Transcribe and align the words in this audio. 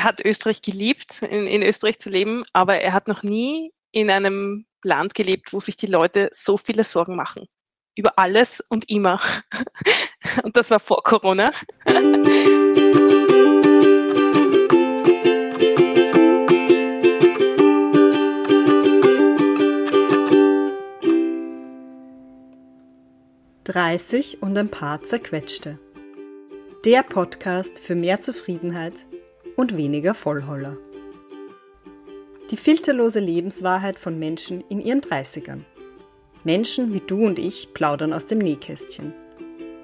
er 0.00 0.04
hat 0.04 0.24
Österreich 0.24 0.62
geliebt, 0.62 1.20
in, 1.20 1.46
in 1.46 1.62
Österreich 1.62 1.98
zu 1.98 2.08
leben, 2.08 2.42
aber 2.54 2.76
er 2.76 2.94
hat 2.94 3.06
noch 3.06 3.22
nie 3.22 3.70
in 3.92 4.08
einem 4.08 4.64
Land 4.82 5.14
gelebt, 5.14 5.52
wo 5.52 5.60
sich 5.60 5.76
die 5.76 5.88
Leute 5.88 6.30
so 6.32 6.56
viele 6.56 6.84
Sorgen 6.84 7.16
machen. 7.16 7.46
Über 7.96 8.18
alles 8.18 8.62
und 8.62 8.88
immer. 8.88 9.20
Und 10.42 10.56
das 10.56 10.70
war 10.70 10.80
vor 10.80 11.02
Corona. 11.02 11.50
Dreißig 23.64 24.42
und 24.42 24.56
ein 24.56 24.70
paar 24.70 25.02
zerquetschte. 25.02 25.78
Der 26.84 27.02
Podcast 27.02 27.78
für 27.80 27.94
mehr 27.94 28.20
Zufriedenheit 28.20 28.94
und 29.60 29.76
weniger 29.76 30.14
Vollholler. 30.14 30.78
Die 32.50 32.56
filterlose 32.56 33.20
Lebenswahrheit 33.20 33.98
von 33.98 34.18
Menschen 34.18 34.64
in 34.70 34.80
ihren 34.80 35.02
30ern. 35.02 35.60
Menschen 36.44 36.94
wie 36.94 37.00
du 37.00 37.26
und 37.26 37.38
ich 37.38 37.74
plaudern 37.74 38.14
aus 38.14 38.24
dem 38.24 38.38
Nähkästchen. 38.38 39.12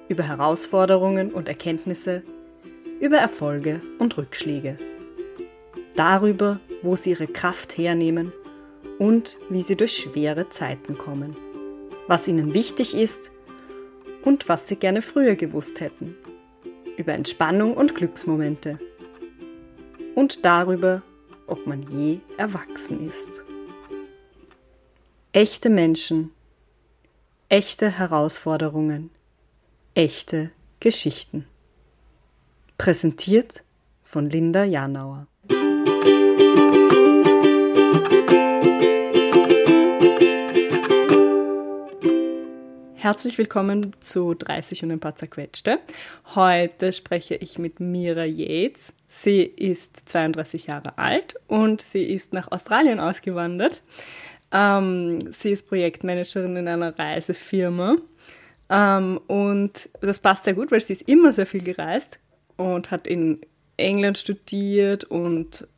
Über 0.09 0.23
Herausforderungen 0.23 1.31
und 1.31 1.49
Erkenntnisse, 1.49 2.23
über 3.01 3.19
Erfolge 3.19 3.83
und 3.99 4.17
Rückschläge. 4.17 4.79
Darüber, 5.95 6.59
wo 6.81 6.97
sie 6.97 7.11
ihre 7.11 7.27
Kraft 7.27 7.77
hernehmen 7.77 8.33
und 8.99 9.37
wie 9.51 9.61
sie 9.61 9.77
durch 9.77 9.99
schwere 9.99 10.49
Zeiten 10.49 10.97
kommen. 10.97 11.37
Was 12.07 12.29
ihnen 12.29 12.55
wichtig 12.55 12.97
ist 12.97 13.31
und 14.23 14.49
was 14.49 14.69
sie 14.69 14.77
gerne 14.77 15.03
früher 15.03 15.37
gewusst 15.37 15.81
hätten. 15.81 16.17
Über 16.97 17.13
Entspannung 17.13 17.75
und 17.75 17.95
Glücksmomente 17.95 18.79
und 20.17 20.45
darüber, 20.45 21.03
ob 21.47 21.67
man 21.67 21.83
je 21.83 22.19
erwachsen 22.39 23.07
ist. 23.07 23.45
Echte 25.33 25.71
Menschen, 25.71 26.33
echte 27.49 27.91
Herausforderungen, 27.91 29.11
echte 29.95 30.51
Geschichten. 30.81 31.47
Präsentiert 32.79 33.63
von 34.03 34.29
Linda 34.29 34.65
Janauer. 34.65 35.27
Herzlich 42.95 43.39
willkommen 43.39 43.93
zu 44.01 44.35
30 44.35 44.83
und 44.83 44.91
ein 44.91 44.99
paar 44.99 45.15
zerquetschte. 45.15 45.79
Heute 46.35 46.93
spreche 46.93 47.37
ich 47.37 47.57
mit 47.57 47.79
Mira 47.79 48.25
Yates. 48.25 48.95
Sie 49.09 49.43
ist 49.43 50.09
32 50.09 50.67
Jahre 50.67 50.99
alt 50.99 51.37
und 51.47 51.81
sie 51.81 52.05
ist 52.05 52.33
nach 52.33 52.51
Australien 52.51 53.01
ausgewandert. 53.01 53.83
Ähm, 54.53 55.19
sie 55.31 55.51
ist 55.51 55.69
Projektmanagerin 55.69 56.57
in 56.57 56.69
einer 56.69 56.99
Reisefirma. 56.99 57.97
Ähm, 58.69 59.21
und 59.27 59.89
das 60.01 60.19
passt 60.19 60.45
sehr 60.45 60.55
gut, 60.55 60.71
weil 60.71 60.81
sie 60.81 60.95
ist 60.95 61.09
immer 61.09 61.33
sehr 61.33 61.47
viel 61.47 61.63
gereist 61.63 62.21
und 62.57 62.91
hat 62.91 63.07
in 63.07 63.41
England 63.77 64.19
studiert 64.19 65.05
und 65.05 65.69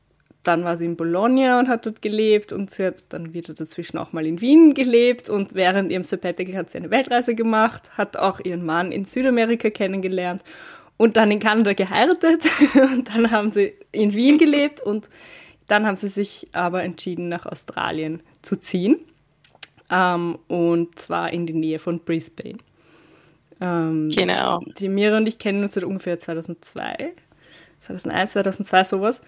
dann 0.45 0.65
war 0.65 0.77
sie 0.77 0.87
in 0.87 0.97
Bologna 0.97 1.59
und 1.59 1.69
hat 1.69 1.85
dort 1.85 2.01
gelebt 2.01 2.53
und 2.53 2.71
sie 2.71 2.87
hat 2.87 3.13
dann 3.13 3.35
wieder 3.35 3.53
dazwischen 3.53 3.99
auch 3.99 4.13
mal 4.13 4.25
in 4.25 4.41
Wien 4.41 4.73
gelebt 4.73 5.29
und 5.29 5.55
während 5.55 5.93
ihrem 5.93 6.05
Sabbatical 6.05 6.57
hat 6.57 6.71
sie 6.71 6.79
eine 6.79 6.91
Weltreise 6.91 7.35
gemacht, 7.35 7.99
hat 7.99 8.17
auch 8.17 8.41
ihren 8.41 8.65
Mann 8.65 8.91
in 8.91 9.05
Südamerika 9.05 9.69
kennengelernt 9.69 10.43
und 10.99 11.17
dann 11.17 11.31
in 11.31 11.39
Kanada 11.39 11.73
geheiratet 11.73 12.45
und 12.75 13.15
dann 13.15 13.31
haben 13.31 13.51
sie 13.51 13.73
in 13.93 14.13
Wien 14.13 14.37
gelebt 14.37 14.83
und 14.83 15.09
dann 15.67 15.87
haben 15.87 15.97
sie 15.97 16.09
sich 16.09 16.49
aber 16.53 16.83
entschieden, 16.83 17.29
nach 17.29 17.47
Australien 17.47 18.23
zu 18.43 18.57
ziehen 18.57 18.99
ähm, 19.91 20.39
und 20.49 20.99
zwar 20.99 21.33
in 21.33 21.47
die 21.47 21.55
Nähe 21.55 21.79
von 21.79 22.01
Brisbane. 22.01 22.59
Ähm, 23.61 24.11
genau. 24.15 24.61
Die 24.79 24.89
Mira 24.89 25.17
und 25.17 25.27
ich 25.27 25.39
kennen 25.39 25.63
uns 25.63 25.75
seit 25.75 25.85
ungefähr 25.85 26.19
2002, 26.19 27.13
2001, 27.79 28.33
2002 28.33 28.85
sowas. 28.85 29.21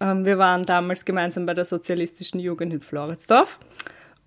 Ähm, 0.00 0.24
wir 0.24 0.38
waren 0.38 0.62
damals 0.62 1.04
gemeinsam 1.04 1.46
bei 1.46 1.54
der 1.54 1.64
Sozialistischen 1.64 2.40
Jugend 2.40 2.72
in 2.72 2.80
Floridsdorf. 2.80 3.58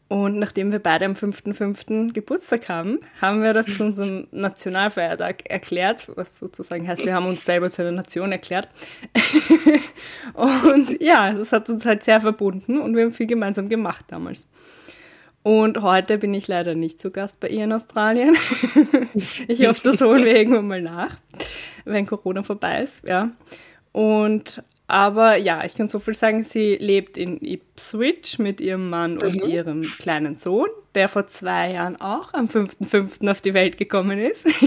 Und 0.10 0.40
nachdem 0.40 0.72
wir 0.72 0.80
beide 0.80 1.06
am 1.06 1.14
5.5. 1.14 2.14
Geburtstag 2.14 2.70
haben, 2.70 3.00
haben 3.22 3.44
wir 3.44 3.54
das 3.54 3.66
zu 3.66 3.84
unserem 3.84 4.28
Nationalfeiertag 4.32 5.50
erklärt, 5.50 6.10
was 6.16 6.40
sozusagen 6.40 6.88
heißt, 6.88 7.06
wir 7.06 7.14
haben 7.14 7.26
uns 7.26 7.44
selber 7.44 7.70
zu 7.70 7.82
einer 7.82 7.92
Nation 7.92 8.32
erklärt. 8.32 8.70
und 10.34 11.02
ja, 11.02 11.34
das 11.34 11.52
hat 11.52 11.70
uns 11.70 11.86
halt 11.86 12.04
sehr 12.04 12.22
verbunden 12.22 12.80
und 12.80 12.96
wir 12.96 13.04
haben 13.04 13.12
viel 13.12 13.28
gemeinsam 13.28 13.68
gemacht 13.68 14.06
damals. 14.08 14.48
Und 15.44 15.82
heute 15.82 16.18
bin 16.18 16.34
ich 16.34 16.48
leider 16.48 16.74
nicht 16.74 17.00
zu 17.00 17.12
Gast 17.12 17.40
bei 17.42 17.50
ihr 17.50 17.66
in 17.66 17.74
Australien. 17.74 18.36
ich 19.48 19.68
hoffe, 19.68 19.82
das 19.84 20.02
holen 20.02 20.24
wir 20.24 20.36
irgendwann 20.36 20.68
mal 20.68 20.82
nach, 20.82 21.18
wenn 21.84 22.06
Corona 22.06 22.44
vorbei 22.44 22.84
ist, 22.84 23.06
ja. 23.06 23.32
Und 23.92 24.64
aber 24.88 25.36
ja, 25.36 25.66
ich 25.66 25.76
kann 25.76 25.90
so 25.90 26.00
viel 26.00 26.14
sagen, 26.14 26.44
sie 26.44 26.76
lebt 26.76 27.18
in 27.18 27.42
Ipswich 27.42 28.40
mit 28.40 28.62
ihrem 28.62 28.90
Mann 28.90 29.16
mhm. 29.16 29.22
und 29.22 29.36
ihrem 29.44 29.82
kleinen 29.82 30.38
Sohn, 30.38 30.70
der 30.96 31.10
vor 31.10 31.28
zwei 31.28 31.72
Jahren 31.74 32.00
auch 32.00 32.34
am 32.34 32.46
5.5. 32.46 33.30
auf 33.30 33.42
die 33.42 33.54
Welt 33.54 33.78
gekommen 33.78 34.20
ist. 34.20 34.48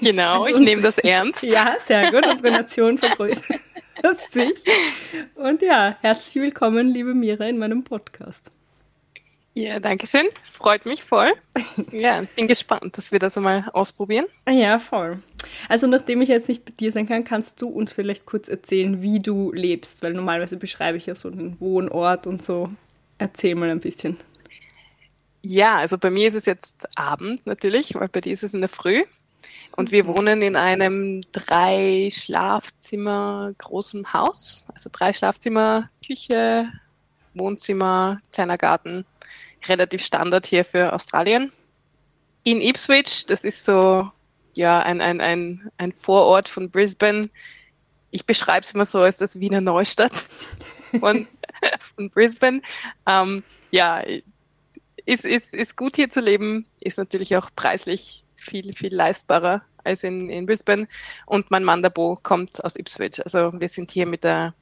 Genau, 0.00 0.44
also 0.44 0.48
ich 0.48 0.58
nehme 0.58 0.82
das 0.82 0.98
ernst. 0.98 1.42
Ja, 1.42 1.76
sehr 1.78 2.10
gut, 2.10 2.26
unsere 2.26 2.50
Nation 2.50 2.98
vergrößert 2.98 3.60
sich. 4.30 4.64
Und 5.34 5.62
ja, 5.62 5.96
herzlich 6.00 6.42
willkommen, 6.42 6.88
liebe 6.88 7.14
Mira, 7.14 7.46
in 7.46 7.58
meinem 7.58 7.84
Podcast. 7.84 8.50
Ja, 9.54 9.80
danke 9.80 10.06
schön. 10.06 10.28
Freut 10.44 10.86
mich 10.86 11.02
voll. 11.02 11.32
Ja, 11.92 12.22
bin 12.36 12.48
gespannt, 12.48 12.96
dass 12.96 13.12
wir 13.12 13.18
das 13.18 13.36
einmal 13.36 13.68
ausprobieren. 13.72 14.26
Ja, 14.48 14.78
voll. 14.78 15.22
Also 15.68 15.86
nachdem 15.86 16.20
ich 16.22 16.28
jetzt 16.28 16.48
nicht 16.48 16.64
bei 16.64 16.72
dir 16.72 16.92
sein 16.92 17.06
kann, 17.06 17.24
kannst 17.24 17.62
du 17.62 17.68
uns 17.68 17.92
vielleicht 17.92 18.26
kurz 18.26 18.48
erzählen, 18.48 19.02
wie 19.02 19.20
du 19.20 19.52
lebst, 19.52 20.02
weil 20.02 20.12
normalerweise 20.12 20.56
beschreibe 20.56 20.96
ich 20.96 21.06
ja 21.06 21.14
so 21.14 21.28
einen 21.28 21.60
Wohnort 21.60 22.26
und 22.26 22.42
so. 22.42 22.70
Erzähl 23.18 23.54
mal 23.54 23.70
ein 23.70 23.80
bisschen. 23.80 24.16
Ja, 25.42 25.76
also 25.76 25.98
bei 25.98 26.10
mir 26.10 26.28
ist 26.28 26.34
es 26.34 26.46
jetzt 26.46 26.86
Abend 26.98 27.46
natürlich, 27.46 27.94
weil 27.94 28.08
bei 28.08 28.20
dir 28.20 28.32
ist 28.32 28.42
es 28.42 28.54
in 28.54 28.60
der 28.60 28.68
Früh. 28.68 29.04
Und 29.76 29.92
wir 29.92 30.04
mhm. 30.04 30.08
wohnen 30.08 30.42
in 30.42 30.56
einem 30.56 31.20
drei 31.32 32.10
Schlafzimmer 32.12 33.52
großen 33.58 34.12
Haus. 34.12 34.66
Also 34.74 34.90
drei 34.92 35.12
Schlafzimmer, 35.12 35.90
Küche, 36.04 36.68
Wohnzimmer, 37.34 38.18
kleiner 38.32 38.58
Garten 38.58 39.04
relativ 39.66 40.04
Standard 40.04 40.46
hier 40.46 40.64
für 40.64 40.92
Australien. 40.92 41.52
In 42.44 42.60
Ipswich, 42.60 43.26
das 43.26 43.44
ist 43.44 43.64
so 43.64 44.10
ja 44.58 44.80
ein, 44.80 45.00
ein, 45.00 45.20
ein, 45.20 45.70
ein 45.78 45.92
Vorort 45.92 46.48
von 46.48 46.70
Brisbane. 46.70 47.30
Ich 48.10 48.26
beschreibe 48.26 48.64
es 48.64 48.72
immer 48.72 48.86
so 48.86 49.00
als 49.00 49.18
das 49.18 49.38
Wiener 49.40 49.60
Neustadt 49.60 50.12
von, 51.00 51.26
von 51.94 52.10
Brisbane. 52.10 52.60
Ähm, 53.06 53.42
ja, 53.70 54.02
ist, 55.06 55.24
ist, 55.24 55.54
ist 55.54 55.76
gut 55.76 55.96
hier 55.96 56.10
zu 56.10 56.20
leben, 56.20 56.66
ist 56.80 56.98
natürlich 56.98 57.36
auch 57.36 57.50
preislich 57.54 58.24
viel, 58.36 58.74
viel 58.74 58.94
leistbarer 58.94 59.62
als 59.84 60.02
in, 60.04 60.28
in 60.28 60.46
Brisbane. 60.46 60.88
Und 61.26 61.50
mein 61.50 61.64
Mann 61.64 61.82
Dabo 61.82 62.18
kommt 62.22 62.62
aus 62.64 62.76
Ipswich. 62.76 63.24
Also 63.24 63.52
wir 63.58 63.68
sind 63.68 63.90
hier 63.90 64.06
mit 64.06 64.24
der 64.24 64.54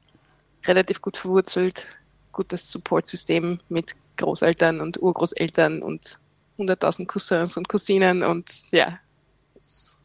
relativ 0.66 1.00
gut 1.00 1.16
verwurzelt, 1.16 1.86
gutes 2.32 2.70
Supportsystem 2.70 3.60
mit 3.68 3.94
Großeltern 4.18 4.80
und 4.80 5.00
Urgroßeltern 5.00 5.82
und 5.82 6.18
100.000 6.58 7.06
Cousins 7.06 7.56
und 7.56 7.68
Cousinen 7.68 8.22
und 8.22 8.50
ja, 8.72 8.98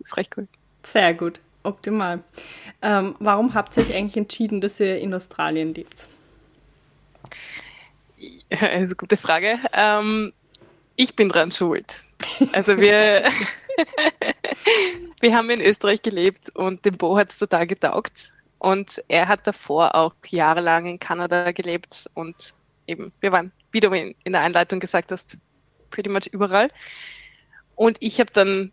ist, 0.02 0.18
recht 0.18 0.36
cool. 0.38 0.48
Sehr 0.84 1.14
gut, 1.14 1.40
optimal. 1.64 2.24
Ähm, 2.82 3.16
warum 3.20 3.54
habt 3.54 3.78
ihr 3.78 3.84
euch 3.84 3.96
eigentlich 3.96 4.18
entschieden, 4.18 4.62
dass 4.62 4.80
ihr 4.80 5.00
in 5.00 5.14
Australien 5.14 5.74
lebt? 5.74 6.08
Eine 8.50 8.96
gute 8.96 9.18
Frage. 9.18 9.60
Ähm, 9.74 10.34
ich 10.96 11.16
bin 11.16 11.30
dran 11.30 11.52
schuld. 11.52 12.00
Also 12.54 12.78
wir, 12.78 13.32
wir 15.22 15.36
haben 15.36 15.50
in 15.50 15.62
Österreich 15.62 16.02
gelebt 16.02 16.56
und 16.56 16.86
dem 16.86 16.98
Bo 16.98 17.18
hat 17.18 17.32
es 17.32 17.38
total 17.38 17.68
getaugt. 17.68 18.34
Und 18.60 19.04
er 19.08 19.28
hat 19.28 19.48
davor 19.48 19.96
auch 19.96 20.14
jahrelang 20.28 20.86
in 20.86 21.00
Kanada 21.00 21.52
gelebt 21.52 22.08
und 22.14 22.54
eben, 22.86 23.12
wir 23.20 23.32
waren 23.32 23.52
wie 23.72 23.80
du 23.80 23.92
in 23.92 24.16
der 24.32 24.42
Einleitung 24.42 24.80
gesagt 24.80 25.12
hast, 25.12 25.38
pretty 25.90 26.10
much 26.10 26.28
überall. 26.32 26.70
Und 27.76 27.98
ich 28.02 28.20
habe 28.20 28.32
dann 28.32 28.72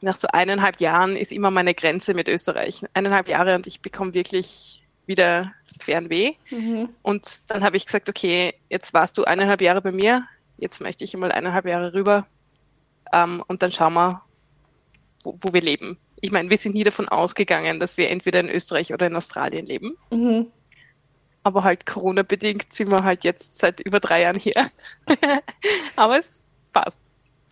nach 0.00 0.16
so 0.16 0.28
eineinhalb 0.28 0.80
Jahren 0.80 1.16
ist 1.16 1.32
immer 1.32 1.50
meine 1.50 1.74
Grenze 1.74 2.14
mit 2.14 2.28
Österreich. 2.28 2.84
Eineinhalb 2.94 3.28
Jahre 3.28 3.54
und 3.54 3.66
ich 3.66 3.80
bekomme 3.80 4.14
wirklich 4.14 4.82
wieder 5.06 5.52
Fernweh. 5.80 6.34
Mhm. 6.50 6.90
Und 7.02 7.50
dann 7.50 7.62
habe 7.62 7.76
ich 7.76 7.86
gesagt, 7.86 8.08
okay, 8.08 8.54
jetzt 8.68 8.92
warst 8.94 9.16
du 9.18 9.24
eineinhalb 9.24 9.60
Jahre 9.60 9.80
bei 9.80 9.92
mir, 9.92 10.26
jetzt 10.58 10.80
möchte 10.80 11.04
ich 11.04 11.16
mal 11.16 11.32
eineinhalb 11.32 11.66
Jahre 11.66 11.94
rüber 11.94 12.26
ähm, 13.12 13.42
und 13.46 13.62
dann 13.62 13.72
schauen 13.72 13.94
wir, 13.94 14.22
wo, 15.22 15.38
wo, 15.40 15.52
wir 15.52 15.60
leben. 15.60 15.98
Ich 16.20 16.32
meine, 16.32 16.50
wir 16.50 16.58
sind 16.58 16.74
nie 16.74 16.84
davon 16.84 17.08
ausgegangen, 17.08 17.78
dass 17.78 17.96
wir 17.96 18.10
entweder 18.10 18.40
in 18.40 18.48
Österreich 18.48 18.92
oder 18.92 19.06
in 19.06 19.16
Australien 19.16 19.66
leben. 19.66 19.96
Mhm. 20.10 20.46
aber 21.42 21.62
halt 21.62 21.86
Corona-bedingt 21.86 22.72
sind 22.72 22.90
wir 22.90 23.04
halt 23.04 23.22
jetzt 23.22 23.58
seit 23.58 23.80
über 23.80 24.00
drei 24.00 24.22
Jahren 24.22 24.38
hier. 24.38 24.70
aber 25.96 26.18
es 26.18 26.60
passt. 26.72 27.02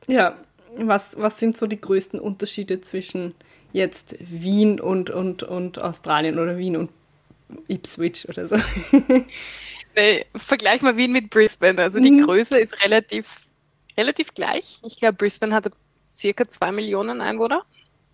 Ja, 0.08 0.36
was, 0.78 1.16
was 1.18 1.38
sind 1.38 1.56
so 1.56 1.66
die 1.66 1.80
größten 1.80 2.20
Unterschiede 2.20 2.80
zwischen 2.80 3.34
jetzt 3.72 4.16
Wien 4.20 4.80
und, 4.80 5.10
und, 5.10 5.42
und 5.42 5.78
Australien 5.78 6.38
oder 6.38 6.56
Wien 6.56 6.76
und 6.76 6.90
Ipswich 7.68 8.28
oder 8.28 8.48
so? 8.48 8.56
nee, 9.96 10.24
vergleich 10.36 10.82
mal 10.82 10.96
Wien 10.96 11.12
mit 11.12 11.30
Brisbane. 11.30 11.80
Also 11.82 12.00
die 12.00 12.10
mhm. 12.10 12.24
Größe 12.24 12.58
ist 12.58 12.82
relativ, 12.84 13.48
relativ 13.96 14.32
gleich. 14.34 14.78
Ich 14.84 14.96
glaube, 14.96 15.14
Brisbane 15.14 15.54
hat 15.54 15.70
circa 16.08 16.48
zwei 16.48 16.72
Millionen 16.72 17.20
Einwohner. 17.20 17.64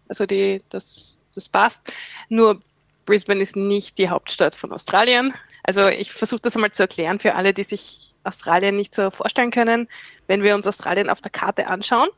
Also 0.08 0.26
die, 0.26 0.62
das, 0.70 1.24
das 1.34 1.48
passt. 1.48 1.92
Nur 2.28 2.60
Brisbane 3.06 3.40
ist 3.40 3.56
nicht 3.56 3.98
die 3.98 4.08
Hauptstadt 4.08 4.54
von 4.54 4.72
Australien. 4.72 5.34
Also 5.62 5.88
ich 5.88 6.12
versuche 6.12 6.40
das 6.40 6.56
einmal 6.56 6.72
zu 6.72 6.82
erklären 6.82 7.18
für 7.18 7.34
alle, 7.34 7.52
die 7.52 7.64
sich 7.64 8.14
Australien 8.24 8.76
nicht 8.76 8.94
so 8.94 9.10
vorstellen 9.10 9.50
können. 9.50 9.88
Wenn 10.26 10.42
wir 10.42 10.54
uns 10.54 10.66
Australien 10.66 11.10
auf 11.10 11.20
der 11.20 11.30
Karte 11.30 11.66
anschauen, 11.66 12.08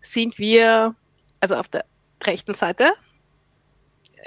sind 0.00 0.38
wir 0.38 0.94
also 1.40 1.56
auf 1.56 1.68
der 1.68 1.84
rechten 2.24 2.54
Seite 2.54 2.92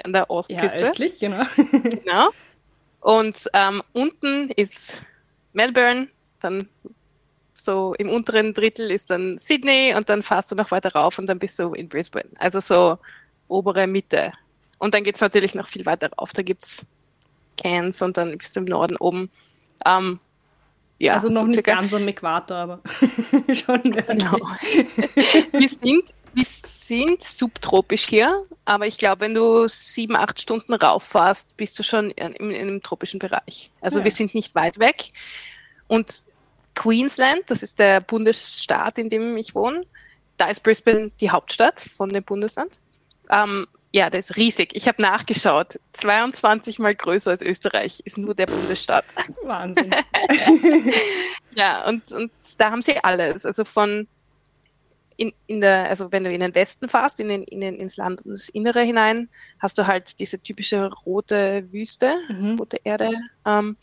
an 0.04 0.12
der 0.12 0.30
Ostküste. 0.30 0.78
Ja, 0.78 0.88
östlich, 0.88 1.18
genau. 1.18 1.44
genau. 1.82 2.30
Und 3.00 3.48
ähm, 3.52 3.82
unten 3.92 4.50
ist 4.50 5.02
Melbourne, 5.52 6.08
dann 6.40 6.68
so 7.54 7.94
im 7.98 8.08
unteren 8.08 8.54
Drittel 8.54 8.90
ist 8.90 9.10
dann 9.10 9.38
Sydney 9.38 9.94
und 9.94 10.08
dann 10.08 10.22
fährst 10.22 10.50
du 10.50 10.56
noch 10.56 10.70
weiter 10.70 10.92
rauf 10.92 11.18
und 11.18 11.26
dann 11.26 11.38
bist 11.38 11.58
du 11.58 11.74
in 11.74 11.88
Brisbane. 11.88 12.28
Also 12.38 12.60
so 12.60 12.98
obere 13.48 13.86
Mitte. 13.86 14.32
Und 14.78 14.94
dann 14.94 15.04
geht 15.04 15.16
es 15.16 15.20
natürlich 15.20 15.54
noch 15.54 15.68
viel 15.68 15.86
weiter 15.86 16.10
rauf. 16.18 16.32
Da 16.32 16.42
gibt 16.42 16.64
es 16.64 16.86
Cairns 17.56 18.02
und 18.02 18.16
dann 18.16 18.36
bist 18.38 18.56
du 18.56 18.60
im 18.60 18.66
Norden 18.66 18.96
oben. 18.96 19.30
Ähm, 19.86 20.18
ja, 21.02 21.14
also 21.14 21.30
noch 21.30 21.40
so 21.40 21.46
nicht 21.48 21.64
ganz 21.64 21.92
am 21.92 22.06
Äquator, 22.06 22.56
aber 22.56 22.80
schon 23.52 23.82
genau. 23.82 24.36
wir, 25.52 25.68
sind, 25.68 26.14
wir 26.32 26.44
sind 26.44 27.24
subtropisch 27.24 28.06
hier, 28.06 28.44
aber 28.64 28.86
ich 28.86 28.98
glaube, 28.98 29.22
wenn 29.22 29.34
du 29.34 29.66
sieben, 29.66 30.14
acht 30.14 30.40
Stunden 30.40 30.72
rauffährst, 30.72 31.56
bist 31.56 31.76
du 31.76 31.82
schon 31.82 32.12
in, 32.12 32.34
in 32.34 32.54
einem 32.54 32.82
tropischen 32.84 33.18
Bereich. 33.18 33.72
Also 33.80 33.98
ja. 33.98 34.04
wir 34.04 34.12
sind 34.12 34.32
nicht 34.32 34.54
weit 34.54 34.78
weg. 34.78 35.10
Und 35.88 36.22
Queensland, 36.76 37.42
das 37.48 37.64
ist 37.64 37.80
der 37.80 38.00
Bundesstaat, 38.00 38.96
in 38.96 39.08
dem 39.08 39.36
ich 39.36 39.56
wohne, 39.56 39.84
da 40.36 40.50
ist 40.50 40.62
Brisbane 40.62 41.10
die 41.20 41.30
Hauptstadt 41.30 41.80
von 41.80 42.10
dem 42.10 42.22
Bundesland. 42.22 42.78
Ähm, 43.28 43.66
ja, 43.92 44.08
das 44.08 44.30
ist 44.30 44.36
riesig. 44.36 44.74
Ich 44.74 44.88
habe 44.88 45.02
nachgeschaut. 45.02 45.78
22 45.92 46.78
mal 46.78 46.94
größer 46.94 47.30
als 47.30 47.42
Österreich 47.42 48.00
ist 48.04 48.16
nur 48.16 48.34
der 48.34 48.46
Bundesstaat. 48.46 49.04
Wahnsinn. 49.42 49.94
ja, 51.54 51.86
und, 51.86 52.10
und 52.12 52.32
da 52.58 52.70
haben 52.70 52.80
sie 52.80 52.96
alles. 53.04 53.44
Also 53.44 53.64
von 53.64 54.08
in, 55.16 55.32
in 55.46 55.60
der, 55.60 55.90
also 55.90 56.10
wenn 56.10 56.24
du 56.24 56.32
in 56.32 56.40
den 56.40 56.54
Westen 56.54 56.88
fährst, 56.88 57.20
in 57.20 57.28
den, 57.28 57.42
in 57.44 57.60
den, 57.60 57.76
ins 57.76 57.98
Land 57.98 58.22
und 58.22 58.32
das 58.32 58.48
Innere 58.48 58.80
hinein, 58.80 59.28
hast 59.58 59.76
du 59.76 59.86
halt 59.86 60.18
diese 60.18 60.40
typische 60.40 60.90
rote 61.04 61.70
Wüste, 61.70 62.16
mhm. 62.28 62.56
rote 62.58 62.78
Erde. 62.84 63.10
Ähm, 63.44 63.76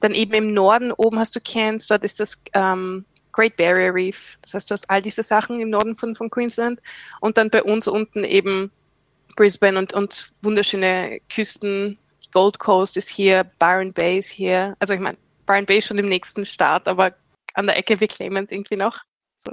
dann 0.00 0.12
eben 0.12 0.34
im 0.34 0.52
Norden 0.52 0.92
oben 0.92 1.18
hast 1.18 1.34
du 1.36 1.40
Cairns, 1.40 1.86
dort 1.86 2.04
ist 2.04 2.20
das 2.20 2.42
ähm, 2.52 3.06
Great 3.32 3.56
Barrier 3.56 3.94
Reef. 3.94 4.38
Das 4.42 4.52
heißt, 4.52 4.70
du 4.70 4.74
hast 4.74 4.90
all 4.90 5.00
diese 5.00 5.22
Sachen 5.22 5.58
im 5.58 5.70
Norden 5.70 5.96
von, 5.96 6.14
von 6.14 6.28
Queensland. 6.28 6.80
Und 7.20 7.38
dann 7.38 7.48
bei 7.48 7.62
uns 7.62 7.88
unten 7.88 8.22
eben 8.22 8.70
Brisbane 9.36 9.78
und, 9.78 9.92
und 9.92 10.30
wunderschöne 10.42 11.20
Küsten. 11.28 11.98
Gold 12.32 12.58
Coast 12.58 12.96
ist 12.96 13.08
hier, 13.08 13.44
Byron 13.58 13.92
Bay 13.92 14.18
ist 14.18 14.28
hier. 14.28 14.76
Also 14.80 14.94
ich 14.94 15.00
meine, 15.00 15.18
Byron 15.46 15.66
Bay 15.66 15.78
ist 15.78 15.86
schon 15.86 15.98
im 15.98 16.08
nächsten 16.08 16.44
Staat, 16.44 16.88
aber 16.88 17.14
an 17.54 17.66
der 17.66 17.76
Ecke, 17.76 18.00
wir 18.00 18.08
claimen 18.08 18.44
es 18.44 18.52
irgendwie 18.52 18.76
noch. 18.76 19.00
So, 19.36 19.52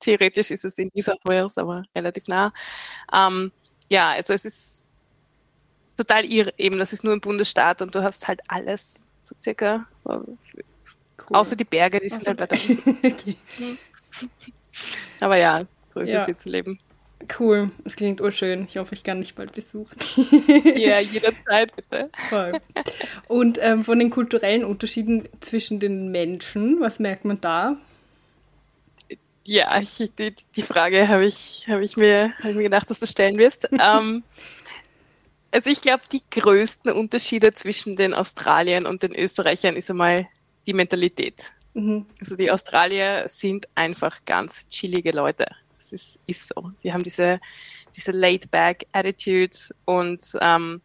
theoretisch 0.00 0.50
ist 0.50 0.64
es 0.64 0.78
in 0.78 0.90
New 0.94 1.02
South 1.02 1.24
Wales, 1.24 1.56
aber 1.56 1.84
relativ 1.94 2.26
nah. 2.26 2.52
Ähm, 3.12 3.52
ja, 3.88 4.10
also 4.10 4.32
es 4.32 4.44
ist 4.44 4.90
total 5.96 6.24
irre, 6.24 6.52
eben, 6.56 6.78
das 6.78 6.92
ist 6.92 7.04
nur 7.04 7.12
ein 7.12 7.20
Bundesstaat 7.20 7.82
und 7.82 7.94
du 7.94 8.02
hast 8.02 8.26
halt 8.26 8.40
alles, 8.48 9.06
so 9.18 9.34
circa, 9.40 9.86
cool. 10.04 10.38
außer 11.30 11.54
die 11.54 11.64
Berge, 11.64 12.00
die 12.00 12.08
sind 12.08 12.26
also, 12.26 12.40
halt 12.40 12.40
weiter 12.40 12.56
okay. 13.04 13.36
Aber 15.20 15.36
ja, 15.36 15.64
so 15.94 16.00
ist 16.00 16.10
ja. 16.10 16.20
es 16.20 16.26
hier 16.26 16.38
zu 16.38 16.48
leben. 16.48 16.78
Cool, 17.38 17.70
es 17.84 17.96
klingt 17.96 18.20
urschön. 18.20 18.66
Ich 18.68 18.78
hoffe, 18.78 18.94
ich 18.94 19.04
kann 19.04 19.20
dich 19.20 19.34
bald 19.34 19.52
besuchen. 19.52 19.96
ja, 20.76 21.00
jederzeit 21.00 21.74
bitte. 21.76 22.10
Voll. 22.28 22.60
Und 23.28 23.58
ähm, 23.60 23.84
von 23.84 23.98
den 23.98 24.10
kulturellen 24.10 24.64
Unterschieden 24.64 25.28
zwischen 25.40 25.80
den 25.80 26.10
Menschen, 26.10 26.80
was 26.80 26.98
merkt 26.98 27.24
man 27.24 27.40
da? 27.40 27.76
Ja, 29.44 29.80
ich, 29.80 30.10
die, 30.18 30.34
die, 30.56 30.62
Frage 30.62 31.08
habe 31.08 31.26
ich, 31.26 31.66
hab 31.68 31.80
ich, 31.80 31.96
mir, 31.96 32.32
hab 32.38 32.50
ich 32.50 32.56
mir 32.56 32.62
gedacht, 32.62 32.88
dass 32.88 33.00
du 33.00 33.06
stellen 33.06 33.36
wirst. 33.36 33.68
ähm, 33.72 34.22
also 35.50 35.68
ich 35.68 35.82
glaube, 35.82 36.04
die 36.10 36.22
größten 36.30 36.92
Unterschiede 36.92 37.52
zwischen 37.52 37.96
den 37.96 38.14
Australiern 38.14 38.86
und 38.86 39.02
den 39.02 39.14
Österreichern 39.14 39.76
ist 39.76 39.90
einmal 39.90 40.28
die 40.66 40.72
Mentalität. 40.72 41.52
Mhm. 41.74 42.06
Also 42.20 42.36
die 42.36 42.50
Australier 42.50 43.24
sind 43.28 43.66
einfach 43.74 44.24
ganz 44.24 44.68
chillige 44.68 45.10
Leute 45.10 45.46
das 45.92 46.02
ist, 46.02 46.22
ist 46.26 46.48
so. 46.48 46.70
Sie 46.78 46.92
haben 46.92 47.02
diese, 47.02 47.40
diese 47.96 48.12
Laid-Back-Attitude 48.12 49.56
und 49.84 50.20
ähm, 50.40 50.80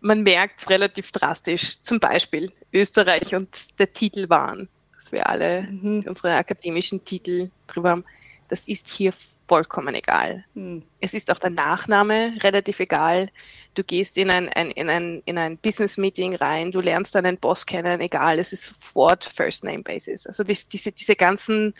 man 0.00 0.22
merkt 0.22 0.60
es 0.60 0.70
relativ 0.70 1.10
drastisch. 1.12 1.82
Zum 1.82 2.00
Beispiel 2.00 2.50
Österreich 2.72 3.34
und 3.34 3.78
der 3.78 3.92
Titel 3.92 4.28
waren, 4.28 4.68
dass 4.94 5.12
wir 5.12 5.28
alle 5.28 5.62
mhm. 5.62 6.04
unsere 6.06 6.34
akademischen 6.34 7.04
Titel 7.04 7.50
drüber 7.66 7.90
haben. 7.90 8.04
Das 8.48 8.66
ist 8.66 8.88
hier 8.88 9.12
vollkommen 9.46 9.94
egal. 9.94 10.44
Mhm. 10.54 10.84
Es 11.00 11.12
ist 11.12 11.30
auch 11.30 11.38
der 11.38 11.50
Nachname 11.50 12.34
relativ 12.40 12.80
egal. 12.80 13.28
Du 13.74 13.82
gehst 13.82 14.16
in 14.16 14.30
ein, 14.30 14.48
ein, 14.48 14.70
in 14.70 14.88
ein, 14.88 15.22
in 15.24 15.38
ein 15.38 15.58
Business-Meeting 15.58 16.36
rein, 16.36 16.70
du 16.70 16.80
lernst 16.80 17.14
deinen 17.14 17.36
Boss 17.36 17.66
kennen, 17.66 18.00
egal. 18.00 18.38
Es 18.38 18.52
ist 18.52 18.64
sofort 18.64 19.24
First-Name-Basis. 19.24 20.26
Also 20.26 20.44
dies, 20.44 20.68
diese, 20.68 20.92
diese 20.92 21.16
ganzen 21.16 21.74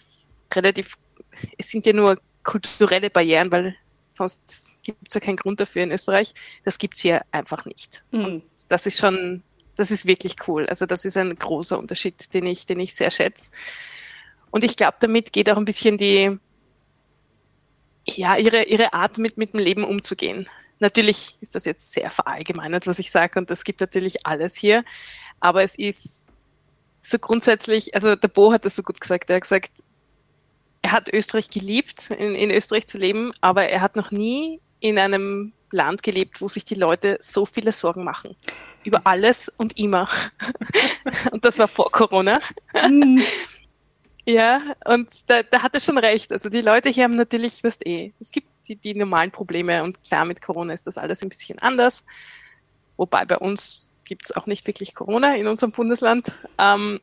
relativ 0.53 0.97
es 1.59 1.71
sind 1.71 1.87
ja 1.87 1.93
nur 1.93 2.19
kulturelle 2.43 3.11
Barrieren, 3.11 3.51
weil 3.53 3.77
sonst 4.07 4.83
gibt 4.83 5.09
es 5.09 5.15
ja 5.15 5.21
keinen 5.21 5.37
Grund 5.37 5.61
dafür 5.61 5.83
in 5.83 5.93
Österreich. 5.93 6.35
Das 6.65 6.79
gibt 6.79 6.97
es 6.97 7.03
hier 7.03 7.23
einfach 7.31 7.65
nicht. 7.65 8.05
Mhm. 8.11 8.25
Und 8.25 8.45
das 8.69 8.87
ist 8.87 8.99
schon, 8.99 9.43
das 9.77 9.91
ist 9.91 10.07
wirklich 10.07 10.37
cool. 10.47 10.67
Also 10.67 10.87
das 10.87 11.05
ist 11.05 11.17
ein 11.17 11.37
großer 11.37 11.79
Unterschied, 11.79 12.33
den 12.35 12.47
ich, 12.47 12.67
den 12.67 12.81
ich 12.81 12.95
sehr 12.95 13.11
schätze. 13.11 13.53
Und 14.51 14.65
ich 14.65 14.77
glaube, 14.77 14.97
damit 15.01 15.33
geht 15.33 15.49
auch 15.49 15.57
ein 15.57 15.65
bisschen 15.65 15.97
die, 15.97 16.39
ja, 18.07 18.37
ihre, 18.37 18.65
ihre 18.65 18.93
Art 18.93 19.19
mit, 19.19 19.37
mit 19.37 19.53
dem 19.55 19.61
Leben 19.61 19.85
umzugehen. 19.85 20.49
Natürlich 20.81 21.37
ist 21.41 21.55
das 21.55 21.65
jetzt 21.67 21.93
sehr 21.93 22.11
verallgemeinert, 22.11 22.87
was 22.87 22.99
ich 22.99 23.11
sage, 23.11 23.39
und 23.39 23.51
es 23.51 23.65
gibt 23.65 23.81
natürlich 23.81 24.27
alles 24.27 24.57
hier. 24.57 24.85
Aber 25.39 25.63
es 25.63 25.77
ist 25.77 26.27
so 27.03 27.19
grundsätzlich, 27.19 27.95
also 27.95 28.17
der 28.17 28.29
Bo 28.29 28.53
hat 28.53 28.65
das 28.65 28.77
so 28.77 28.83
gut 28.83 29.01
gesagt, 29.01 29.31
er 29.31 29.37
hat 29.37 29.43
gesagt, 29.43 29.71
er 30.83 30.93
hat 30.93 31.13
Österreich 31.13 31.51
geliebt, 31.51 32.11
in, 32.11 32.35
in 32.35 32.51
Österreich 32.51 32.87
zu 32.87 32.99
leben, 32.99 33.31
aber 33.41 33.69
er 33.69 33.81
hat 33.81 33.97
noch 33.97 34.11
nie 34.11 34.61
in 34.81 34.99
einem 34.99 35.53
Land 35.73 36.03
gelebt, 36.03 36.41
wo 36.41 36.49
sich 36.49 36.65
die 36.65 36.75
Leute 36.75 37.19
so 37.21 37.47
viele 37.47 37.73
Sorgen 37.73 38.03
machen. 38.03 38.37
Über 38.85 39.07
alles 39.07 39.49
und 39.49 39.79
immer. 39.79 40.09
und 41.31 41.45
das 41.45 41.59
war 41.59 41.69
vor 41.69 41.91
Corona. 41.91 42.41
Mhm. 42.89 43.23
ja, 44.25 44.63
und 44.87 45.09
da, 45.31 45.43
da 45.43 45.63
hat 45.63 45.75
er 45.75 45.81
schon 45.81 45.99
recht. 45.99 46.33
Also 46.33 46.49
die 46.49 46.63
Leute 46.63 46.89
hier 46.89 47.05
haben 47.05 47.17
natürlich, 47.17 47.63
weißt 47.63 47.87
eh, 47.87 48.13
es 48.19 48.31
gibt 48.31 48.49
die, 48.67 48.77
die 48.77 48.95
normalen 48.95 49.31
Probleme 49.31 49.83
und 49.83 50.03
klar, 50.03 50.25
mit 50.25 50.43
Corona 50.43 50.73
ist 50.73 50.87
das 50.87 50.99
alles 50.99 51.23
ein 51.23 51.29
bisschen 51.29 51.59
anders. 51.61 52.05
Wobei 52.97 53.25
bei 53.25 53.39
uns 53.39 53.93
gibt 54.05 54.25
es 54.25 54.37
auch 54.37 54.47
nicht 54.47 54.67
wirklich 54.67 54.95
Corona 54.95 55.37
in 55.37 55.47
unserem 55.47 55.73
Bundesland. 55.73 56.33
Ähm, 56.59 57.01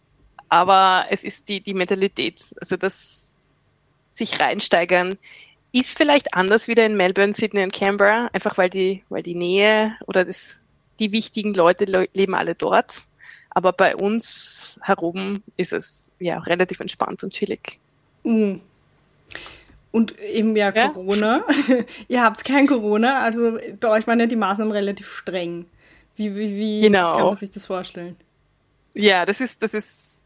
aber 0.50 1.06
es 1.10 1.24
ist 1.24 1.50
die, 1.50 1.62
die 1.62 1.74
Mentalität, 1.74 2.42
also 2.60 2.78
das 2.78 3.37
sich 4.18 4.40
reinsteigern, 4.40 5.18
ist 5.72 5.98
vielleicht 5.98 6.34
anders 6.34 6.68
wieder 6.68 6.86
in 6.86 6.98
Melbourne, 6.98 7.34
Sydney 7.34 7.64
und 7.64 7.74
Canberra, 7.74 8.30
einfach 8.34 8.58
weil 8.58 8.70
die, 8.70 9.04
weil 9.10 9.24
die 9.24 9.36
Nähe 9.36 9.96
oder 10.08 10.26
das, 10.26 10.60
die 11.00 11.12
wichtigen 11.12 11.54
Leute 11.54 11.86
le 11.86 12.10
leben 12.14 12.36
alle 12.36 12.56
dort. 12.56 13.04
Aber 13.50 13.74
bei 13.74 13.96
uns 13.96 14.80
herum 14.84 15.42
ist 15.56 15.74
es 15.74 16.12
ja 16.20 16.40
relativ 16.40 16.80
entspannt 16.80 17.24
und 17.24 17.34
chillig. 17.34 17.80
Mhm. 18.24 18.62
Und 19.92 20.20
eben 20.20 20.56
ja, 20.56 20.74
ja? 20.74 20.90
Corona. 20.90 21.44
Ihr 22.08 22.24
habt 22.24 22.44
kein 22.46 22.68
Corona, 22.68 23.24
also 23.24 23.58
bei 23.80 23.90
euch 23.90 24.06
waren 24.06 24.20
ja 24.20 24.26
die 24.26 24.36
Maßnahmen 24.36 24.72
relativ 24.72 25.10
streng. 25.10 25.66
Wie, 26.16 26.36
wie, 26.36 26.56
wie 26.56 26.82
genau. 26.82 27.14
kann 27.14 27.26
man 27.26 27.36
sich 27.36 27.52
das 27.52 27.66
vorstellen? 27.66 28.16
Ja, 28.96 29.26
das 29.26 29.42
ist, 29.42 29.62
das 29.64 29.74
ist 29.74 30.17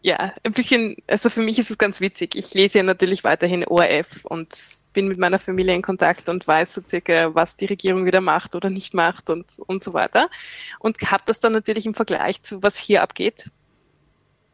ja, 0.00 0.32
ein 0.44 0.52
bisschen, 0.52 0.96
also 1.08 1.28
für 1.28 1.42
mich 1.42 1.58
ist 1.58 1.70
es 1.70 1.78
ganz 1.78 2.00
witzig. 2.00 2.36
Ich 2.36 2.54
lese 2.54 2.78
ja 2.78 2.84
natürlich 2.84 3.24
weiterhin 3.24 3.66
ORF 3.66 4.24
und 4.24 4.48
bin 4.92 5.08
mit 5.08 5.18
meiner 5.18 5.40
Familie 5.40 5.74
in 5.74 5.82
Kontakt 5.82 6.28
und 6.28 6.46
weiß 6.46 6.74
so 6.74 6.82
circa, 6.86 7.34
was 7.34 7.56
die 7.56 7.66
Regierung 7.66 8.06
wieder 8.06 8.20
macht 8.20 8.54
oder 8.54 8.70
nicht 8.70 8.94
macht 8.94 9.28
und, 9.28 9.58
und 9.66 9.82
so 9.82 9.94
weiter. 9.94 10.30
Und 10.78 10.98
habe 11.10 11.24
das 11.26 11.40
dann 11.40 11.52
natürlich 11.52 11.84
im 11.84 11.94
Vergleich 11.94 12.42
zu, 12.42 12.62
was 12.62 12.78
hier 12.78 13.02
abgeht. 13.02 13.50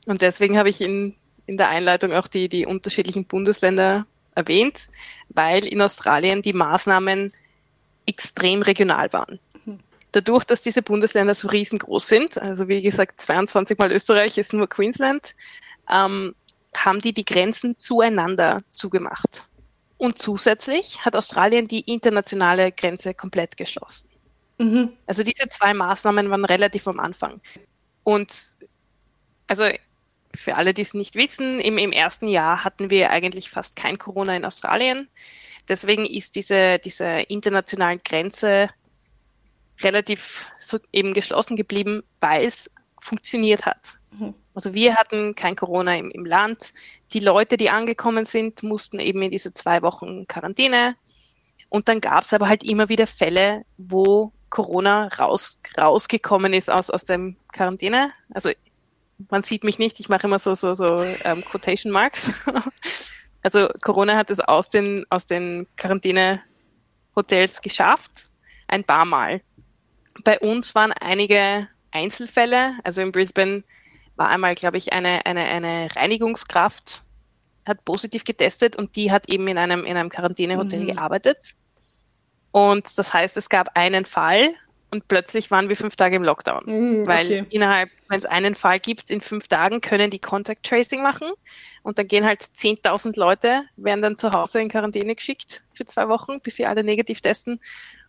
Und 0.06 0.22
deswegen 0.22 0.56
habe 0.56 0.70
ich 0.70 0.80
in, 0.80 1.14
in 1.46 1.58
der 1.58 1.68
Einleitung 1.68 2.12
auch 2.12 2.28
die, 2.28 2.48
die 2.48 2.64
unterschiedlichen 2.64 3.26
Bundesländer 3.26 4.06
erwähnt, 4.34 4.88
weil 5.28 5.64
in 5.66 5.82
Australien 5.82 6.40
die 6.40 6.54
Maßnahmen 6.54 7.32
extrem 8.06 8.62
regional 8.62 9.12
waren 9.12 9.38
dadurch, 10.14 10.44
dass 10.44 10.62
diese 10.62 10.82
Bundesländer 10.82 11.34
so 11.34 11.48
riesengroß 11.48 12.06
sind, 12.06 12.38
also 12.38 12.68
wie 12.68 12.82
gesagt 12.82 13.20
22 13.20 13.78
mal 13.78 13.92
Österreich 13.92 14.38
ist 14.38 14.52
nur 14.52 14.68
Queensland, 14.68 15.34
ähm, 15.90 16.34
haben 16.76 17.00
die 17.00 17.12
die 17.12 17.24
Grenzen 17.24 17.78
zueinander 17.78 18.62
zugemacht. 18.68 19.44
Und 19.96 20.18
zusätzlich 20.18 21.04
hat 21.04 21.16
Australien 21.16 21.66
die 21.66 21.80
internationale 21.80 22.72
Grenze 22.72 23.14
komplett 23.14 23.56
geschlossen. 23.56 24.08
Mhm. 24.58 24.92
Also 25.06 25.22
diese 25.22 25.48
zwei 25.48 25.74
Maßnahmen 25.74 26.30
waren 26.30 26.44
relativ 26.44 26.86
am 26.86 27.00
Anfang. 27.00 27.40
Und 28.04 28.32
also 29.46 29.64
für 30.34 30.56
alle, 30.56 30.74
die 30.74 30.82
es 30.82 30.94
nicht 30.94 31.14
wissen, 31.14 31.60
im, 31.60 31.78
im 31.78 31.92
ersten 31.92 32.28
Jahr 32.28 32.64
hatten 32.64 32.90
wir 32.90 33.10
eigentlich 33.10 33.50
fast 33.50 33.76
kein 33.76 33.98
Corona 33.98 34.36
in 34.36 34.44
Australien. 34.44 35.08
Deswegen 35.68 36.04
ist 36.04 36.36
diese, 36.36 36.78
diese 36.78 37.20
internationalen 37.28 38.00
Grenze 38.04 38.68
relativ 39.80 40.46
so 40.60 40.78
eben 40.92 41.14
geschlossen 41.14 41.56
geblieben, 41.56 42.02
weil 42.20 42.46
es 42.46 42.70
funktioniert 43.00 43.66
hat. 43.66 43.98
Mhm. 44.18 44.34
Also 44.54 44.72
wir 44.72 44.94
hatten 44.94 45.34
kein 45.34 45.56
Corona 45.56 45.96
im, 45.96 46.10
im, 46.10 46.24
Land. 46.24 46.72
Die 47.12 47.20
Leute, 47.20 47.56
die 47.56 47.70
angekommen 47.70 48.24
sind, 48.24 48.62
mussten 48.62 49.00
eben 49.00 49.20
in 49.22 49.30
diese 49.30 49.52
zwei 49.52 49.82
Wochen 49.82 50.26
Quarantäne. 50.28 50.96
Und 51.68 51.88
dann 51.88 52.00
gab 52.00 52.24
es 52.24 52.32
aber 52.32 52.48
halt 52.48 52.62
immer 52.62 52.88
wieder 52.88 53.06
Fälle, 53.06 53.64
wo 53.76 54.32
Corona 54.48 55.08
raus, 55.08 55.58
rausgekommen 55.76 56.52
ist 56.52 56.70
aus, 56.70 56.88
aus 56.88 57.04
dem 57.04 57.36
Quarantäne. 57.52 58.12
Also 58.32 58.50
man 59.28 59.42
sieht 59.42 59.64
mich 59.64 59.78
nicht, 59.78 59.98
ich 59.98 60.08
mache 60.08 60.26
immer 60.26 60.38
so, 60.38 60.54
so, 60.54 60.74
so 60.74 61.02
ähm, 61.24 61.42
Quotation 61.44 61.92
Marks. 61.92 62.30
also 63.42 63.68
Corona 63.82 64.16
hat 64.16 64.30
es 64.30 64.38
aus 64.38 64.68
den, 64.68 65.04
aus 65.10 65.26
den 65.26 65.66
Quarantäne-Hotels 65.76 67.60
geschafft, 67.60 68.30
ein 68.68 68.84
paar 68.84 69.04
Mal. 69.04 69.40
Bei 70.22 70.38
uns 70.38 70.74
waren 70.74 70.92
einige 70.92 71.68
Einzelfälle. 71.90 72.74
Also 72.84 73.00
in 73.00 73.12
Brisbane 73.12 73.64
war 74.16 74.28
einmal, 74.28 74.54
glaube 74.54 74.76
ich, 74.76 74.92
eine, 74.92 75.26
eine, 75.26 75.42
eine 75.44 75.88
Reinigungskraft, 75.94 77.02
hat 77.66 77.84
positiv 77.84 78.24
getestet 78.24 78.76
und 78.76 78.94
die 78.96 79.10
hat 79.10 79.28
eben 79.28 79.48
in 79.48 79.58
einem, 79.58 79.84
in 79.84 79.96
einem 79.96 80.10
Quarantänehotel 80.10 80.80
mhm. 80.80 80.86
gearbeitet. 80.86 81.54
Und 82.52 82.98
das 82.98 83.12
heißt, 83.12 83.36
es 83.36 83.48
gab 83.48 83.76
einen 83.76 84.04
Fall 84.04 84.54
und 84.94 85.08
plötzlich 85.08 85.50
waren 85.50 85.68
wir 85.68 85.76
fünf 85.76 85.96
Tage 85.96 86.14
im 86.14 86.22
Lockdown. 86.22 86.62
Mhm, 86.66 87.06
weil 87.06 87.26
okay. 87.26 87.46
innerhalb, 87.50 87.90
wenn 88.08 88.18
es 88.20 88.26
einen 88.26 88.54
Fall 88.54 88.78
gibt, 88.78 89.10
in 89.10 89.20
fünf 89.20 89.48
Tagen 89.48 89.80
können 89.80 90.08
die 90.08 90.20
Contact 90.20 90.64
Tracing 90.64 91.02
machen 91.02 91.32
und 91.82 91.98
dann 91.98 92.06
gehen 92.06 92.24
halt 92.24 92.42
10.000 92.42 93.18
Leute, 93.18 93.62
werden 93.76 94.02
dann 94.02 94.16
zu 94.16 94.30
Hause 94.30 94.60
in 94.60 94.68
Quarantäne 94.68 95.16
geschickt 95.16 95.64
für 95.72 95.84
zwei 95.84 96.08
Wochen, 96.08 96.40
bis 96.40 96.54
sie 96.54 96.66
alle 96.66 96.84
negativ 96.84 97.20
testen. 97.20 97.58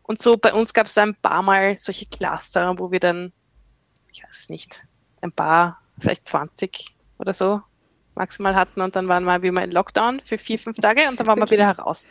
Und 0.08 0.22
so 0.22 0.38
bei 0.38 0.54
uns 0.54 0.74
gab 0.74 0.86
es 0.86 0.94
da 0.94 1.04
ein 1.04 1.16
paar 1.16 1.42
Mal 1.42 1.78
solche 1.78 2.06
Cluster, 2.06 2.78
wo 2.78 2.92
wir 2.92 3.00
dann, 3.00 3.34
ich 4.12 4.24
weiß 4.24 4.40
es 4.42 4.50
nicht, 4.50 4.84
ein 5.22 5.32
paar, 5.32 5.82
vielleicht 6.00 6.28
20 6.28 6.86
oder 7.18 7.34
so 7.34 7.62
maximal 8.16 8.56
hatten 8.56 8.82
und 8.82 8.96
dann 8.96 9.08
waren 9.08 9.26
wir 9.26 9.42
wie 9.42 9.48
immer 9.48 9.64
in 9.64 9.72
Lockdown 9.72 10.22
für 10.22 10.38
vier, 10.38 10.58
fünf 10.58 10.78
Tage 10.78 11.08
und 11.10 11.20
dann 11.20 11.28
waren 11.28 11.40
wir 11.40 11.50
wieder 11.50 11.66
heraus. 11.66 12.08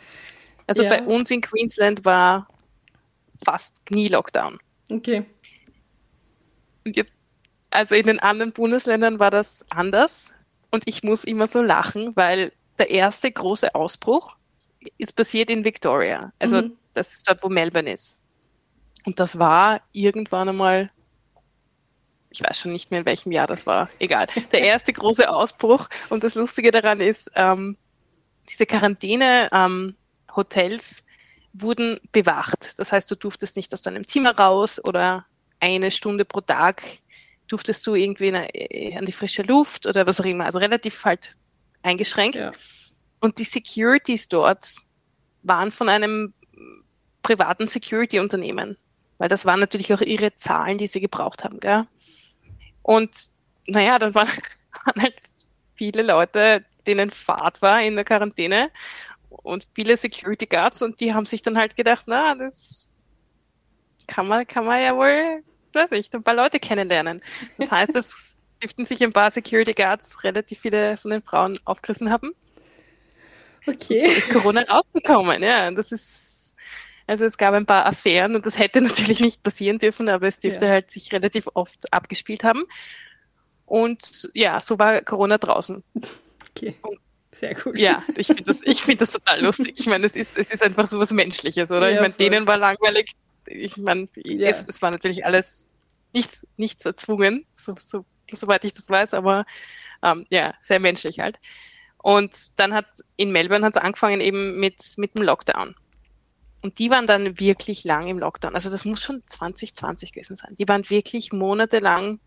Also 0.67 0.83
ja. 0.83 0.89
bei 0.89 1.03
uns 1.03 1.31
in 1.31 1.41
Queensland 1.41 2.05
war 2.05 2.47
fast 3.43 3.81
nie 3.89 4.07
Lockdown. 4.07 4.59
Okay. 4.89 5.25
Und 6.85 6.95
jetzt, 6.95 7.17
also 7.71 7.95
in 7.95 8.05
den 8.05 8.19
anderen 8.19 8.51
Bundesländern 8.51 9.19
war 9.19 9.31
das 9.31 9.65
anders 9.69 10.33
und 10.69 10.83
ich 10.85 11.01
muss 11.03 11.23
immer 11.23 11.47
so 11.47 11.61
lachen, 11.61 12.15
weil 12.15 12.51
der 12.77 12.89
erste 12.89 13.31
große 13.31 13.73
Ausbruch 13.73 14.35
ist 14.97 15.15
passiert 15.15 15.49
in 15.49 15.65
Victoria. 15.65 16.33
Also 16.37 16.61
mhm. 16.61 16.77
Das 16.95 17.13
ist 17.13 17.29
dort, 17.29 17.43
wo 17.43 17.49
Melbourne 17.49 17.91
ist. 17.91 18.19
Und 19.05 19.19
das 19.19 19.37
war 19.37 19.81
irgendwann 19.91 20.49
einmal, 20.49 20.89
ich 22.29 22.41
weiß 22.41 22.59
schon 22.59 22.73
nicht 22.73 22.89
mehr, 22.89 23.01
in 23.01 23.05
welchem 23.05 23.31
Jahr 23.31 23.45
das 23.47 23.67
war, 23.67 23.89
egal. 23.99 24.25
Der 24.51 24.59
erste 24.61 24.93
große 24.93 25.29
Ausbruch. 25.29 25.87
Und 26.09 26.23
das 26.23 26.33
Lustige 26.35 26.71
daran 26.71 27.01
ist, 27.01 27.29
ähm, 27.35 27.77
diese 28.49 28.65
Quarantäne-Hotels 28.65 30.99
ähm, 30.99 31.05
wurden 31.53 31.99
bewacht. 32.11 32.79
Das 32.79 32.91
heißt, 32.91 33.11
du 33.11 33.15
durftest 33.15 33.55
nicht 33.55 33.73
aus 33.73 33.81
deinem 33.81 34.05
Zimmer 34.07 34.37
raus 34.37 34.83
oder 34.83 35.25
eine 35.59 35.89
Stunde 35.91 36.25
pro 36.25 36.41
Tag 36.41 36.81
durftest 37.47 37.85
du 37.85 37.95
irgendwie 37.95 38.29
äh, 38.29 38.97
an 38.97 39.05
die 39.05 39.11
frische 39.11 39.43
Luft 39.43 39.85
oder 39.85 40.07
was 40.07 40.19
auch 40.19 40.25
immer. 40.25 40.45
Also 40.45 40.57
relativ 40.59 41.05
halt 41.05 41.35
eingeschränkt. 41.83 42.37
Ja. 42.37 42.51
Und 43.19 43.37
die 43.37 43.43
Securities 43.43 44.27
dort 44.27 44.65
waren 45.43 45.71
von 45.71 45.89
einem 45.89 46.33
privaten 47.25 47.65
Security-Unternehmen, 47.65 48.77
weil 49.17 49.29
das 49.29 49.45
waren 49.45 49.59
natürlich 49.59 49.91
auch 49.93 50.01
ihre 50.01 50.35
Zahlen, 50.35 50.77
die 50.77 50.87
sie 50.87 51.01
gebraucht 51.01 51.43
haben. 51.43 51.59
Gell? 51.59 51.85
Und 52.83 53.15
naja, 53.67 53.97
dann 53.97 54.13
waren, 54.13 54.27
waren 54.85 55.01
halt 55.01 55.15
viele 55.75 56.03
Leute, 56.03 56.63
denen 56.85 57.09
Fahrt 57.09 57.63
war 57.63 57.81
in 57.81 57.95
der 57.95 58.05
Quarantäne 58.05 58.69
und 59.29 59.67
viele 59.73 59.97
Security 59.97 60.45
Guards 60.45 60.83
und 60.83 60.99
die 60.99 61.15
haben 61.15 61.25
sich 61.25 61.41
dann 61.41 61.57
halt 61.57 61.75
gedacht, 61.75 62.03
na, 62.05 62.35
das 62.35 62.87
kann 64.07 64.27
man, 64.27 64.45
kann 64.45 64.65
man 64.65 64.81
ja 64.81 64.95
wohl, 64.95 65.43
weiß 65.73 65.93
ich, 65.93 66.13
ein 66.13 66.23
paar 66.23 66.35
Leute 66.35 66.59
kennenlernen. 66.59 67.21
Das 67.57 67.71
heißt, 67.71 67.95
es 67.95 68.37
dürften 68.61 68.85
sich 68.85 69.01
ein 69.03 69.13
paar 69.13 69.31
Security 69.31 69.73
Guards 69.73 70.23
relativ 70.23 70.59
viele 70.59 70.95
von 70.97 71.09
den 71.09 71.23
Frauen 71.23 71.57
aufgerissen 71.65 72.11
haben. 72.11 72.35
Okay. 73.65 74.01
So 74.01 74.09
ist 74.11 74.29
Corona 74.29 74.61
rausgekommen, 74.61 75.41
ja. 75.41 75.67
Und 75.67 75.75
das 75.75 75.91
ist 75.91 76.44
also 77.07 77.25
es 77.25 77.37
gab 77.37 77.53
ein 77.53 77.65
paar 77.65 77.85
Affären 77.85 78.35
und 78.35 78.45
das 78.45 78.57
hätte 78.57 78.81
natürlich 78.81 79.19
nicht 79.19 79.43
passieren 79.43 79.79
dürfen, 79.79 80.09
aber 80.09 80.27
es 80.27 80.39
dürfte 80.39 80.65
ja. 80.65 80.71
halt 80.71 80.91
sich 80.91 81.11
relativ 81.11 81.47
oft 81.53 81.91
abgespielt 81.93 82.43
haben. 82.43 82.63
Und 83.65 84.29
ja, 84.33 84.59
so 84.59 84.77
war 84.77 85.01
Corona 85.01 85.37
draußen. 85.37 85.83
Okay. 86.51 86.75
Und 86.81 86.99
sehr 87.31 87.55
gut. 87.55 87.77
Ja, 87.77 88.03
ich 88.15 88.27
finde 88.27 88.43
das, 88.43 88.61
find 88.61 89.01
das 89.01 89.11
total 89.11 89.41
lustig. 89.41 89.73
Ich 89.77 89.87
meine, 89.87 90.05
es 90.05 90.15
ist, 90.15 90.37
es 90.37 90.51
ist 90.51 90.63
einfach 90.63 90.87
so 90.87 90.99
was 90.99 91.11
Menschliches, 91.11 91.69
oder? 91.69 91.89
Ja, 91.89 91.95
ich 91.95 92.01
meine, 92.01 92.13
denen 92.13 92.47
war 92.47 92.57
langweilig. 92.57 93.11
Ich 93.47 93.75
meine, 93.75 94.07
ja. 94.15 94.49
es, 94.49 94.65
es, 94.67 94.81
war 94.81 94.91
natürlich 94.91 95.25
alles 95.25 95.67
nichts, 96.13 96.47
nichts 96.55 96.85
erzwungen, 96.85 97.45
so, 97.51 97.75
so, 97.77 98.05
soweit 98.31 98.63
ich 98.63 98.73
das 98.73 98.89
weiß, 98.89 99.13
aber 99.13 99.45
ähm, 100.01 100.25
ja, 100.29 100.53
sehr 100.59 100.79
menschlich 100.79 101.19
halt. 101.19 101.39
Und 101.97 102.57
dann 102.57 102.73
hat 102.73 102.85
in 103.17 103.31
Melbourne 103.31 103.65
hat 103.65 103.75
es 103.75 103.81
angefangen 103.81 104.21
eben 104.21 104.57
mit, 104.59 104.93
mit 104.97 105.15
dem 105.15 105.23
Lockdown. 105.23 105.75
Und 106.65 106.79
die 106.79 106.89
waren 106.89 107.05
dann 107.05 107.39
wirklich 107.39 107.83
lang 107.83 108.07
im 108.07 108.17
Lockdown. 108.17 108.55
Also 108.55 108.71
das 108.71 108.85
muss 108.85 108.99
schon 108.99 109.21
2020 109.27 110.11
gewesen 110.13 110.35
sein. 110.35 110.55
Die 110.57 110.67
waren 110.67 110.89
wirklich 110.89 111.31
monatelang 111.31 112.19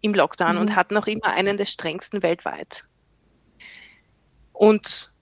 im 0.00 0.14
Lockdown 0.14 0.54
mhm. 0.54 0.60
und 0.60 0.76
hatten 0.76 0.96
auch 0.96 1.08
immer 1.08 1.26
einen 1.26 1.56
der 1.56 1.66
strengsten 1.66 2.22
weltweit. 2.22 2.84
Und 4.52 5.12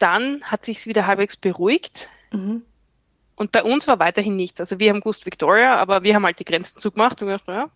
dann 0.00 0.42
hat 0.42 0.64
sich 0.64 0.88
wieder 0.88 1.06
halbwegs 1.06 1.36
beruhigt. 1.36 2.08
Mhm. 2.32 2.64
Und 3.36 3.52
bei 3.52 3.62
uns 3.62 3.86
war 3.86 4.00
weiterhin 4.00 4.34
nichts. 4.34 4.58
Also 4.58 4.80
wir 4.80 4.90
haben 4.90 4.98
gewusst 4.98 5.24
Victoria, 5.24 5.76
aber 5.76 6.02
wir 6.02 6.16
haben 6.16 6.24
halt 6.24 6.40
die 6.40 6.44
Grenzen 6.44 6.80
zugemacht 6.80 7.22
und 7.22 7.28
gedacht, 7.28 7.46
ja, 7.46 7.70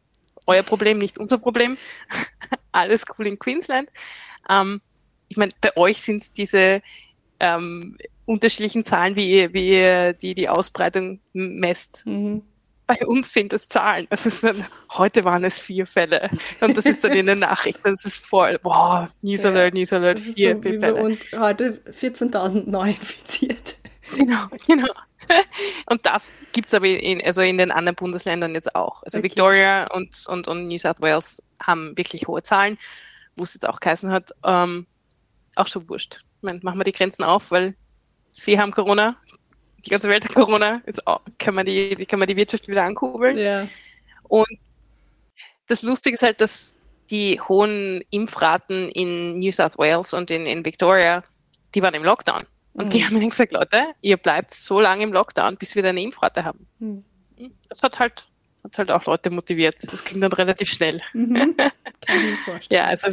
euer 0.46 0.64
Problem, 0.64 0.98
nicht 0.98 1.16
unser 1.16 1.38
Problem. 1.38 1.78
Alles 2.72 3.04
cool 3.16 3.28
in 3.28 3.38
Queensland. 3.38 3.88
Ähm, 4.48 4.80
ich 5.28 5.36
meine, 5.36 5.52
bei 5.60 5.76
euch 5.76 6.02
sind 6.02 6.22
es 6.22 6.32
diese 6.32 6.82
ähm, 7.38 7.96
unterschiedlichen 8.26 8.84
Zahlen, 8.84 9.16
wie 9.16 9.30
ihr, 9.30 9.54
wie 9.54 9.70
ihr 9.70 10.12
die, 10.12 10.34
die 10.34 10.48
Ausbreitung 10.48 11.20
messt. 11.32 12.06
Mhm. 12.06 12.42
Bei 12.86 13.04
uns 13.04 13.32
sind 13.32 13.52
es 13.52 13.68
Zahlen. 13.68 14.06
Das 14.10 14.26
ist 14.26 14.44
dann, 14.44 14.64
heute 14.92 15.24
waren 15.24 15.44
es 15.44 15.58
vier 15.58 15.86
Fälle. 15.86 16.28
Und 16.60 16.76
das 16.76 16.86
ist 16.86 17.02
dann 17.02 17.12
in 17.12 17.26
den 17.26 17.40
Nachrichten. 17.40 17.82
Das 17.84 18.04
ist 18.04 18.16
voll, 18.16 18.58
boah, 18.60 19.10
News 19.22 19.44
Alert, 19.44 19.74
ja, 19.74 19.80
News 19.80 19.92
Alert, 19.92 20.20
vier, 20.20 20.56
so, 20.56 20.62
vier 20.62 20.80
Fälle. 20.80 20.94
Bei 20.94 21.02
uns 21.02 21.26
heute 21.36 21.80
14.000 21.90 22.68
neu 22.68 22.90
infiziert. 22.90 23.76
Genau, 24.14 24.46
genau. 24.66 24.92
Und 25.86 26.06
das 26.06 26.30
gibt 26.52 26.68
es 26.68 26.74
aber 26.74 26.86
in, 26.86 27.20
also 27.24 27.40
in 27.40 27.58
den 27.58 27.72
anderen 27.72 27.96
Bundesländern 27.96 28.54
jetzt 28.54 28.74
auch. 28.76 29.02
Also 29.02 29.18
okay. 29.18 29.24
Victoria 29.24 29.92
und, 29.92 30.24
und, 30.28 30.46
und 30.46 30.68
New 30.68 30.78
South 30.78 31.00
Wales 31.00 31.42
haben 31.60 31.96
wirklich 31.96 32.28
hohe 32.28 32.42
Zahlen, 32.42 32.78
wo 33.34 33.42
es 33.42 33.54
jetzt 33.54 33.68
auch 33.68 33.80
geheißen 33.80 34.12
hat, 34.12 34.30
ähm, 34.44 34.86
auch 35.56 35.66
schon 35.66 35.88
wurscht. 35.88 36.22
Ich 36.36 36.42
meine, 36.42 36.60
machen 36.62 36.78
wir 36.78 36.84
die 36.84 36.92
Grenzen 36.92 37.24
auf, 37.24 37.50
weil 37.50 37.74
sie 38.36 38.58
haben 38.58 38.70
Corona, 38.70 39.16
die 39.84 39.90
ganze 39.90 40.08
Welt 40.08 40.24
hat 40.24 40.34
Corona, 40.34 40.82
ist 40.86 41.06
auch, 41.06 41.20
kann, 41.38 41.54
man 41.54 41.64
die, 41.64 41.94
kann 42.06 42.18
man 42.18 42.28
die 42.28 42.36
Wirtschaft 42.36 42.68
wieder 42.68 42.84
ankurbeln. 42.84 43.38
Ja. 43.38 43.66
Und 44.24 44.58
das 45.68 45.82
Lustige 45.82 46.14
ist 46.14 46.22
halt, 46.22 46.40
dass 46.40 46.80
die 47.10 47.40
hohen 47.40 48.02
Impfraten 48.10 48.88
in 48.90 49.38
New 49.38 49.52
South 49.52 49.78
Wales 49.78 50.12
und 50.12 50.30
in, 50.30 50.44
in 50.46 50.64
Victoria, 50.64 51.24
die 51.74 51.82
waren 51.82 51.94
im 51.94 52.04
Lockdown. 52.04 52.44
Und 52.74 52.86
mhm. 52.86 52.90
die 52.90 53.04
haben 53.04 53.18
mir 53.18 53.28
gesagt, 53.28 53.52
Leute, 53.52 53.84
ihr 54.02 54.16
bleibt 54.16 54.52
so 54.52 54.80
lange 54.80 55.04
im 55.04 55.12
Lockdown, 55.12 55.56
bis 55.56 55.74
wir 55.74 55.84
eine 55.84 56.02
Impfrate 56.02 56.44
haben. 56.44 56.66
Mhm. 56.78 57.04
Das 57.68 57.82
hat 57.82 57.98
halt, 57.98 58.26
hat 58.64 58.78
halt 58.78 58.90
auch 58.90 59.04
Leute 59.06 59.30
motiviert. 59.30 59.76
Das 59.80 60.04
ging 60.04 60.20
dann 60.20 60.32
relativ 60.32 60.70
schnell. 60.70 61.00
Mhm. 61.12 61.56
Kann 61.56 62.16
ich 62.16 62.22
mir 62.22 62.36
vorstellen. 62.44 62.82
ja, 62.82 62.88
also 62.88 63.08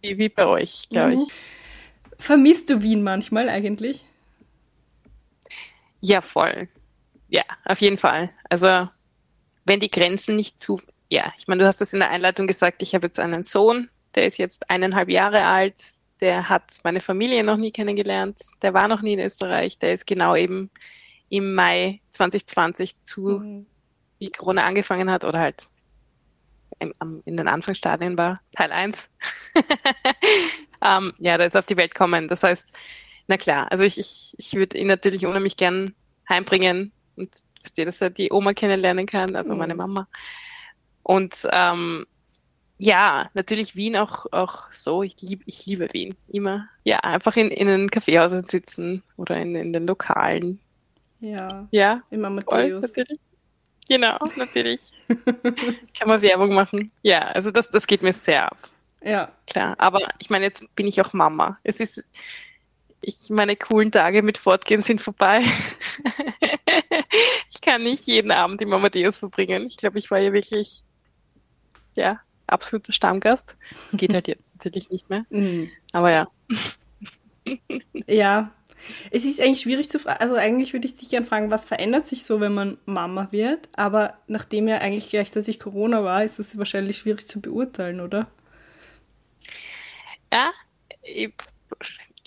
wie, 0.00 0.16
wie 0.16 0.28
bei 0.28 0.46
euch, 0.46 0.88
glaube 0.88 1.14
ich. 1.14 1.28
Vermisst 2.18 2.70
du 2.70 2.82
Wien 2.82 3.02
manchmal 3.02 3.48
eigentlich? 3.48 4.04
Ja, 6.00 6.20
voll. 6.20 6.68
Ja, 7.28 7.42
auf 7.64 7.80
jeden 7.80 7.96
Fall. 7.96 8.30
Also, 8.48 8.88
wenn 9.64 9.80
die 9.80 9.90
Grenzen 9.90 10.36
nicht 10.36 10.60
zu. 10.60 10.80
Ja, 11.10 11.32
ich 11.38 11.46
meine, 11.46 11.62
du 11.62 11.66
hast 11.66 11.80
das 11.80 11.92
in 11.92 12.00
der 12.00 12.10
Einleitung 12.10 12.46
gesagt, 12.46 12.82
ich 12.82 12.94
habe 12.94 13.06
jetzt 13.06 13.18
einen 13.18 13.44
Sohn, 13.44 13.88
der 14.14 14.26
ist 14.26 14.38
jetzt 14.38 14.70
eineinhalb 14.70 15.08
Jahre 15.08 15.44
alt, 15.44 15.76
der 16.20 16.48
hat 16.48 16.78
meine 16.84 17.00
Familie 17.00 17.44
noch 17.44 17.56
nie 17.56 17.70
kennengelernt, 17.70 18.40
der 18.62 18.74
war 18.74 18.88
noch 18.88 19.02
nie 19.02 19.14
in 19.14 19.20
Österreich, 19.20 19.78
der 19.78 19.92
ist 19.92 20.06
genau 20.06 20.34
eben 20.34 20.70
im 21.28 21.54
Mai 21.54 22.00
2020 22.10 23.02
zu, 23.04 23.20
mhm. 23.20 23.66
wie 24.18 24.30
Corona 24.30 24.64
angefangen 24.64 25.10
hat 25.10 25.24
oder 25.24 25.38
halt 25.38 25.68
in, 26.78 26.92
in 27.24 27.36
den 27.36 27.48
Anfangsstadien 27.48 28.16
war, 28.16 28.40
Teil 28.52 28.72
1. 28.72 29.10
ähm, 30.82 31.12
ja, 31.18 31.36
der 31.36 31.46
ist 31.46 31.56
auf 31.56 31.66
die 31.66 31.76
Welt 31.76 31.94
gekommen. 31.94 32.28
Das 32.28 32.42
heißt, 32.42 32.76
na 33.28 33.36
klar, 33.36 33.70
also 33.70 33.84
ich, 33.84 33.98
ich, 33.98 34.34
ich 34.38 34.54
würde 34.54 34.78
ihn 34.78 34.86
natürlich 34.86 35.24
unheimlich 35.24 35.56
gern 35.56 35.94
heimbringen 36.28 36.92
und 37.16 37.30
dass 37.76 38.00
er 38.00 38.10
die 38.10 38.32
Oma 38.32 38.54
kennenlernen 38.54 39.06
kann, 39.06 39.36
also 39.36 39.52
mhm. 39.52 39.58
meine 39.58 39.74
Mama. 39.74 40.08
Und 41.02 41.48
ähm, 41.52 42.06
ja, 42.78 43.28
natürlich 43.34 43.76
Wien 43.76 43.96
auch, 43.96 44.26
auch 44.32 44.72
so. 44.72 45.02
Ich, 45.02 45.20
lieb, 45.20 45.42
ich 45.46 45.66
liebe 45.66 45.88
Wien 45.92 46.14
immer. 46.28 46.68
Ja, 46.84 46.98
einfach 47.00 47.36
in, 47.36 47.50
in 47.50 47.68
einem 47.68 47.90
Kaffeehaus 47.90 48.30
sitzen 48.48 49.02
oder 49.16 49.36
in, 49.36 49.54
in 49.56 49.72
den 49.72 49.86
Lokalen. 49.86 50.60
Ja. 51.20 51.66
Ja. 51.70 52.02
Immer 52.10 52.30
Matthäus. 52.30 52.80
Natürlich. 52.80 53.18
Genau, 53.88 54.18
natürlich. 54.36 54.80
Kann 55.98 56.08
man 56.08 56.22
Werbung 56.22 56.54
machen. 56.54 56.92
Ja, 57.02 57.22
also 57.28 57.50
das, 57.50 57.70
das 57.70 57.86
geht 57.86 58.02
mir 58.02 58.12
sehr 58.12 58.52
ab. 58.52 58.58
Ja. 59.02 59.32
Klar. 59.46 59.74
Aber 59.78 60.00
ich 60.18 60.30
meine, 60.30 60.44
jetzt 60.44 60.74
bin 60.76 60.86
ich 60.86 61.00
auch 61.00 61.12
Mama. 61.12 61.58
Es 61.64 61.80
ist, 61.80 62.04
ich, 63.00 63.30
meine 63.30 63.56
coolen 63.56 63.92
Tage 63.92 64.22
mit 64.22 64.38
Fortgehen 64.38 64.82
sind 64.82 65.00
vorbei. 65.00 65.42
ich 67.50 67.60
kann 67.60 67.82
nicht 67.82 68.06
jeden 68.06 68.30
Abend 68.30 68.60
im 68.60 68.72
Amadeus 68.72 69.18
verbringen. 69.18 69.66
Ich 69.66 69.76
glaube, 69.76 69.98
ich 69.98 70.10
war 70.10 70.18
ja 70.18 70.32
wirklich, 70.32 70.82
ja, 71.94 72.20
absoluter 72.46 72.92
Stammgast. 72.92 73.56
Das 73.90 73.98
geht 73.98 74.12
halt 74.12 74.28
jetzt 74.28 74.56
natürlich 74.56 74.90
nicht 74.90 75.10
mehr. 75.10 75.24
Mhm. 75.30 75.70
Aber 75.92 76.10
ja. 76.10 76.28
ja. 78.06 78.52
Es 79.10 79.24
ist 79.24 79.40
eigentlich 79.40 79.62
schwierig 79.62 79.90
zu 79.90 79.98
fragen. 79.98 80.20
Also 80.20 80.36
eigentlich 80.36 80.72
würde 80.72 80.86
ich 80.86 80.94
dich 80.94 81.08
gerne 81.08 81.26
fragen, 81.26 81.50
was 81.50 81.66
verändert 81.66 82.06
sich 82.06 82.24
so, 82.24 82.40
wenn 82.40 82.54
man 82.54 82.78
Mama 82.84 83.32
wird? 83.32 83.68
Aber 83.76 84.18
nachdem 84.28 84.68
ja 84.68 84.78
eigentlich 84.78 85.10
gleichzeitig 85.10 85.58
Corona 85.58 86.04
war, 86.04 86.24
ist 86.24 86.38
es 86.38 86.56
wahrscheinlich 86.56 86.98
schwierig 86.98 87.26
zu 87.26 87.40
beurteilen, 87.40 88.00
oder? 88.00 88.28
Ja, 90.32 90.52
ich, 91.02 91.32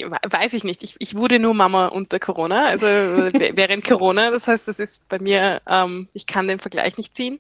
weiß 0.04 0.54
ich 0.54 0.64
nicht. 0.64 0.84
Ich, 0.84 0.96
ich 1.00 1.16
wurde 1.16 1.40
nur 1.40 1.54
Mama 1.54 1.88
unter 1.88 2.20
Corona, 2.20 2.66
also 2.66 2.86
während 2.88 3.86
Corona. 3.86 4.32
Das 4.32 4.48
heißt, 4.48 4.68
das 4.68 4.80
ist 4.80 5.08
bei 5.08 5.20
mir, 5.20 5.62
ähm, 5.68 6.10
ich 6.14 6.26
kann 6.28 6.48
den 6.48 6.60
Vergleich 6.60 6.98
nicht 6.98 7.16
ziehen. 7.16 7.40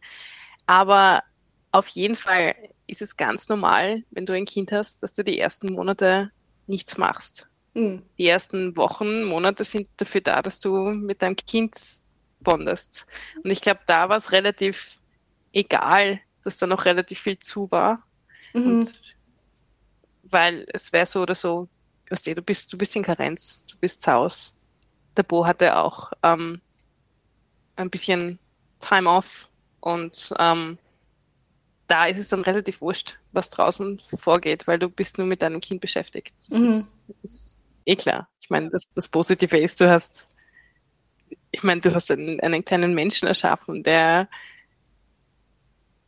Aber 0.65 1.23
auf 1.71 1.87
jeden 1.89 2.15
Fall 2.15 2.55
ist 2.87 3.01
es 3.01 3.17
ganz 3.17 3.47
normal, 3.47 4.03
wenn 4.11 4.25
du 4.25 4.33
ein 4.33 4.45
Kind 4.45 4.71
hast, 4.71 5.03
dass 5.03 5.13
du 5.13 5.23
die 5.23 5.39
ersten 5.39 5.73
Monate 5.73 6.31
nichts 6.67 6.97
machst. 6.97 7.47
Mhm. 7.73 8.03
Die 8.17 8.27
ersten 8.27 8.75
Wochen, 8.75 9.23
Monate 9.23 9.63
sind 9.63 9.87
dafür 9.97 10.21
da, 10.21 10.41
dass 10.41 10.59
du 10.59 10.91
mit 10.91 11.21
deinem 11.21 11.35
Kind 11.35 11.75
bondest. 12.41 13.05
Und 13.43 13.51
ich 13.51 13.61
glaube, 13.61 13.81
da 13.87 14.09
war 14.09 14.17
es 14.17 14.31
relativ 14.31 14.99
egal, 15.53 16.19
dass 16.43 16.57
da 16.57 16.67
noch 16.67 16.85
relativ 16.85 17.19
viel 17.19 17.39
zu 17.39 17.71
war. 17.71 18.03
Mhm. 18.53 18.65
Und 18.65 19.01
weil 20.23 20.65
es 20.73 20.91
wäre 20.91 21.05
so 21.05 21.21
oder 21.21 21.35
so, 21.35 21.67
du 22.19 22.41
bist, 22.41 22.71
du 22.71 22.77
bist 22.77 22.95
in 22.95 23.03
Karenz, 23.03 23.65
du 23.65 23.77
bist 23.77 24.03
zu 24.03 24.11
Hause. 24.11 24.53
Der 25.17 25.23
Bo 25.23 25.45
hatte 25.45 25.75
auch 25.75 26.11
ähm, 26.23 26.61
ein 27.75 27.89
bisschen 27.89 28.39
Time 28.79 29.09
off 29.09 29.49
und 29.79 30.33
ähm, 30.39 30.77
da 31.87 32.05
ist 32.05 32.19
es 32.19 32.29
dann 32.29 32.41
relativ 32.41 32.79
wurscht, 32.81 33.17
was 33.33 33.49
draußen 33.49 33.99
vorgeht, 34.17 34.67
weil 34.67 34.79
du 34.79 34.89
bist 34.89 35.17
nur 35.17 35.27
mit 35.27 35.41
deinem 35.41 35.59
Kind 35.59 35.81
beschäftigt. 35.81 36.33
Das 36.49 36.59
mhm. 36.59 36.67
ist, 36.67 37.03
ist, 37.23 37.57
eh 37.85 37.95
klar. 37.95 38.29
Ich 38.39 38.49
meine, 38.49 38.69
das, 38.69 38.89
das 38.93 39.07
Positive 39.09 39.57
ist, 39.57 39.81
du 39.81 39.89
hast, 39.89 40.29
ich 41.51 41.63
meine, 41.63 41.81
du 41.81 41.93
hast 41.93 42.11
einen, 42.11 42.39
einen 42.39 42.63
kleinen 42.63 42.93
Menschen 42.93 43.27
erschaffen, 43.27 43.83
der 43.83 44.29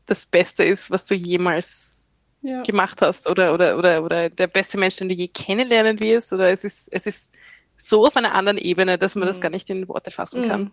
das 0.05 0.25
Beste 0.25 0.63
ist, 0.63 0.91
was 0.91 1.05
du 1.05 1.15
jemals 1.15 2.02
ja. 2.43 2.61
gemacht 2.61 3.01
hast 3.01 3.27
oder, 3.27 3.53
oder, 3.53 3.77
oder, 3.77 4.03
oder 4.03 4.29
der 4.29 4.47
beste 4.47 4.77
Mensch, 4.77 4.97
den 4.97 5.09
du 5.09 5.15
je 5.15 5.27
kennenlernen 5.27 5.99
wirst 5.99 6.31
oder 6.33 6.51
es 6.51 6.63
ist, 6.63 6.89
es 6.91 7.07
ist 7.07 7.33
so 7.77 8.05
auf 8.05 8.15
einer 8.15 8.35
anderen 8.35 8.57
Ebene, 8.57 8.97
dass 8.97 9.15
man 9.15 9.23
mhm. 9.23 9.27
das 9.27 9.41
gar 9.41 9.49
nicht 9.49 9.69
in 9.69 9.87
Worte 9.87 10.11
fassen 10.11 10.47
kann. 10.47 10.61
Mhm. 10.61 10.71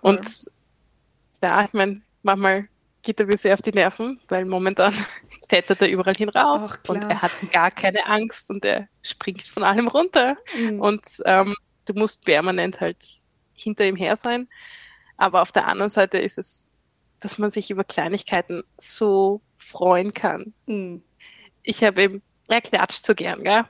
Und 0.00 0.50
ja, 1.42 1.64
ich 1.64 1.72
meine, 1.72 2.00
manchmal 2.22 2.68
geht 3.02 3.20
er 3.20 3.26
mir 3.26 3.36
sehr 3.36 3.54
auf 3.54 3.62
die 3.62 3.72
Nerven, 3.72 4.20
weil 4.28 4.44
momentan 4.44 4.94
klettert 5.48 5.82
er 5.82 5.88
überall 5.88 6.14
hin 6.14 6.28
rauf 6.28 6.78
und 6.88 7.06
er 7.06 7.22
hat 7.22 7.32
gar 7.52 7.70
keine 7.70 8.06
Angst 8.06 8.50
und 8.50 8.64
er 8.64 8.88
springt 9.02 9.42
von 9.42 9.62
allem 9.62 9.88
runter. 9.88 10.36
Mhm. 10.58 10.80
Und 10.80 11.06
ähm, 11.24 11.54
du 11.84 11.94
musst 11.94 12.24
permanent 12.24 12.80
halt 12.80 12.98
hinter 13.54 13.84
ihm 13.84 13.96
her 13.96 14.16
sein. 14.16 14.48
Aber 15.16 15.42
auf 15.42 15.52
der 15.52 15.66
anderen 15.66 15.90
Seite 15.90 16.18
ist 16.18 16.38
es, 16.38 16.70
dass 17.20 17.38
man 17.38 17.50
sich 17.50 17.70
über 17.70 17.84
Kleinigkeiten 17.84 18.62
so 18.78 19.40
freuen 19.66 20.14
kann. 20.14 20.54
Mhm. 20.66 21.02
Ich 21.62 21.82
habe 21.82 22.02
ihm, 22.02 22.22
er 22.48 22.60
klatscht 22.60 23.04
so 23.04 23.14
gern, 23.14 23.42
gell? 23.42 23.64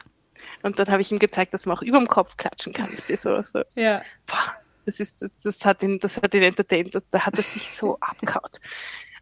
Und 0.62 0.78
dann 0.78 0.88
habe 0.88 1.00
ich 1.00 1.11
ihm 1.11 1.18
gezeigt, 1.18 1.54
dass 1.54 1.66
man 1.66 1.76
auch 1.76 1.82
über 1.82 1.98
dem 1.98 2.09
Kopf 2.09 2.37
klatschen 2.37 2.72
kann. 2.72 2.92
Ist 2.92 3.11
das 3.11 3.22
so, 3.22 3.42
so. 3.42 3.62
Ja. 3.74 4.02
Boah, 4.26 4.54
das 4.85 5.00
ist, 5.00 5.22
das, 5.22 5.40
das 5.40 5.64
hat 5.64 5.82
ihn, 5.82 5.98
das 5.98 6.16
hat 6.16 6.35
ihn 6.35 6.42
entertained, 6.42 6.94
das, 6.94 7.09
da 7.11 7.26
hat 7.26 7.37
er 7.37 7.42
sich 7.42 7.70
so 7.70 7.98
abgehaut. 8.00 8.59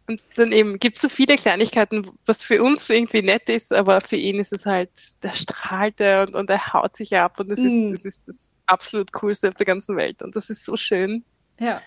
Und 0.07 0.21
dann 0.35 0.51
eben 0.51 0.77
gibt 0.77 0.97
es 0.97 1.01
so 1.01 1.09
viele 1.09 1.35
Kleinigkeiten, 1.35 2.11
was 2.27 2.43
für 2.43 2.61
uns 2.61 2.89
irgendwie 2.89 3.23
nett 3.23 3.49
ist, 3.49 3.73
aber 3.73 4.01
für 4.01 4.17
ihn 4.17 4.39
ist 4.39 4.53
es 4.53 4.67
halt, 4.67 4.91
der 5.23 5.31
strahlt 5.31 5.99
er 5.99 6.27
und, 6.27 6.35
und 6.35 6.49
er 6.49 6.73
haut 6.73 6.95
sich 6.95 7.15
ab 7.17 7.39
und 7.39 7.49
das, 7.49 7.59
mm. 7.59 7.93
ist, 7.93 7.93
das 7.93 8.05
ist 8.05 8.27
das 8.27 8.55
absolut 8.67 9.11
Coolste 9.13 9.47
auf 9.49 9.55
der 9.55 9.65
ganzen 9.65 9.97
Welt. 9.97 10.21
Und 10.21 10.35
das 10.35 10.51
ist 10.51 10.63
so 10.63 10.75
schön. 10.75 11.25
Ja. 11.59 11.81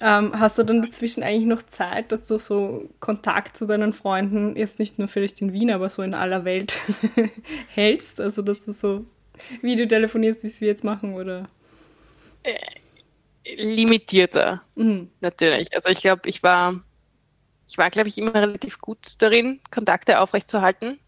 Ähm, 0.00 0.38
hast 0.38 0.58
du 0.58 0.62
dann 0.62 0.82
dazwischen 0.82 1.22
eigentlich 1.22 1.46
noch 1.46 1.62
Zeit, 1.62 2.12
dass 2.12 2.26
du 2.26 2.38
so 2.38 2.88
Kontakt 3.00 3.56
zu 3.56 3.66
deinen 3.66 3.92
Freunden 3.92 4.54
jetzt 4.56 4.78
nicht 4.78 4.98
nur 4.98 5.08
vielleicht 5.08 5.40
in 5.40 5.52
Wien, 5.52 5.70
aber 5.70 5.88
so 5.88 6.02
in 6.02 6.14
aller 6.14 6.44
Welt 6.44 6.76
hältst? 7.68 8.20
Also, 8.20 8.42
dass 8.42 8.66
du 8.66 8.72
so 8.72 9.04
Video 9.62 9.86
telefonierst, 9.86 10.42
wie 10.44 10.60
wir 10.60 10.68
jetzt 10.68 10.84
machen, 10.84 11.14
oder? 11.14 11.48
Äh, 12.42 13.56
limitierter, 13.56 14.62
mhm. 14.74 15.10
natürlich. 15.20 15.74
Also, 15.74 15.88
ich 15.88 16.00
glaube, 16.00 16.28
ich 16.28 16.42
war 16.42 16.82
ich 17.68 17.78
war, 17.78 17.90
glaube 17.90 18.08
ich, 18.08 18.18
immer 18.18 18.34
relativ 18.34 18.78
gut 18.78 19.14
darin, 19.18 19.60
Kontakte 19.70 20.20
aufrechtzuerhalten. 20.20 21.00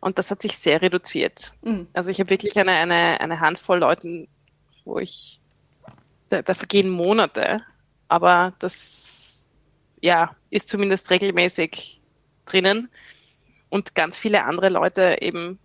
Und 0.00 0.18
das 0.18 0.30
hat 0.30 0.42
sich 0.42 0.56
sehr 0.58 0.82
reduziert. 0.82 1.52
Mhm. 1.62 1.88
Also 1.92 2.10
ich 2.10 2.20
habe 2.20 2.30
wirklich 2.30 2.56
eine, 2.56 2.72
eine, 2.72 3.20
eine 3.20 3.40
Handvoll 3.40 3.78
Leuten, 3.78 4.28
wo 4.84 4.98
ich, 4.98 5.40
da, 6.30 6.42
da 6.42 6.54
vergehen 6.54 6.88
Monate, 6.88 7.62
aber 8.08 8.54
das 8.58 9.50
ja, 10.00 10.34
ist 10.48 10.68
zumindest 10.68 11.10
regelmäßig 11.10 12.00
drinnen. 12.46 12.88
Und 13.68 13.94
ganz 13.94 14.18
viele 14.18 14.44
andere 14.44 14.68
Leute 14.68 15.18
eben 15.20 15.58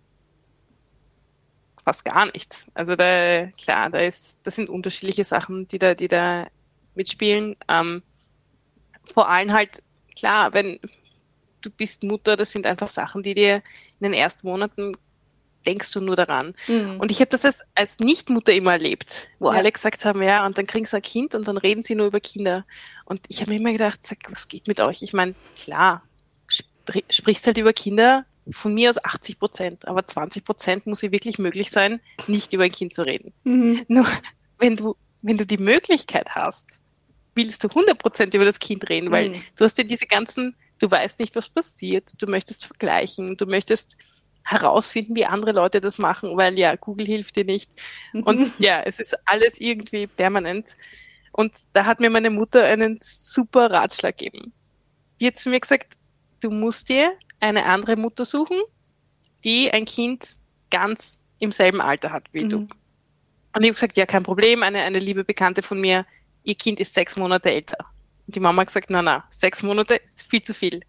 fast 1.84 2.04
gar 2.04 2.26
nichts. 2.26 2.70
Also 2.74 2.94
da, 2.94 3.46
klar, 3.60 3.90
da 3.90 4.00
ist, 4.00 4.46
das 4.46 4.56
sind 4.56 4.68
unterschiedliche 4.68 5.24
Sachen, 5.24 5.66
die 5.66 5.78
da, 5.78 5.94
die 5.94 6.08
da 6.08 6.46
mitspielen. 6.94 7.56
Ähm, 7.68 8.02
vor 9.12 9.28
allem 9.28 9.52
halt 9.52 9.82
klar, 10.16 10.52
wenn 10.52 10.78
du 11.62 11.70
bist 11.70 12.02
Mutter, 12.04 12.36
das 12.36 12.52
sind 12.52 12.66
einfach 12.66 12.88
Sachen, 12.88 13.22
die 13.22 13.34
dir 13.34 13.56
in 14.00 14.04
den 14.04 14.14
ersten 14.14 14.46
Monaten 14.46 14.96
denkst 15.66 15.90
du 15.92 16.00
nur 16.00 16.16
daran. 16.16 16.54
Mhm. 16.68 17.00
Und 17.00 17.10
ich 17.10 17.20
habe 17.20 17.30
das 17.30 17.44
als, 17.44 17.62
als 17.74 17.98
Nichtmutter 17.98 18.52
immer 18.52 18.72
erlebt, 18.72 19.28
wo 19.38 19.50
ja. 19.50 19.58
alle 19.58 19.72
gesagt 19.72 20.04
haben, 20.04 20.22
ja, 20.22 20.46
und 20.46 20.58
dann 20.58 20.66
kriegen 20.66 20.86
sie 20.86 20.96
ein 20.96 21.02
Kind 21.02 21.34
und 21.34 21.48
dann 21.48 21.56
reden 21.56 21.82
sie 21.82 21.94
nur 21.94 22.06
über 22.06 22.20
Kinder. 22.20 22.64
Und 23.04 23.20
ich 23.28 23.40
habe 23.40 23.50
mir 23.50 23.58
immer 23.58 23.72
gedacht, 23.72 24.06
sag, 24.06 24.18
was 24.30 24.48
geht 24.48 24.68
mit 24.68 24.80
euch? 24.80 25.02
Ich 25.02 25.12
meine, 25.12 25.34
klar, 25.56 26.02
spr 26.48 27.00
sprichst 27.10 27.46
halt 27.46 27.58
über 27.58 27.72
Kinder, 27.72 28.24
von 28.50 28.74
mir 28.74 28.90
aus 28.90 29.04
80 29.04 29.40
Prozent, 29.40 29.88
aber 29.88 30.06
20 30.06 30.44
Prozent 30.44 30.86
muss 30.86 31.02
es 31.02 31.10
wirklich 31.10 31.38
möglich 31.38 31.70
sein, 31.72 32.00
nicht 32.28 32.52
über 32.52 32.62
ein 32.62 32.70
Kind 32.70 32.94
zu 32.94 33.02
reden. 33.02 33.32
Mhm. 33.42 33.84
Nur 33.88 34.06
wenn 34.58 34.76
du, 34.76 34.96
wenn 35.22 35.36
du 35.36 35.44
die 35.44 35.58
Möglichkeit 35.58 36.28
hast, 36.30 36.84
willst 37.34 37.64
du 37.64 37.68
100% 37.68 38.34
über 38.36 38.44
das 38.44 38.60
Kind 38.60 38.88
reden, 38.88 39.10
weil 39.10 39.30
mhm. 39.30 39.42
du 39.56 39.64
hast 39.64 39.76
ja 39.78 39.84
diese 39.84 40.06
ganzen 40.06 40.54
du 40.78 40.90
weißt 40.90 41.20
nicht, 41.20 41.34
was 41.34 41.48
passiert, 41.48 42.12
du 42.18 42.26
möchtest 42.26 42.66
vergleichen, 42.66 43.36
du 43.36 43.46
möchtest 43.46 43.96
herausfinden, 44.46 45.16
wie 45.16 45.26
andere 45.26 45.52
Leute 45.52 45.80
das 45.80 45.98
machen, 45.98 46.36
weil 46.36 46.58
ja, 46.58 46.76
Google 46.76 47.06
hilft 47.06 47.36
dir 47.36 47.44
nicht. 47.44 47.70
Und 48.12 48.46
ja, 48.60 48.82
es 48.82 49.00
ist 49.00 49.16
alles 49.26 49.60
irgendwie 49.60 50.06
permanent. 50.06 50.76
Und 51.32 51.52
da 51.72 51.84
hat 51.84 52.00
mir 52.00 52.10
meine 52.10 52.30
Mutter 52.30 52.64
einen 52.64 52.98
super 53.00 53.70
Ratschlag 53.70 54.16
gegeben. 54.16 54.52
Die 55.20 55.26
hat 55.26 55.38
zu 55.38 55.50
mir 55.50 55.60
gesagt, 55.60 55.94
du 56.40 56.50
musst 56.50 56.88
dir 56.88 57.12
eine 57.40 57.64
andere 57.64 57.96
Mutter 57.96 58.24
suchen, 58.24 58.60
die 59.44 59.70
ein 59.70 59.84
Kind 59.84 60.36
ganz 60.70 61.24
im 61.38 61.50
selben 61.50 61.80
Alter 61.80 62.12
hat 62.12 62.24
wie 62.32 62.44
mhm. 62.44 62.50
du. 62.50 62.56
Und 62.58 63.62
ich 63.62 63.68
habe 63.68 63.72
gesagt, 63.72 63.96
ja, 63.96 64.06
kein 64.06 64.22
Problem. 64.22 64.62
Eine, 64.62 64.80
eine 64.82 64.98
liebe 64.98 65.24
Bekannte 65.24 65.62
von 65.62 65.80
mir, 65.80 66.06
ihr 66.44 66.54
Kind 66.54 66.78
ist 66.78 66.94
sechs 66.94 67.16
Monate 67.16 67.50
älter. 67.50 67.78
Und 68.26 68.36
die 68.36 68.40
Mama 68.40 68.62
hat 68.62 68.68
gesagt, 68.68 68.90
na, 68.90 69.02
na, 69.02 69.24
sechs 69.30 69.62
Monate 69.62 69.96
ist 69.96 70.22
viel 70.22 70.42
zu 70.42 70.54
viel. 70.54 70.82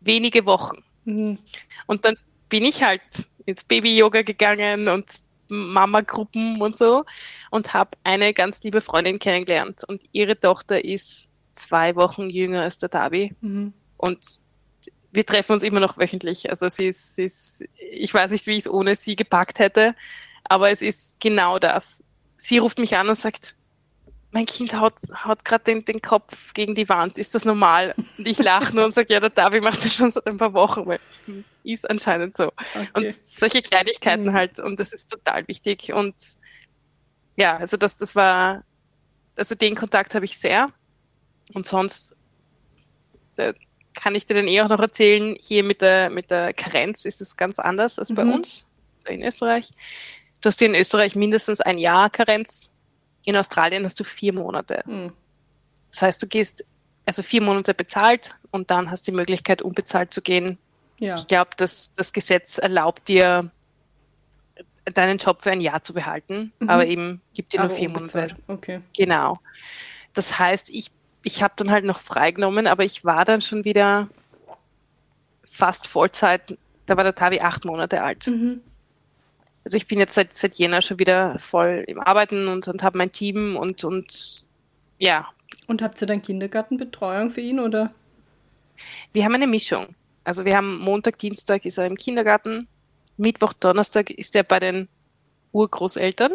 Wenige 0.00 0.44
Wochen. 0.44 0.84
Mhm. 1.04 1.38
Und 1.86 2.04
dann 2.04 2.16
bin 2.52 2.66
ich 2.66 2.82
halt 2.82 3.00
ins 3.46 3.64
Baby-Yoga 3.64 4.20
gegangen 4.20 4.88
und 4.88 5.06
Mama-Gruppen 5.48 6.60
und 6.60 6.76
so 6.76 7.06
und 7.50 7.72
habe 7.72 7.92
eine 8.04 8.34
ganz 8.34 8.62
liebe 8.62 8.82
Freundin 8.82 9.18
kennengelernt. 9.18 9.84
Und 9.88 10.02
ihre 10.12 10.38
Tochter 10.38 10.84
ist 10.84 11.30
zwei 11.52 11.96
Wochen 11.96 12.28
jünger 12.28 12.60
als 12.60 12.76
der 12.76 12.90
Tabi. 12.90 13.34
Mhm. 13.40 13.72
Und 13.96 14.18
wir 15.12 15.24
treffen 15.24 15.52
uns 15.52 15.62
immer 15.62 15.80
noch 15.80 15.96
wöchentlich. 15.96 16.50
Also 16.50 16.68
sie 16.68 16.88
ist, 16.88 17.14
sie 17.14 17.24
ist, 17.24 17.64
ich 17.90 18.12
weiß 18.12 18.30
nicht, 18.32 18.46
wie 18.46 18.52
ich 18.52 18.66
es 18.66 18.70
ohne 18.70 18.96
sie 18.96 19.16
gepackt 19.16 19.58
hätte, 19.58 19.94
aber 20.44 20.70
es 20.70 20.82
ist 20.82 21.20
genau 21.20 21.58
das. 21.58 22.04
Sie 22.36 22.58
ruft 22.58 22.78
mich 22.78 22.98
an 22.98 23.08
und 23.08 23.14
sagt, 23.14 23.54
mein 24.32 24.46
Kind 24.46 24.78
haut, 24.78 24.94
haut 25.24 25.44
gerade 25.44 25.64
den, 25.64 25.84
den 25.84 26.00
Kopf 26.00 26.54
gegen 26.54 26.74
die 26.74 26.88
Wand, 26.88 27.18
ist 27.18 27.34
das 27.34 27.44
normal? 27.44 27.94
Und 28.18 28.26
ich 28.26 28.38
lache 28.38 28.74
nur 28.74 28.86
und 28.86 28.92
sage, 28.92 29.12
ja, 29.12 29.20
der 29.20 29.30
Davi 29.30 29.60
macht 29.60 29.84
das 29.84 29.94
schon 29.94 30.10
seit 30.10 30.26
ein 30.26 30.38
paar 30.38 30.54
Wochen, 30.54 30.86
weil 30.86 31.00
ist 31.64 31.88
anscheinend 31.88 32.36
so. 32.36 32.46
Okay. 32.46 32.88
Und 32.94 33.12
solche 33.12 33.62
Kleinigkeiten 33.62 34.24
mhm. 34.24 34.32
halt, 34.32 34.58
und 34.58 34.80
das 34.80 34.92
ist 34.92 35.10
total 35.10 35.46
wichtig. 35.48 35.92
Und 35.92 36.14
ja, 37.36 37.56
also 37.56 37.76
das, 37.76 37.98
das 37.98 38.16
war, 38.16 38.64
also 39.36 39.54
den 39.54 39.76
Kontakt 39.76 40.14
habe 40.14 40.24
ich 40.24 40.38
sehr. 40.38 40.70
Und 41.54 41.66
sonst 41.66 42.16
da 43.36 43.52
kann 43.94 44.14
ich 44.14 44.26
dir 44.26 44.34
dann 44.34 44.48
eh 44.48 44.62
auch 44.62 44.68
noch 44.68 44.80
erzählen, 44.80 45.36
hier 45.40 45.62
mit 45.62 45.80
der, 45.82 46.10
mit 46.10 46.30
der 46.30 46.52
Karenz 46.54 47.04
ist 47.04 47.20
es 47.20 47.36
ganz 47.36 47.58
anders 47.58 47.98
als 47.98 48.14
bei 48.14 48.24
mhm. 48.24 48.34
uns, 48.34 48.66
also 48.96 49.14
in 49.14 49.22
Österreich. 49.22 49.70
Du 50.40 50.46
hast 50.46 50.58
hier 50.58 50.68
in 50.68 50.74
Österreich 50.74 51.14
mindestens 51.14 51.60
ein 51.60 51.78
Jahr 51.78 52.10
Karenz 52.10 52.71
in 53.24 53.36
Australien 53.36 53.84
hast 53.84 53.98
du 54.00 54.04
vier 54.04 54.32
Monate. 54.32 54.82
Mhm. 54.86 55.12
Das 55.90 56.02
heißt, 56.02 56.22
du 56.22 56.26
gehst 56.26 56.64
also 57.06 57.22
vier 57.22 57.42
Monate 57.42 57.74
bezahlt 57.74 58.34
und 58.50 58.70
dann 58.70 58.90
hast 58.90 59.06
du 59.06 59.12
die 59.12 59.16
Möglichkeit, 59.16 59.62
unbezahlt 59.62 60.12
zu 60.12 60.22
gehen. 60.22 60.58
Ja. 61.00 61.14
Ich 61.14 61.26
glaube, 61.26 61.50
dass 61.56 61.92
das 61.94 62.12
Gesetz 62.12 62.58
erlaubt 62.58 63.08
dir, 63.08 63.50
deinen 64.84 65.18
Job 65.18 65.42
für 65.42 65.50
ein 65.50 65.60
Jahr 65.60 65.82
zu 65.82 65.94
behalten, 65.94 66.52
mhm. 66.58 66.68
aber 66.68 66.86
eben 66.86 67.20
gibt 67.34 67.52
dir 67.52 67.60
aber 67.60 67.68
nur 67.68 67.76
vier 67.76 67.88
unbezahlt. 67.88 68.32
Monate. 68.32 68.52
Okay. 68.52 68.80
Genau. 68.96 69.38
Das 70.14 70.38
heißt, 70.38 70.70
ich, 70.70 70.90
ich 71.22 71.42
habe 71.42 71.54
dann 71.56 71.70
halt 71.70 71.84
noch 71.84 72.00
freigenommen, 72.00 72.66
aber 72.66 72.84
ich 72.84 73.04
war 73.04 73.24
dann 73.24 73.40
schon 73.40 73.64
wieder 73.64 74.08
fast 75.44 75.86
Vollzeit. 75.86 76.56
Da 76.86 76.96
war 76.96 77.04
der 77.04 77.14
Tavi 77.14 77.40
acht 77.40 77.64
Monate 77.64 78.02
alt. 78.02 78.26
Mhm 78.26 78.62
also 79.64 79.76
ich 79.76 79.86
bin 79.86 79.98
jetzt 79.98 80.14
seit, 80.14 80.34
seit 80.34 80.56
Jänner 80.56 80.82
schon 80.82 80.98
wieder 80.98 81.38
voll 81.38 81.84
im 81.86 82.00
Arbeiten 82.00 82.48
und, 82.48 82.66
und 82.66 82.82
habe 82.82 82.98
mein 82.98 83.12
Team 83.12 83.56
und, 83.56 83.84
und 83.84 84.44
ja. 84.98 85.28
Und 85.66 85.82
habt 85.82 86.00
ihr 86.00 86.06
dann 86.06 86.22
Kindergartenbetreuung 86.22 87.30
für 87.30 87.40
ihn 87.40 87.60
oder? 87.60 87.92
Wir 89.12 89.24
haben 89.24 89.34
eine 89.34 89.46
Mischung. 89.46 89.94
Also 90.24 90.44
wir 90.44 90.56
haben 90.56 90.78
Montag, 90.78 91.18
Dienstag 91.18 91.64
ist 91.64 91.78
er 91.78 91.86
im 91.86 91.96
Kindergarten, 91.96 92.68
Mittwoch, 93.16 93.52
Donnerstag 93.52 94.10
ist 94.10 94.34
er 94.34 94.42
bei 94.42 94.58
den 94.58 94.88
Urgroßeltern, 95.52 96.32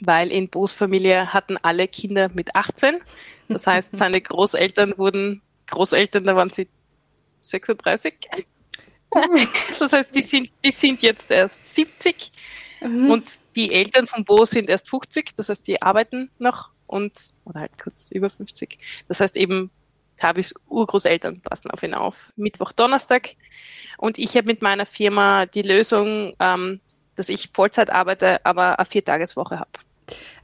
weil 0.00 0.30
in 0.30 0.48
Bo's 0.48 0.72
Familie 0.72 1.32
hatten 1.32 1.56
alle 1.58 1.88
Kinder 1.88 2.30
mit 2.32 2.54
18. 2.54 2.98
Das 3.48 3.66
heißt, 3.66 3.92
seine 3.96 4.20
Großeltern 4.20 4.94
wurden 4.96 5.42
Großeltern, 5.66 6.24
da 6.24 6.36
waren 6.36 6.50
sie 6.50 6.68
36. 7.40 8.14
das 9.78 9.92
heißt, 9.92 10.14
die 10.14 10.22
sind, 10.22 10.50
die 10.64 10.70
sind 10.70 11.02
jetzt 11.02 11.30
erst 11.30 11.74
70 11.74 12.32
mhm. 12.80 13.10
und 13.10 13.30
die 13.56 13.72
Eltern 13.72 14.06
von 14.06 14.24
Bo 14.24 14.44
sind 14.44 14.70
erst 14.70 14.88
50, 14.88 15.34
das 15.36 15.48
heißt, 15.48 15.66
die 15.66 15.82
arbeiten 15.82 16.30
noch 16.38 16.70
und, 16.86 17.12
oder 17.44 17.60
halt 17.60 17.78
kurz 17.82 18.10
über 18.10 18.30
50. 18.30 18.78
Das 19.08 19.20
heißt 19.20 19.36
eben, 19.36 19.70
Tabis 20.18 20.54
Urgroßeltern 20.68 21.40
passen 21.40 21.70
auf 21.70 21.82
ihn 21.82 21.94
auf. 21.94 22.32
Mittwoch, 22.36 22.72
Donnerstag. 22.72 23.30
Und 23.98 24.18
ich 24.18 24.36
habe 24.36 24.46
mit 24.46 24.62
meiner 24.62 24.86
Firma 24.86 25.46
die 25.46 25.62
Lösung, 25.62 26.34
ähm, 26.38 26.80
dass 27.16 27.28
ich 27.28 27.50
Vollzeit 27.52 27.90
arbeite, 27.90 28.44
aber 28.44 28.78
eine 28.78 28.86
Viertageswoche 28.86 29.58
habe. 29.58 29.70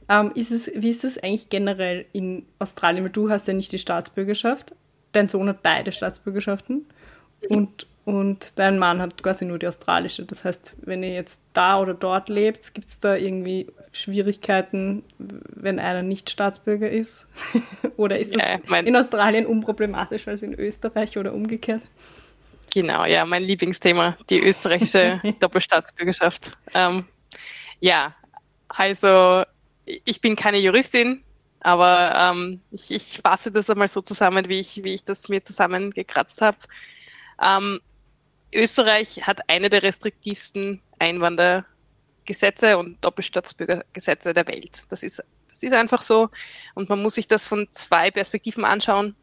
Ähm, 0.09 0.31
ist 0.35 0.51
es, 0.51 0.71
wie 0.75 0.89
ist 0.89 1.03
das 1.03 1.17
eigentlich 1.17 1.49
generell 1.49 2.05
in 2.13 2.45
Australien? 2.57 3.03
Weil 3.03 3.11
du 3.11 3.29
hast 3.29 3.47
ja 3.47 3.53
nicht 3.53 3.71
die 3.71 3.79
Staatsbürgerschaft. 3.79 4.75
Dein 5.11 5.29
Sohn 5.29 5.47
hat 5.47 5.63
beide 5.63 5.91
Staatsbürgerschaften. 5.91 6.87
Mhm. 7.47 7.55
Und 7.55 7.87
und 8.09 8.57
dein 8.57 8.79
Mann 8.79 8.99
hat 9.01 9.21
quasi 9.21 9.45
nur 9.45 9.59
die 9.59 9.67
australische. 9.67 10.25
Das 10.25 10.43
heißt, 10.43 10.77
wenn 10.81 11.03
ihr 11.03 11.13
jetzt 11.13 11.43
da 11.53 11.79
oder 11.79 11.93
dort 11.93 12.27
lebt, 12.27 12.73
gibt 12.73 12.87
es 12.87 12.97
da 12.97 13.15
irgendwie 13.15 13.67
Schwierigkeiten, 13.91 15.03
wenn 15.17 15.77
einer 15.77 16.01
nicht 16.01 16.31
Staatsbürger 16.31 16.89
ist? 16.89 17.27
oder 17.97 18.17
ist 18.17 18.33
das 18.33 18.41
ja, 18.41 18.77
in 18.79 18.95
Australien 18.95 19.45
unproblematisch 19.45 20.27
als 20.27 20.41
in 20.41 20.55
Österreich 20.55 21.19
oder 21.19 21.33
umgekehrt? 21.33 21.83
Genau, 22.73 23.05
ja, 23.05 23.25
mein 23.25 23.43
Lieblingsthema, 23.43 24.17
die 24.31 24.39
österreichische 24.39 25.21
Doppelstaatsbürgerschaft. 25.39 26.57
Ähm, 26.73 27.05
ja, 27.79 28.15
also 28.69 29.43
ich 29.85 30.19
bin 30.19 30.35
keine 30.35 30.57
Juristin, 30.57 31.23
aber 31.59 32.15
ähm, 32.15 32.61
ich, 32.71 32.89
ich 32.89 33.19
fasse 33.21 33.51
das 33.51 33.69
einmal 33.69 33.87
so 33.87 34.01
zusammen, 34.01 34.49
wie 34.49 34.59
ich, 34.59 34.83
wie 34.83 34.95
ich 34.95 35.03
das 35.03 35.29
mir 35.29 35.43
zusammengekratzt 35.43 36.41
habe. 36.41 36.57
Ähm, 37.39 37.79
Österreich 38.53 39.21
hat 39.27 39.49
eine 39.49 39.69
der 39.69 39.83
restriktivsten 39.83 40.81
Einwandergesetze 40.99 42.77
und 42.77 43.03
Doppelstaatsbürgergesetze 43.03 44.33
der 44.33 44.47
Welt. 44.47 44.83
Das 44.89 45.03
ist, 45.03 45.23
das 45.47 45.63
ist 45.63 45.73
einfach 45.73 46.01
so. 46.01 46.29
Und 46.73 46.89
man 46.89 47.01
muss 47.01 47.15
sich 47.15 47.27
das 47.27 47.45
von 47.45 47.67
zwei 47.71 48.11
Perspektiven 48.11 48.65
anschauen. 48.65 49.15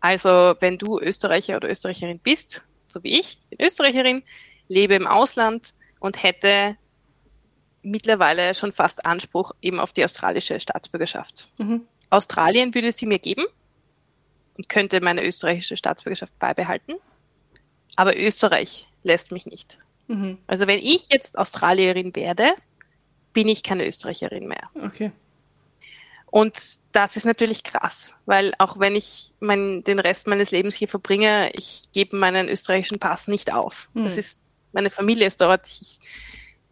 Also, 0.00 0.54
wenn 0.60 0.78
du 0.78 0.98
Österreicher 0.98 1.56
oder 1.56 1.70
Österreicherin 1.70 2.18
bist, 2.18 2.62
so 2.84 3.02
wie 3.04 3.20
ich, 3.20 3.38
bin 3.50 3.64
Österreicherin, 3.64 4.22
lebe 4.68 4.94
im 4.94 5.06
Ausland 5.06 5.74
und 6.00 6.22
hätte 6.22 6.76
mittlerweile 7.82 8.54
schon 8.54 8.72
fast 8.72 9.04
Anspruch 9.06 9.52
eben 9.60 9.78
auf 9.80 9.92
die 9.92 10.04
australische 10.04 10.58
Staatsbürgerschaft. 10.60 11.48
Mhm. 11.58 11.82
Australien 12.10 12.74
würde 12.74 12.92
sie 12.92 13.06
mir 13.06 13.18
geben 13.18 13.46
und 14.56 14.68
könnte 14.68 15.00
meine 15.00 15.24
österreichische 15.24 15.76
Staatsbürgerschaft 15.76 16.36
beibehalten. 16.38 16.94
Aber 17.96 18.16
Österreich 18.16 18.88
lässt 19.02 19.32
mich 19.32 19.46
nicht. 19.46 19.78
Mhm. 20.08 20.38
Also 20.46 20.66
wenn 20.66 20.78
ich 20.78 21.08
jetzt 21.10 21.38
Australierin 21.38 22.14
werde, 22.14 22.54
bin 23.32 23.48
ich 23.48 23.62
keine 23.62 23.86
Österreicherin 23.86 24.46
mehr. 24.46 24.68
Okay. 24.80 25.12
Und 26.32 26.78
das 26.92 27.16
ist 27.16 27.26
natürlich 27.26 27.62
krass, 27.62 28.14
weil 28.24 28.54
auch 28.58 28.78
wenn 28.78 28.96
ich 28.96 29.34
mein, 29.38 29.84
den 29.84 29.98
Rest 29.98 30.26
meines 30.26 30.50
Lebens 30.50 30.74
hier 30.74 30.88
verbringe, 30.88 31.50
ich 31.52 31.84
gebe 31.92 32.16
meinen 32.16 32.48
österreichischen 32.48 32.98
Pass 32.98 33.28
nicht 33.28 33.52
auf. 33.52 33.90
Mhm. 33.92 34.04
Das 34.04 34.16
ist, 34.16 34.40
meine 34.72 34.88
Familie 34.88 35.26
ist 35.26 35.42
dort. 35.42 35.66
Ich, 35.68 36.00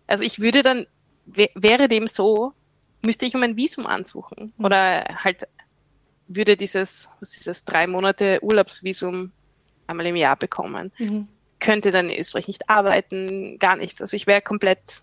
also 0.07 0.25
ich 0.25 0.41
würde 0.41 0.63
dann, 0.63 0.87
wäre 1.27 1.89
dem 1.89 2.07
so, 2.07 2.55
müsste 3.03 3.27
ich 3.27 3.35
um 3.35 3.43
ein 3.43 3.57
Visum 3.57 3.87
ansuchen 3.87 4.53
mhm. 4.57 4.65
oder 4.65 5.05
halt 5.23 5.47
würde 6.27 6.57
dieses, 6.57 7.11
was 7.21 7.37
ist 7.37 7.47
das, 7.47 7.65
drei 7.65 7.87
Monate 7.87 8.39
Urlaubsvisum 8.43 9.33
einmal 9.91 10.07
im 10.07 10.17
Jahr 10.17 10.37
bekommen. 10.37 10.93
Mhm. 10.99 11.29
Könnte 11.59 11.91
dann 11.91 12.09
in 12.09 12.19
Österreich 12.19 12.49
nicht 12.49 12.71
arbeiten, 12.71 13.59
gar 13.59 13.77
nichts. 13.77 14.01
Also 14.01 14.17
ich 14.17 14.27
wäre 14.27 14.41
komplett 14.41 15.03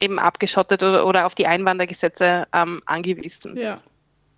eben 0.00 0.18
abgeschottet 0.18 0.82
oder, 0.82 1.06
oder 1.06 1.26
auf 1.26 1.34
die 1.34 1.46
Einwandergesetze 1.46 2.46
ähm, 2.52 2.82
angewiesen. 2.86 3.56
Ja. 3.56 3.82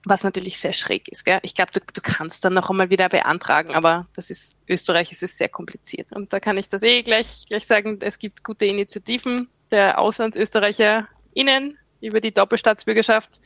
Was 0.04 0.24
natürlich 0.24 0.58
sehr 0.58 0.72
schräg 0.72 1.06
ist. 1.08 1.24
Gell? 1.24 1.38
Ich 1.42 1.54
glaube, 1.54 1.70
du, 1.72 1.80
du 1.80 2.00
kannst 2.00 2.44
dann 2.44 2.54
noch 2.54 2.70
einmal 2.70 2.90
wieder 2.90 3.08
beantragen, 3.08 3.72
aber 3.72 4.08
das 4.16 4.30
ist 4.30 4.64
Österreich, 4.68 5.12
es 5.12 5.22
ist 5.22 5.38
sehr 5.38 5.48
kompliziert. 5.48 6.10
Und 6.12 6.32
da 6.32 6.40
kann 6.40 6.56
ich 6.56 6.68
das 6.68 6.82
eh 6.82 7.02
gleich, 7.02 7.44
gleich 7.46 7.66
sagen, 7.66 7.98
es 8.00 8.18
gibt 8.18 8.42
gute 8.42 8.64
Initiativen 8.64 9.48
der 9.70 10.00
AuslandsösterreicherInnen 10.00 11.78
über 12.00 12.20
die 12.20 12.34
Doppelstaatsbürgerschaft 12.34 13.40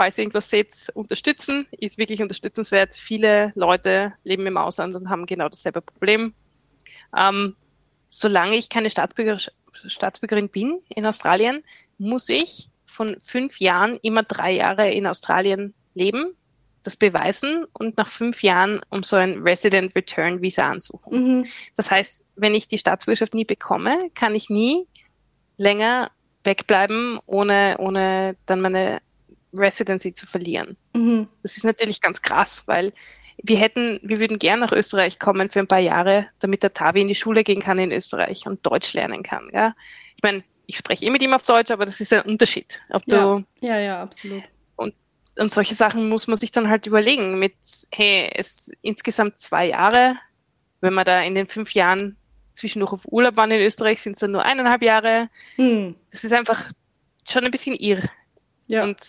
falls 0.00 0.16
ihr 0.16 0.22
irgendwas 0.22 0.48
seht, 0.48 0.90
unterstützen. 0.94 1.66
Ist 1.72 1.98
wirklich 1.98 2.22
unterstützenswert. 2.22 2.94
Viele 2.94 3.52
Leute 3.54 4.14
leben 4.24 4.46
im 4.46 4.56
Ausland 4.56 4.96
und 4.96 5.10
haben 5.10 5.26
genau 5.26 5.50
dasselbe 5.50 5.82
Problem. 5.82 6.32
Ähm, 7.14 7.54
solange 8.08 8.56
ich 8.56 8.70
keine 8.70 8.88
Staatsbürger, 8.88 9.36
Staatsbürgerin 9.84 10.48
bin 10.48 10.78
in 10.88 11.04
Australien, 11.04 11.62
muss 11.98 12.30
ich 12.30 12.70
von 12.86 13.18
fünf 13.20 13.60
Jahren 13.60 13.98
immer 14.00 14.22
drei 14.22 14.52
Jahre 14.52 14.90
in 14.90 15.06
Australien 15.06 15.74
leben 15.92 16.34
das 16.82 16.96
beweisen 16.96 17.66
und 17.74 17.98
nach 17.98 18.08
fünf 18.08 18.42
Jahren 18.42 18.80
um 18.88 19.02
so 19.02 19.16
ein 19.16 19.42
Resident 19.42 19.94
Return 19.94 20.40
Visa 20.40 20.70
ansuchen. 20.70 21.40
Mhm. 21.40 21.46
Das 21.76 21.90
heißt, 21.90 22.24
wenn 22.36 22.54
ich 22.54 22.68
die 22.68 22.78
Staatsbürgerschaft 22.78 23.34
nie 23.34 23.44
bekomme, 23.44 24.10
kann 24.14 24.34
ich 24.34 24.48
nie 24.48 24.86
länger 25.58 26.10
wegbleiben, 26.42 27.18
ohne, 27.26 27.76
ohne 27.80 28.38
dann 28.46 28.62
meine 28.62 29.02
Residency 29.54 30.12
zu 30.12 30.26
verlieren. 30.26 30.76
Mhm. 30.94 31.28
Das 31.42 31.56
ist 31.56 31.64
natürlich 31.64 32.00
ganz 32.00 32.22
krass, 32.22 32.62
weil 32.66 32.92
wir 33.42 33.56
hätten, 33.56 34.00
wir 34.02 34.20
würden 34.20 34.38
gern 34.38 34.60
nach 34.60 34.72
Österreich 34.72 35.18
kommen 35.18 35.48
für 35.48 35.60
ein 35.60 35.66
paar 35.66 35.78
Jahre, 35.78 36.28
damit 36.40 36.62
der 36.62 36.72
Tavi 36.72 37.00
in 37.00 37.08
die 37.08 37.14
Schule 37.14 37.42
gehen 37.42 37.60
kann 37.60 37.78
in 37.78 37.92
Österreich 37.92 38.46
und 38.46 38.64
Deutsch 38.66 38.92
lernen 38.92 39.22
kann. 39.22 39.48
Ja? 39.52 39.74
Ich 40.16 40.22
meine, 40.22 40.44
ich 40.66 40.76
spreche 40.76 41.06
eh 41.06 41.10
mit 41.10 41.22
ihm 41.22 41.32
auf 41.32 41.42
Deutsch, 41.42 41.70
aber 41.70 41.84
das 41.84 42.00
ist 42.00 42.12
ein 42.12 42.22
Unterschied. 42.22 42.80
Ja. 43.06 43.42
ja, 43.60 43.78
ja, 43.78 44.02
absolut. 44.02 44.44
Und, 44.76 44.94
und 45.38 45.52
solche 45.52 45.74
Sachen 45.74 46.08
muss 46.08 46.26
man 46.26 46.38
sich 46.38 46.50
dann 46.50 46.68
halt 46.68 46.86
überlegen 46.86 47.38
mit, 47.38 47.54
hey, 47.92 48.30
es 48.34 48.70
insgesamt 48.82 49.38
zwei 49.38 49.68
Jahre, 49.68 50.16
wenn 50.80 50.94
man 50.94 51.04
da 51.04 51.22
in 51.22 51.34
den 51.34 51.46
fünf 51.46 51.74
Jahren 51.74 52.16
zwischendurch 52.54 52.92
auf 52.92 53.06
Urlaub 53.06 53.36
waren 53.36 53.50
in 53.50 53.60
Österreich, 53.60 54.02
sind 54.02 54.12
es 54.12 54.20
dann 54.20 54.32
nur 54.32 54.44
eineinhalb 54.44 54.82
Jahre. 54.82 55.28
Hm. 55.56 55.96
Das 56.10 56.24
ist 56.24 56.32
einfach 56.32 56.70
schon 57.28 57.44
ein 57.44 57.50
bisschen 57.50 57.74
irr. 57.74 58.02
Ja. 58.68 58.84
Und 58.84 59.00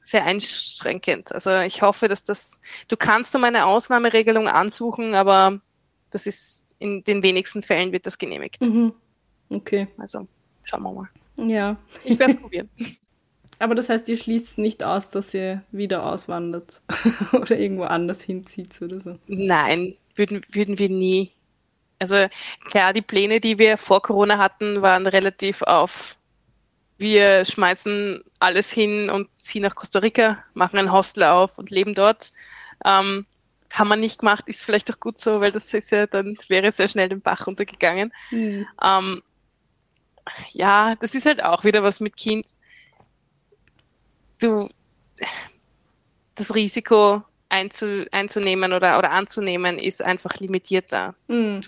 sehr 0.00 0.24
einschränkend. 0.24 1.32
Also 1.32 1.58
ich 1.60 1.82
hoffe, 1.82 2.08
dass 2.08 2.24
das, 2.24 2.60
du 2.88 2.96
kannst 2.96 3.34
um 3.36 3.44
eine 3.44 3.66
Ausnahmeregelung 3.66 4.48
ansuchen, 4.48 5.14
aber 5.14 5.60
das 6.10 6.26
ist 6.26 6.76
in 6.78 7.04
den 7.04 7.22
wenigsten 7.22 7.62
Fällen 7.62 7.92
wird 7.92 8.06
das 8.06 8.18
genehmigt. 8.18 8.62
Mhm. 8.62 8.92
Okay. 9.50 9.88
Also 9.98 10.26
schauen 10.64 10.82
wir 10.82 10.92
mal. 10.92 11.08
Ja. 11.36 11.76
Ich 12.04 12.18
werde 12.18 12.34
es 12.34 12.40
probieren. 12.40 12.68
Aber 13.60 13.74
das 13.74 13.90
heißt, 13.90 14.08
ihr 14.08 14.16
schließt 14.16 14.56
nicht 14.56 14.82
aus, 14.82 15.10
dass 15.10 15.34
ihr 15.34 15.62
wieder 15.70 16.10
auswandert 16.10 16.80
oder 17.32 17.58
irgendwo 17.58 17.82
anders 17.82 18.22
hinzieht 18.22 18.80
oder 18.80 18.98
so? 18.98 19.18
Nein, 19.26 19.96
würden, 20.14 20.40
würden 20.50 20.78
wir 20.78 20.88
nie. 20.88 21.32
Also 21.98 22.26
klar, 22.70 22.94
die 22.94 23.02
Pläne, 23.02 23.38
die 23.38 23.58
wir 23.58 23.76
vor 23.76 24.00
Corona 24.00 24.38
hatten, 24.38 24.80
waren 24.80 25.06
relativ 25.06 25.60
auf 25.60 26.16
wir 27.00 27.44
schmeißen 27.46 28.22
alles 28.38 28.70
hin 28.70 29.08
und 29.10 29.28
ziehen 29.40 29.62
nach 29.62 29.74
Costa 29.74 30.00
Rica, 30.00 30.44
machen 30.54 30.78
ein 30.78 30.92
Hostel 30.92 31.24
auf 31.24 31.58
und 31.58 31.70
leben 31.70 31.94
dort. 31.94 32.30
Ähm, 32.84 33.26
haben 33.70 33.88
wir 33.88 33.96
nicht 33.96 34.20
gemacht, 34.20 34.44
ist 34.48 34.62
vielleicht 34.62 34.92
auch 34.92 35.00
gut 35.00 35.18
so, 35.18 35.40
weil 35.40 35.52
das 35.52 35.72
ist 35.72 35.90
ja 35.90 36.06
dann 36.06 36.36
wäre 36.48 36.72
sehr 36.72 36.88
schnell 36.88 37.08
den 37.08 37.20
Bach 37.20 37.46
runtergegangen. 37.46 38.12
Mhm. 38.30 38.66
Ähm, 38.86 39.22
ja, 40.52 40.94
das 40.96 41.14
ist 41.14 41.26
halt 41.26 41.42
auch 41.42 41.64
wieder 41.64 41.82
was 41.82 42.00
mit 42.00 42.16
Kind. 42.16 42.50
Du, 44.40 44.68
das 46.34 46.54
Risiko 46.54 47.22
einzu, 47.48 48.04
einzunehmen 48.12 48.72
oder, 48.72 48.98
oder 48.98 49.12
anzunehmen 49.12 49.78
ist 49.78 50.04
einfach 50.04 50.34
limitierter. 50.36 51.14
Mhm. 51.28 51.62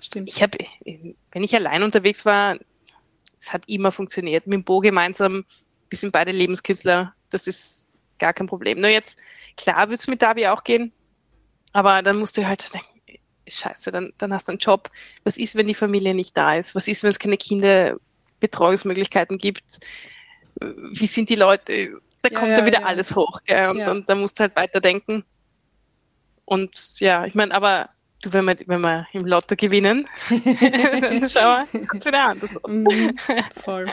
Stimmt. 0.00 0.28
Ich 0.28 0.42
habe, 0.42 0.58
wenn 0.84 1.44
ich 1.44 1.54
allein 1.54 1.82
unterwegs 1.82 2.24
war, 2.24 2.58
es 3.42 3.52
hat 3.52 3.68
immer 3.68 3.92
funktioniert. 3.92 4.46
Mit 4.46 4.54
dem 4.54 4.64
Bo 4.64 4.80
gemeinsam, 4.80 5.44
wir 5.90 5.98
sind 5.98 6.12
beide 6.12 6.30
Lebenskünstler, 6.30 7.14
das 7.30 7.46
ist 7.46 7.88
gar 8.18 8.32
kein 8.32 8.46
Problem. 8.46 8.80
Nur 8.80 8.90
jetzt, 8.90 9.18
klar 9.56 9.88
wird 9.88 10.00
es 10.00 10.06
mit 10.06 10.22
Davi 10.22 10.46
auch 10.46 10.64
gehen, 10.64 10.92
aber 11.72 12.02
dann 12.02 12.18
musst 12.18 12.36
du 12.36 12.46
halt 12.46 12.72
denken, 12.72 12.86
scheiße, 13.48 13.90
dann, 13.90 14.12
dann 14.18 14.32
hast 14.32 14.48
du 14.48 14.52
einen 14.52 14.58
Job. 14.58 14.90
Was 15.24 15.36
ist, 15.36 15.56
wenn 15.56 15.66
die 15.66 15.74
Familie 15.74 16.14
nicht 16.14 16.36
da 16.36 16.54
ist? 16.54 16.74
Was 16.74 16.86
ist, 16.86 17.02
wenn 17.02 17.10
es 17.10 17.18
keine 17.18 17.36
Kinderbetreuungsmöglichkeiten 17.36 19.38
gibt? 19.38 19.64
Wie 20.60 21.06
sind 21.06 21.28
die 21.28 21.34
Leute? 21.34 22.00
Da 22.22 22.30
ja, 22.30 22.38
kommt 22.38 22.52
ja, 22.52 22.60
da 22.60 22.66
wieder 22.66 22.82
ja. 22.82 22.86
alles 22.86 23.16
hoch. 23.16 23.40
Gell? 23.44 23.70
Und, 23.70 23.80
und 23.80 24.08
da 24.08 24.14
musst 24.14 24.38
du 24.38 24.42
halt 24.42 24.54
weiterdenken. 24.54 25.24
Und 26.44 27.00
ja, 27.00 27.24
ich 27.24 27.34
meine, 27.34 27.52
aber 27.52 27.88
Du, 28.22 28.32
wenn 28.32 28.44
wir, 28.44 28.56
wenn 28.66 28.80
wir 28.80 29.06
im 29.12 29.26
Lotto 29.26 29.56
gewinnen, 29.56 30.08
dann 30.30 31.28
schau 31.28 31.40
mal, 31.40 31.66
es 31.72 32.06
wieder 32.06 32.28
anders 32.28 32.56
aus. 32.56 32.70
Mm, 32.70 33.10
voll. 33.60 33.92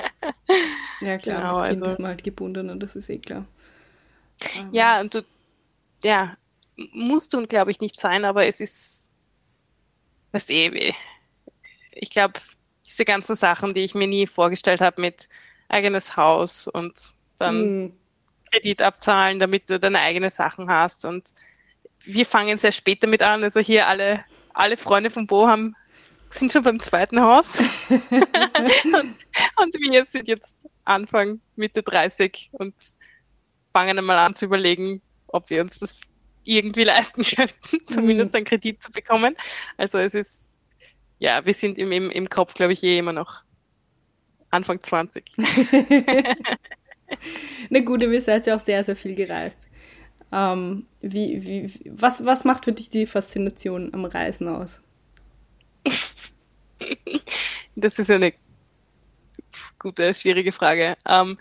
Ja, 1.02 1.18
klar, 1.18 1.42
genau, 1.42 1.56
kind 1.64 1.68
also, 1.68 1.86
ist 1.86 2.00
man 2.00 2.10
halt 2.10 2.24
gebunden 2.24 2.70
und 2.70 2.80
das 2.82 2.96
ist 2.96 3.10
eh 3.10 3.18
klar. 3.18 3.46
Ja, 4.72 5.02
und 5.02 5.16
du, 5.16 5.26
ja, 6.04 6.38
musst 6.94 7.34
du, 7.34 7.46
glaube 7.48 7.72
ich, 7.72 7.82
nicht 7.82 8.00
sein, 8.00 8.24
aber 8.24 8.46
es 8.46 8.62
ist, 8.62 9.12
weißt 10.32 10.52
eh, 10.52 10.94
ich 11.92 12.10
glaube, 12.12 12.40
diese 12.86 13.06
ganzen 13.06 13.36
Sachen, 13.36 13.74
die 13.74 13.82
ich 13.82 13.96
mir 13.96 14.08
nie 14.08 14.28
vorgestellt 14.28 14.82
habe 14.82 15.02
mit 15.02 15.28
eigenes 15.70 16.16
Haus 16.16 16.68
und 16.68 17.14
dann 17.38 17.86
mm. 17.86 17.94
Kredit 18.52 18.82
abzahlen, 18.82 19.40
damit 19.40 19.70
du 19.70 19.80
deine 19.80 20.00
eigenen 20.00 20.30
Sachen 20.30 20.70
hast 20.70 21.06
und 21.06 21.30
wir 22.14 22.26
fangen 22.26 22.58
sehr 22.58 22.72
spät 22.72 23.04
damit 23.04 23.22
an. 23.22 23.44
Also 23.44 23.60
hier 23.60 23.88
alle, 23.88 24.24
alle 24.54 24.78
Freunde 24.78 25.10
von 25.10 25.28
Bo 25.28 25.48
haben, 25.48 25.76
sind 26.30 26.52
schon 26.52 26.64
beim 26.64 26.80
zweiten 26.80 27.22
Haus. 27.22 27.60
und, 27.60 28.12
und, 28.12 29.76
wir 29.76 30.06
sind 30.06 30.28
jetzt 30.28 30.68
Anfang, 30.86 31.42
Mitte 31.56 31.84
30 31.84 32.50
und 32.52 32.74
fangen 33.74 33.98
einmal 33.98 34.18
an 34.18 34.36
zu 34.36 34.46
überlegen, 34.46 35.02
ob 35.28 35.50
wir 35.50 35.62
uns 35.62 35.80
das 35.80 36.00
irgendwie 36.44 36.84
leisten 36.84 37.24
könnten, 37.24 37.86
zumindest 37.86 38.34
mhm. 38.34 38.38
einen 38.38 38.46
Kredit 38.46 38.82
zu 38.82 38.92
bekommen. 38.92 39.36
Also 39.78 39.98
es 39.98 40.14
ist, 40.14 40.48
ja, 41.20 41.46
wir 41.46 41.54
sind 41.54 41.78
im, 41.78 41.92
im, 41.92 42.10
im 42.10 42.30
Kopf, 42.30 42.54
glaube 42.54 42.74
ich, 42.74 42.84
eh 42.84 42.98
immer 42.98 43.14
noch 43.14 43.44
Anfang 44.50 44.82
20. 44.82 45.26
Na 47.70 47.80
gut, 47.80 48.02
ihr 48.02 48.22
seid 48.22 48.48
ja 48.48 48.56
auch 48.56 48.60
sehr, 48.60 48.84
sehr 48.84 48.96
viel 48.96 49.16
gereist. 49.16 49.68
Ähm, 50.32 50.86
wie, 51.02 51.44
wie, 51.46 51.80
was, 51.86 52.24
was 52.26 52.46
macht 52.46 52.66
für 52.66 52.72
dich 52.72 52.90
die 52.90 53.06
Faszination 53.06 53.94
am 53.94 54.06
Reisen 54.06 54.48
aus? 54.48 54.82
Das 57.76 57.98
ist 57.98 58.12
eine 58.12 58.34
gute, 59.80 60.14
schwierige 60.14 60.52
Frage. 60.52 60.98
Ähm, 61.06 61.38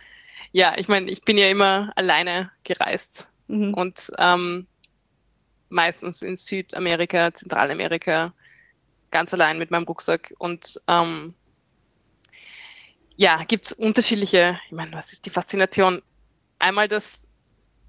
ja, 0.53 0.75
ich 0.79 0.89
meine, 0.89 1.11
ich 1.11 1.23
bin 1.23 1.37
ja 1.37 1.47
immer 1.47 1.93
alleine 1.97 2.51
gereist 2.65 3.29
mhm. 3.49 3.75
und 3.75 4.13
ähm, 4.19 4.67
meistens 5.69 6.23
in 6.23 6.37
Südamerika, 6.37 7.35
Zentralamerika, 7.35 8.33
ganz 9.11 9.35
allein 9.35 9.59
mit 9.59 9.71
meinem 9.71 9.85
Rucksack. 9.85 10.33
Und 10.39 10.81
ähm, 10.87 11.35
ja, 13.17 13.43
gibt 13.45 13.67
es 13.67 13.73
unterschiedliche, 13.73 14.59
ich 14.67 14.73
meine, 14.73 14.93
was 14.93 15.13
ist 15.13 15.27
die 15.27 15.31
Faszination? 15.31 16.03
Einmal 16.59 16.89
das 16.89 17.29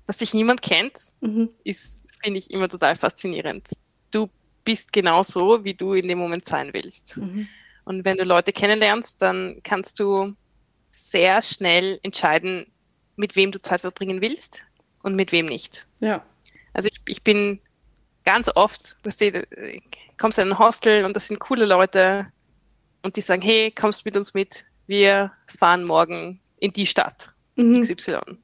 dass 0.09 0.17
dich 0.17 0.33
niemand 0.33 0.63
kennt, 0.63 1.05
mhm. 1.21 1.49
ist, 1.63 2.07
finde 2.23 2.39
ich, 2.39 2.49
immer 2.49 2.67
total 2.67 2.95
faszinierend. 2.95 3.69
Du 4.09 4.27
bist 4.65 4.91
genau 4.91 5.21
so, 5.21 5.63
wie 5.63 5.75
du 5.75 5.93
in 5.93 6.07
dem 6.07 6.17
Moment 6.17 6.45
sein 6.45 6.73
willst. 6.73 7.17
Mhm. 7.17 7.47
Und 7.85 8.05
wenn 8.05 8.17
du 8.17 8.23
Leute 8.23 8.51
kennenlernst, 8.51 9.21
dann 9.21 9.61
kannst 9.61 9.99
du 9.99 10.33
sehr 10.89 11.43
schnell 11.43 11.99
entscheiden, 12.01 12.65
mit 13.17 13.35
wem 13.35 13.51
du 13.51 13.61
Zeit 13.61 13.81
verbringen 13.81 14.19
willst 14.19 14.63
und 15.03 15.15
mit 15.15 15.31
wem 15.31 15.45
nicht. 15.45 15.85
Ja. 15.99 16.25
Also 16.73 16.89
ich, 16.91 16.99
ich 17.05 17.23
bin 17.23 17.59
ganz 18.25 18.49
oft, 18.55 18.97
du, 19.03 19.47
kommst 20.17 20.39
in 20.39 20.49
ein 20.49 20.57
Hostel 20.57 21.05
und 21.05 21.15
das 21.15 21.27
sind 21.27 21.39
coole 21.39 21.65
Leute 21.65 22.31
und 23.03 23.15
die 23.15 23.21
sagen, 23.21 23.43
hey, 23.43 23.69
kommst 23.69 24.05
mit 24.05 24.17
uns 24.17 24.33
mit, 24.33 24.65
wir 24.87 25.31
fahren 25.59 25.83
morgen 25.83 26.41
in 26.57 26.73
die 26.73 26.87
Stadt 26.87 27.31
mhm. 27.55 27.83
XY 27.83 28.39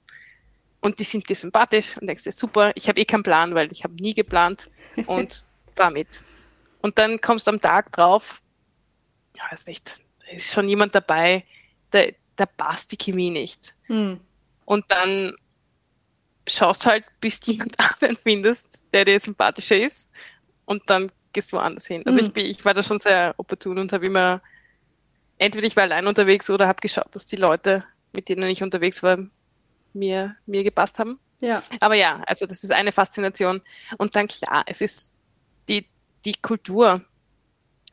und 0.81 0.99
die 0.99 1.03
sind 1.03 1.27
dir 1.27 1.35
sympathisch 1.35 1.97
und 1.97 2.07
denkst 2.07 2.23
dir, 2.23 2.31
super, 2.31 2.71
ich 2.75 2.88
habe 2.88 2.99
eh 2.99 3.05
keinen 3.05 3.23
Plan, 3.23 3.55
weil 3.55 3.71
ich 3.71 3.83
habe 3.83 3.95
nie 3.95 4.13
geplant 4.13 4.69
und 5.07 5.45
fahr 5.75 5.91
mit. 5.91 6.21
Und 6.81 6.97
dann 6.99 7.19
kommst 7.19 7.47
du 7.47 7.51
am 7.51 7.59
Tag 7.59 7.91
drauf, 7.91 8.41
ich 9.33 9.41
weiß 9.51 9.67
nicht, 9.67 10.01
da 10.19 10.35
ist 10.35 10.53
schon 10.53 10.69
jemand 10.69 10.95
dabei, 10.95 11.43
da, 11.91 12.03
da 12.35 12.45
passt 12.45 12.91
die 12.91 12.97
Chemie 12.97 13.29
nicht. 13.29 13.73
Hm. 13.85 14.19
Und 14.65 14.85
dann 14.89 15.33
schaust 16.47 16.85
halt, 16.85 17.05
bis 17.19 17.39
du 17.39 17.51
jemand 17.53 17.79
anderen 17.79 18.15
findest, 18.15 18.83
der 18.93 19.05
dir 19.05 19.19
sympathischer 19.19 19.77
ist 19.77 20.11
und 20.65 20.83
dann 20.89 21.11
gehst 21.33 21.51
du 21.51 21.57
woanders 21.57 21.88
hin. 21.88 22.03
Also 22.05 22.19
hm. 22.19 22.25
ich, 22.25 22.33
bin, 22.33 22.45
ich 22.45 22.63
war 22.65 22.73
da 22.73 22.83
schon 22.83 22.99
sehr 22.99 23.33
opportun 23.38 23.77
und 23.77 23.91
habe 23.93 24.05
immer, 24.05 24.41
entweder 25.38 25.67
ich 25.67 25.75
war 25.75 25.83
allein 25.83 26.07
unterwegs 26.07 26.49
oder 26.49 26.67
habe 26.67 26.81
geschaut, 26.81 27.13
dass 27.13 27.27
die 27.27 27.35
Leute, 27.35 27.83
mit 28.13 28.29
denen 28.29 28.49
ich 28.49 28.63
unterwegs 28.63 29.03
war, 29.03 29.17
mir, 29.95 30.36
mir 30.45 30.63
gepasst 30.63 30.99
haben. 30.99 31.19
Ja. 31.41 31.63
Aber 31.79 31.95
ja, 31.95 32.21
also 32.27 32.45
das 32.45 32.63
ist 32.63 32.71
eine 32.71 32.91
Faszination. 32.91 33.62
Und 33.97 34.15
dann 34.15 34.27
klar, 34.27 34.63
es 34.67 34.81
ist 34.81 35.15
die, 35.67 35.88
die 36.23 36.34
Kultur 36.34 37.01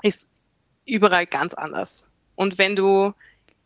ist 0.03 0.31
überall 0.85 1.27
ganz 1.27 1.55
anders. 1.55 2.11
Und 2.35 2.59
wenn 2.59 2.77
du 2.77 3.15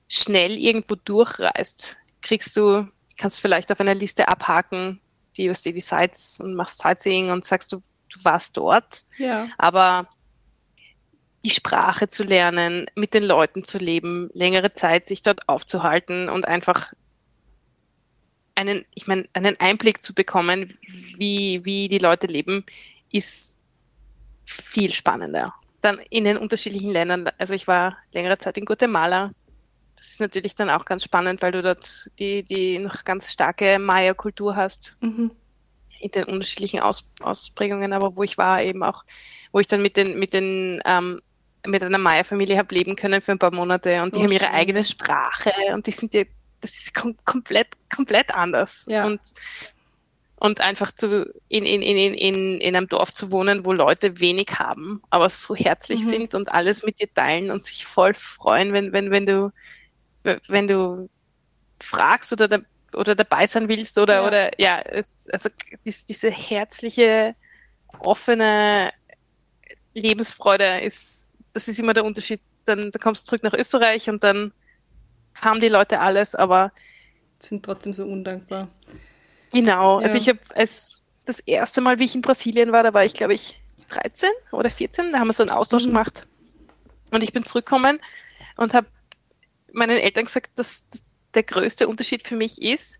schnell 0.09 0.57
irgendwo 0.57 0.94
durchreist, 0.94 1.96
kriegst 2.20 2.57
du, 2.57 2.88
kannst 3.16 3.40
vielleicht 3.40 3.72
auf 3.72 3.81
einer 3.81 3.94
Liste 3.94 4.29
abhaken, 4.29 5.01
die, 5.37 5.51
was 5.51 5.62
die, 5.62 5.72
die 5.72 5.81
Sites 5.81 6.40
und 6.40 6.55
machst 6.55 6.79
Sightseeing 6.79 7.31
und 7.31 7.44
sagst 7.44 7.72
du, 7.72 7.83
du 8.09 8.25
warst 8.25 8.57
dort. 8.57 9.05
Ja. 9.18 9.49
Aber 9.59 10.09
die 11.44 11.51
Sprache 11.51 12.09
zu 12.09 12.25
lernen, 12.25 12.87
mit 12.94 13.14
den 13.14 13.22
Leuten 13.22 13.64
zu 13.64 13.79
leben, 13.79 14.31
längere 14.33 14.72
Zeit 14.72 15.07
sich 15.07 15.22
dort 15.22 15.49
aufzuhalten 15.49 16.29
und 16.29 16.49
einfach 16.49 16.92
einen, 18.57 18.85
ich 18.95 19.07
meine, 19.07 19.29
einen 19.33 19.59
Einblick 19.61 20.03
zu 20.03 20.14
bekommen, 20.14 20.77
wie, 21.16 21.64
wie 21.64 21.88
die 21.88 21.99
Leute 21.99 22.27
leben, 22.27 22.64
ist 23.12 23.61
viel 24.45 24.92
spannender. 24.92 25.55
Dann 25.83 26.01
in 26.11 26.25
den 26.25 26.37
unterschiedlichen 26.37 26.90
Ländern, 26.90 27.31
also 27.38 27.55
ich 27.55 27.69
war 27.69 27.97
längere 28.12 28.38
Zeit 28.38 28.59
in 28.59 28.64
Guatemala. 28.64 29.33
Das 29.97 30.09
ist 30.09 30.21
natürlich 30.21 30.55
dann 30.55 30.71
auch 30.71 30.85
ganz 30.85 31.05
spannend, 31.05 31.42
weil 31.42 31.53
du 31.53 31.62
dort 31.62 32.11
die, 32.19 32.42
die 32.42 32.79
noch 32.79 33.05
ganz 33.05 33.33
starke 33.33 33.79
Maya-Kultur 33.79 34.57
hast. 34.57 34.97
Mhm. 35.01 35.31
In 36.01 36.11
den 36.11 36.25
unterschiedlichen 36.25 36.81
Aus, 36.81 37.09
Ausprägungen, 37.21 37.92
aber 37.92 38.16
wo 38.16 38.23
ich 38.23 38.37
war 38.37 38.62
eben 38.62 38.83
auch, 38.83 39.05
wo 39.53 39.61
ich 39.61 39.66
dann 39.66 39.81
mit 39.81 39.97
den, 39.97 40.19
mit 40.19 40.33
den 40.33 40.81
ähm, 40.85 41.21
mit 41.66 41.83
einer 41.83 41.99
Maya-Familie 41.99 42.59
habe 42.59 42.75
leben 42.75 42.97
können 42.97 43.23
für 43.23 43.33
ein 43.33 43.38
paar 43.38 43.55
Monate 43.55 44.03
und 44.03 44.14
die 44.14 44.21
oh, 44.21 44.23
haben 44.25 44.33
ihre 44.33 44.47
schön. 44.47 44.55
eigene 44.55 44.85
Sprache 44.85 45.53
und 45.75 45.87
die 45.87 45.92
sind 45.92 46.14
ja, 46.14 46.23
das 46.61 46.73
ist 46.77 46.95
kom 46.95 47.16
komplett, 47.25 47.69
komplett 47.95 48.35
anders. 48.35 48.87
Ja. 48.88 49.07
Und, 49.07 49.21
und 50.37 50.61
einfach 50.61 50.92
zu, 50.92 51.33
in, 51.49 51.64
in, 51.64 51.83
in, 51.83 52.14
in, 52.14 52.61
in 52.61 52.77
einem 52.77 52.88
Dorf 52.88 53.14
zu 53.14 53.31
wohnen, 53.31 53.64
wo 53.64 53.73
Leute 53.73 54.21
wenig 54.21 54.59
haben, 54.59 55.03
aber 55.09 55.31
so 55.31 55.57
herzlich 55.57 56.03
mhm. 56.03 56.09
sind 56.09 56.35
und 56.35 56.53
alles 56.53 56.83
mit 56.83 57.01
dir 57.01 57.12
teilen 57.12 57.51
und 57.51 57.62
sich 57.62 57.87
voll 57.87 58.14
freuen, 58.14 58.73
wenn, 58.73 58.92
wenn, 58.92 59.11
wenn 59.11 59.27
du, 59.27 59.53
wenn 60.23 60.69
du 60.69 61.09
fragst 61.81 62.33
oder, 62.33 62.49
da, 62.49 62.59
oder 62.92 63.14
dabei 63.14 63.47
sein 63.47 63.69
willst 63.69 63.97
oder, 63.99 64.14
ja. 64.14 64.27
oder, 64.27 64.61
ja, 64.61 64.81
es, 64.81 65.29
also 65.31 65.49
diese 65.85 66.31
herzliche, 66.31 67.35
offene 68.01 68.92
Lebensfreude 69.95 70.81
ist, 70.81 71.35
das 71.53 71.69
ist 71.69 71.79
immer 71.79 71.95
der 71.95 72.05
Unterschied. 72.05 72.40
Dann, 72.64 72.90
dann 72.90 73.01
kommst 73.01 73.23
du 73.23 73.27
zurück 73.27 73.42
nach 73.42 73.55
Österreich 73.55 74.11
und 74.11 74.25
dann 74.25 74.53
haben 75.40 75.61
die 75.61 75.68
Leute 75.68 76.01
alles, 76.01 76.35
aber 76.35 76.72
sind 77.38 77.64
trotzdem 77.64 77.94
so 77.94 78.05
undankbar. 78.05 78.68
Genau, 79.53 79.96
also 79.96 80.01
ja. 80.01 80.07
also 80.07 80.18
ich 80.18 80.29
habe 80.29 80.40
es 80.55 81.03
das 81.25 81.40
erste 81.40 81.81
Mal, 81.81 81.99
wie 81.99 82.05
ich 82.05 82.14
in 82.14 82.22
Brasilien 82.22 82.72
war, 82.72 82.83
da 82.83 82.94
war 82.94 83.05
ich 83.05 83.14
glaube 83.14 83.35
ich 83.35 83.61
13 83.88 84.29
oder 84.53 84.70
14, 84.70 85.12
da 85.12 85.18
haben 85.18 85.29
wir 85.29 85.33
so 85.33 85.42
einen 85.42 85.51
Austausch 85.51 85.85
mhm. 85.85 85.90
gemacht 85.90 86.27
und 87.11 87.22
ich 87.22 87.33
bin 87.33 87.44
zurückgekommen 87.44 88.01
und 88.57 88.75
habe 88.75 88.87
meinen 89.72 89.99
Eltern 89.99 90.25
gesagt, 90.25 90.59
dass, 90.59 90.87
der 91.37 91.44
größte 91.44 91.87
Unterschied 91.87 92.27
für 92.27 92.35
mich 92.35 92.61
ist, 92.61 92.99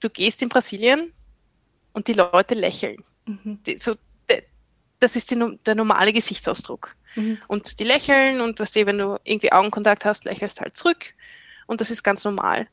du 0.00 0.08
gehst 0.08 0.40
in 0.40 0.48
Brasilien 0.48 1.12
und 1.92 2.08
die 2.08 2.14
Leute 2.14 2.54
lächeln. 2.54 2.96
Mhm. 3.26 3.62
Die, 3.64 3.76
so, 3.76 3.94
das 5.00 5.16
ist 5.16 5.30
die, 5.30 5.58
der 5.66 5.74
normale 5.74 6.12
Gesichtsausdruck. 6.12 6.96
Mhm. 7.16 7.38
Und 7.48 7.80
die 7.80 7.84
lächeln 7.84 8.40
und 8.40 8.60
was 8.60 8.72
du, 8.72 8.86
wenn 8.86 8.98
du 8.98 9.18
irgendwie 9.24 9.52
Augenkontakt 9.52 10.04
hast, 10.04 10.24
lächelst 10.24 10.60
halt 10.60 10.76
zurück. 10.76 11.12
Und 11.66 11.80
das 11.80 11.90
ist 11.90 12.02
ganz 12.02 12.24
normal. 12.24 12.68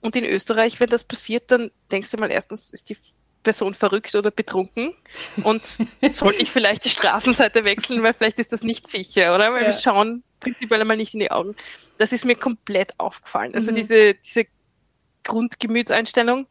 Und 0.00 0.16
in 0.16 0.24
Österreich, 0.24 0.80
wenn 0.80 0.90
das 0.90 1.04
passiert, 1.04 1.50
dann 1.50 1.70
denkst 1.90 2.10
du 2.10 2.18
mal 2.18 2.30
erstens, 2.30 2.70
ist 2.70 2.90
die 2.90 2.96
Person 3.42 3.74
verrückt 3.74 4.14
oder 4.14 4.30
betrunken 4.30 4.94
und 5.44 5.64
sollte 6.02 6.42
ich 6.42 6.50
vielleicht 6.50 6.84
die 6.84 6.90
Straßenseite 6.90 7.64
wechseln, 7.64 8.02
weil 8.02 8.14
vielleicht 8.14 8.38
ist 8.38 8.52
das 8.52 8.62
nicht 8.62 8.88
sicher, 8.88 9.34
oder? 9.34 9.52
Weil 9.52 9.62
ja. 9.62 9.68
wir 9.68 9.74
schauen 9.74 10.24
prinzipiell 10.40 10.80
einmal 10.80 10.96
nicht 10.96 11.14
in 11.14 11.20
die 11.20 11.30
Augen. 11.30 11.54
Das 11.98 12.12
ist 12.12 12.24
mir 12.24 12.34
komplett 12.34 12.98
aufgefallen. 12.98 13.54
Also 13.54 13.70
mhm. 13.70 13.76
diese, 13.76 14.14
diese 14.14 14.46
Grundgemütseinstellung. 15.22 16.46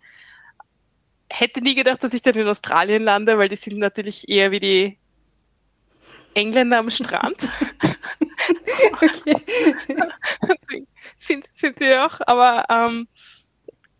Hätte 1.30 1.62
nie 1.62 1.76
gedacht, 1.76 2.04
dass 2.04 2.14
ich 2.14 2.22
dann 2.22 2.36
in 2.36 2.48
Australien 2.48 3.04
lande, 3.04 3.38
weil 3.38 3.50
die 3.50 3.56
sind 3.56 3.80
natürlich 3.80 4.30
eher 4.30 4.52
wie 4.52 4.60
die 4.60 4.98
Engländer 6.36 6.80
am 6.80 6.90
Strand. 6.90 7.38
sind, 11.26 11.48
sind 11.54 11.80
sie 11.80 11.96
auch, 11.96 12.20
aber 12.26 12.66
ähm, 12.70 13.08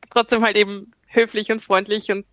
trotzdem 0.10 0.44
halt 0.44 0.56
eben 0.56 0.92
höflich 1.08 1.52
und 1.52 1.62
freundlich 1.62 2.12
und 2.12 2.26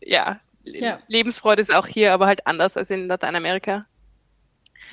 ja, 0.00 0.40
ja, 0.64 1.00
Lebensfreude 1.08 1.62
ist 1.62 1.74
auch 1.74 1.86
hier, 1.86 2.12
aber 2.12 2.26
halt 2.26 2.46
anders 2.46 2.76
als 2.76 2.90
in 2.90 3.08
Lateinamerika. 3.08 3.86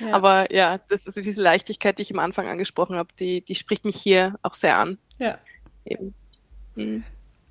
Ja. 0.00 0.12
Aber 0.12 0.52
ja, 0.52 0.78
das 0.88 1.06
ist 1.06 1.16
diese 1.16 1.40
Leichtigkeit, 1.40 1.98
die 1.98 2.02
ich 2.02 2.12
am 2.12 2.18
Anfang 2.18 2.48
angesprochen 2.48 2.96
habe, 2.96 3.08
die, 3.18 3.42
die 3.42 3.54
spricht 3.54 3.84
mich 3.84 3.96
hier 3.96 4.38
auch 4.42 4.54
sehr 4.54 4.76
an. 4.76 4.98
Ja. 5.18 5.38
Mhm. 6.74 7.04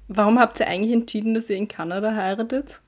Warum 0.08 0.40
habt 0.40 0.60
ihr 0.60 0.68
eigentlich 0.68 0.94
entschieden, 0.94 1.34
dass 1.34 1.50
ihr 1.50 1.56
in 1.56 1.68
Kanada 1.68 2.14
heiratet? 2.14 2.82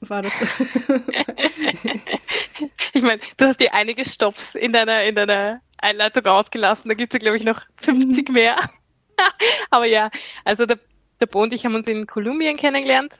War 0.00 0.22
das 0.22 0.38
so? 0.38 0.46
ich 2.92 3.02
meine, 3.02 3.20
du 3.36 3.46
hast 3.46 3.60
dir 3.60 3.74
einige 3.74 4.04
Stops 4.04 4.54
in 4.54 4.72
deiner, 4.72 5.02
in 5.02 5.14
deiner 5.14 5.60
Einleitung 5.84 6.26
ausgelassen. 6.26 6.88
Da 6.88 6.94
gibt 6.94 7.12
es 7.12 7.18
ja, 7.18 7.20
glaube 7.20 7.36
ich, 7.36 7.44
noch 7.44 7.62
50 7.82 8.30
mehr. 8.30 8.56
Aber 9.70 9.86
ja, 9.86 10.10
also 10.44 10.66
der, 10.66 10.78
der 11.20 11.26
Bo 11.26 11.42
und 11.42 11.52
ich 11.52 11.64
haben 11.64 11.74
uns 11.74 11.86
in 11.86 12.06
Kolumbien 12.06 12.56
kennengelernt. 12.56 13.18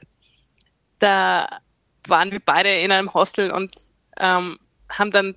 Da 0.99 1.61
waren 2.07 2.31
wir 2.31 2.41
beide 2.43 2.75
in 2.75 2.91
einem 2.91 3.13
Hostel 3.13 3.51
und 3.51 3.73
ähm, 4.17 4.59
haben 4.89 5.11
dann, 5.11 5.35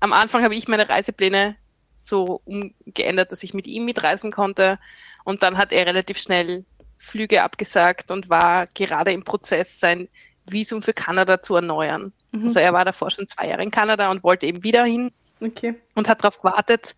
am 0.00 0.12
Anfang 0.12 0.44
habe 0.44 0.54
ich 0.54 0.68
meine 0.68 0.88
Reisepläne 0.88 1.56
so 1.96 2.42
umgeändert, 2.44 3.32
dass 3.32 3.42
ich 3.42 3.54
mit 3.54 3.66
ihm 3.66 3.84
mitreisen 3.84 4.30
konnte. 4.30 4.78
Und 5.24 5.42
dann 5.42 5.58
hat 5.58 5.72
er 5.72 5.86
relativ 5.86 6.18
schnell 6.18 6.64
Flüge 6.96 7.42
abgesagt 7.42 8.10
und 8.10 8.28
war 8.28 8.66
gerade 8.68 9.12
im 9.12 9.24
Prozess, 9.24 9.80
sein 9.80 10.08
Visum 10.46 10.82
für 10.82 10.92
Kanada 10.92 11.40
zu 11.40 11.56
erneuern. 11.56 12.12
Mhm. 12.32 12.44
Also 12.46 12.60
er 12.60 12.72
war 12.72 12.84
davor 12.84 13.10
schon 13.10 13.26
zwei 13.26 13.48
Jahre 13.48 13.62
in 13.62 13.70
Kanada 13.70 14.10
und 14.10 14.22
wollte 14.22 14.46
eben 14.46 14.62
wieder 14.62 14.84
hin 14.84 15.12
okay. 15.40 15.74
und 15.94 16.08
hat 16.08 16.22
darauf 16.22 16.38
gewartet. 16.38 16.94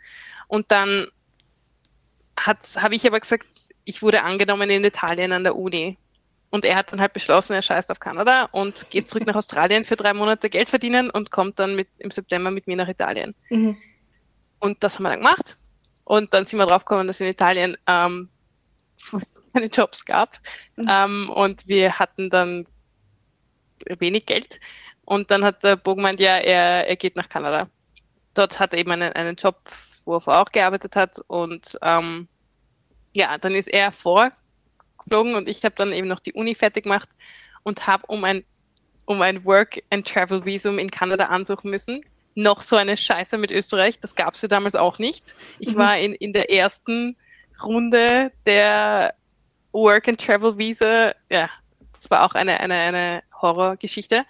Und 0.49 0.71
dann 0.71 1.07
habe 2.37 2.95
ich 2.95 3.07
aber 3.07 3.21
gesagt, 3.21 3.49
ich 3.85 4.03
wurde 4.03 4.23
angenommen 4.23 4.71
in 4.71 4.85
Italien 4.85 5.33
an 5.33 5.45
der 5.45 5.57
Uni. 5.57 5.99
Und 6.51 6.65
er 6.65 6.77
hat 6.77 6.91
dann 6.91 7.01
halt 7.01 7.13
beschlossen, 7.13 7.53
er 7.53 7.63
scheißt 7.63 7.91
auf 7.93 8.01
Kanada 8.01 8.49
und 8.51 8.91
geht 8.91 9.09
zurück 9.09 9.27
nach 9.27 9.37
Australien 9.37 9.85
für 9.85 9.97
drei 9.97 10.13
Monate 10.13 10.51
Geld 10.51 10.69
verdienen 10.69 11.09
und 11.09 11.31
kommt 11.31 11.61
dann 11.61 11.77
mit, 11.77 11.89
im 11.99 12.11
September 12.11 12.51
mit 12.51 12.67
mir 12.67 12.77
nach 12.77 12.89
Italien. 12.89 13.35
Mhm. 13.51 13.77
Und 14.59 14.83
das 14.83 14.97
haben 14.97 15.05
wir 15.05 15.11
dann 15.11 15.21
gemacht. 15.21 15.57
Und 16.05 16.35
dann 16.35 16.47
sind 16.47 16.59
wir 16.59 16.67
drauf 16.67 16.85
gekommen, 16.85 17.07
dass 17.07 17.21
in 17.21 17.29
Italien 17.29 17.77
ähm, 17.87 18.31
keine 19.53 19.67
Jobs 19.67 20.05
gab. 20.05 20.39
Mhm. 20.75 20.87
Ähm, 20.89 21.31
und 21.31 21.69
wir 21.69 22.01
hatten 22.01 22.31
dann 22.31 22.65
wenig 23.99 24.27
Geld. 24.27 24.59
Und 25.05 25.31
dann 25.31 25.45
hat 25.45 25.63
der 25.63 25.77
Bo 25.77 25.95
gemeint, 25.95 26.19
ja, 26.21 26.37
er, 26.37 26.89
er 26.89 26.97
geht 26.97 27.17
nach 27.17 27.29
Kanada. 27.29 27.69
Dort 28.35 28.59
hat 28.59 28.73
er 28.73 28.79
eben 28.79 28.93
einen, 28.93 29.13
einen 29.13 29.37
Job, 29.37 29.57
wo 30.05 30.17
er 30.17 30.21
vorher 30.21 30.43
auch 30.43 30.53
gearbeitet 30.53 30.97
hat. 30.97 31.19
Und 31.27 31.79
ähm, 31.83 32.29
ja, 33.13 33.37
dann 33.39 33.55
ist 33.55 33.69
er 33.69 33.93
vorgeflogen 33.93 35.35
und 35.35 35.49
ich 35.49 35.65
habe 35.65 35.75
dann 35.77 35.93
eben 35.93 36.09
noch 36.09 36.21
die 36.21 36.33
Uni 36.33 36.55
fertig 36.55 36.85
gemacht 36.85 37.09
und 37.63 37.87
habe 37.87 38.07
um 38.07 38.25
ein, 38.25 38.45
um 39.05 39.23
ein 39.23 39.45
Work-and-Travel-Visum 39.45 40.79
in 40.79 40.91
Kanada 40.91 41.25
ansuchen 41.27 41.71
müssen. 41.71 42.01
Noch 42.37 42.63
so 42.63 42.77
eine 42.77 42.97
Scheiße 42.97 43.39
mit 43.39 43.51
Österreich, 43.51 43.99
das 43.99 44.15
gab 44.15 44.35
es 44.35 44.43
ja 44.43 44.49
damals 44.49 44.77
auch 44.77 44.99
nicht. 44.99 45.35
Ich 45.59 45.73
mhm. 45.73 45.77
war 45.77 45.99
in, 45.99 46.15
in 46.15 46.33
der 46.33 46.51
ersten 46.51 47.17
Runde 47.63 48.33
der 48.47 49.15
Work-and-Travel-Visa, 49.73 51.15
ja, 51.29 51.51
das 51.93 52.11
war 52.11 52.25
auch 52.25 52.35
eine, 52.35 52.61
eine, 52.61 52.75
eine 52.75 53.23
Horrorgeschichte, 53.41 54.25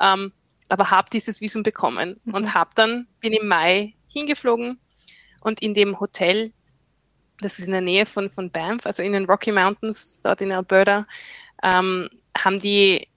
ähm, 0.00 0.32
aber 0.70 0.90
habe 0.90 1.10
dieses 1.10 1.40
Visum 1.40 1.62
bekommen 1.62 2.20
mhm. 2.24 2.34
und 2.34 2.54
habe 2.54 2.70
dann, 2.74 3.06
bin 3.20 3.32
im 3.32 3.46
Mai 3.46 3.94
hingeflogen 4.08 4.78
und 5.40 5.60
in 5.62 5.74
dem 5.74 6.00
Hotel 6.00 6.52
das 7.40 7.58
ist 7.58 7.66
in 7.66 7.72
der 7.72 7.80
Nähe 7.80 8.06
von, 8.06 8.30
von 8.30 8.50
Banff, 8.50 8.86
also 8.86 9.02
in 9.02 9.12
den 9.12 9.24
Rocky 9.24 9.52
Mountains, 9.52 10.20
dort 10.20 10.40
in 10.40 10.52
Alberta, 10.52 11.06
ähm, 11.62 12.08
haben 12.36 12.60
die 12.60 13.08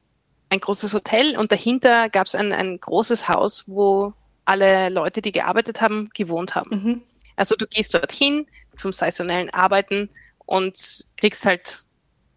ein 0.49 0.59
großes 0.59 0.93
Hotel 0.93 1.37
und 1.37 1.51
dahinter 1.51 2.09
gab 2.09 2.27
es 2.27 2.35
ein, 2.35 2.53
ein 2.53 2.79
großes 2.79 3.27
Haus, 3.27 3.65
wo 3.67 4.13
alle 4.45 4.89
Leute, 4.89 5.21
die 5.21 5.31
gearbeitet 5.31 5.81
haben, 5.81 6.09
gewohnt 6.13 6.55
haben. 6.55 6.69
Mhm. 6.69 7.01
Also 7.35 7.55
du 7.55 7.65
gehst 7.65 7.93
dorthin 7.93 8.45
zum 8.75 8.91
saisonellen 8.91 9.49
Arbeiten 9.51 10.09
und 10.45 11.05
kriegst 11.17 11.45
halt 11.45 11.79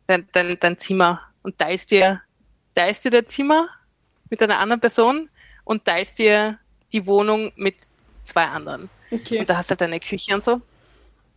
dein, 0.07 0.27
dein, 0.33 0.59
dein 0.59 0.79
Zimmer 0.79 1.21
und 1.43 1.59
teilst 1.59 1.91
dir, 1.91 2.23
teilst 2.75 3.05
dir 3.05 3.11
der 3.11 3.27
Zimmer 3.27 3.69
mit 4.31 4.43
einer 4.43 4.61
anderen 4.61 4.81
Person 4.81 5.29
und 5.65 5.85
teilst 5.85 6.19
dir 6.19 6.59
die 6.93 7.07
Wohnung 7.07 7.53
mit 7.57 7.77
zwei 8.23 8.45
anderen. 8.45 8.89
Okay. 9.11 9.41
Und 9.41 9.51
da 9.51 9.57
hast 9.57 9.71
du 9.71 9.73
halt 9.73 9.81
deine 9.81 10.01
Küche 10.01 10.35
und 10.35 10.43
so. 10.43 10.61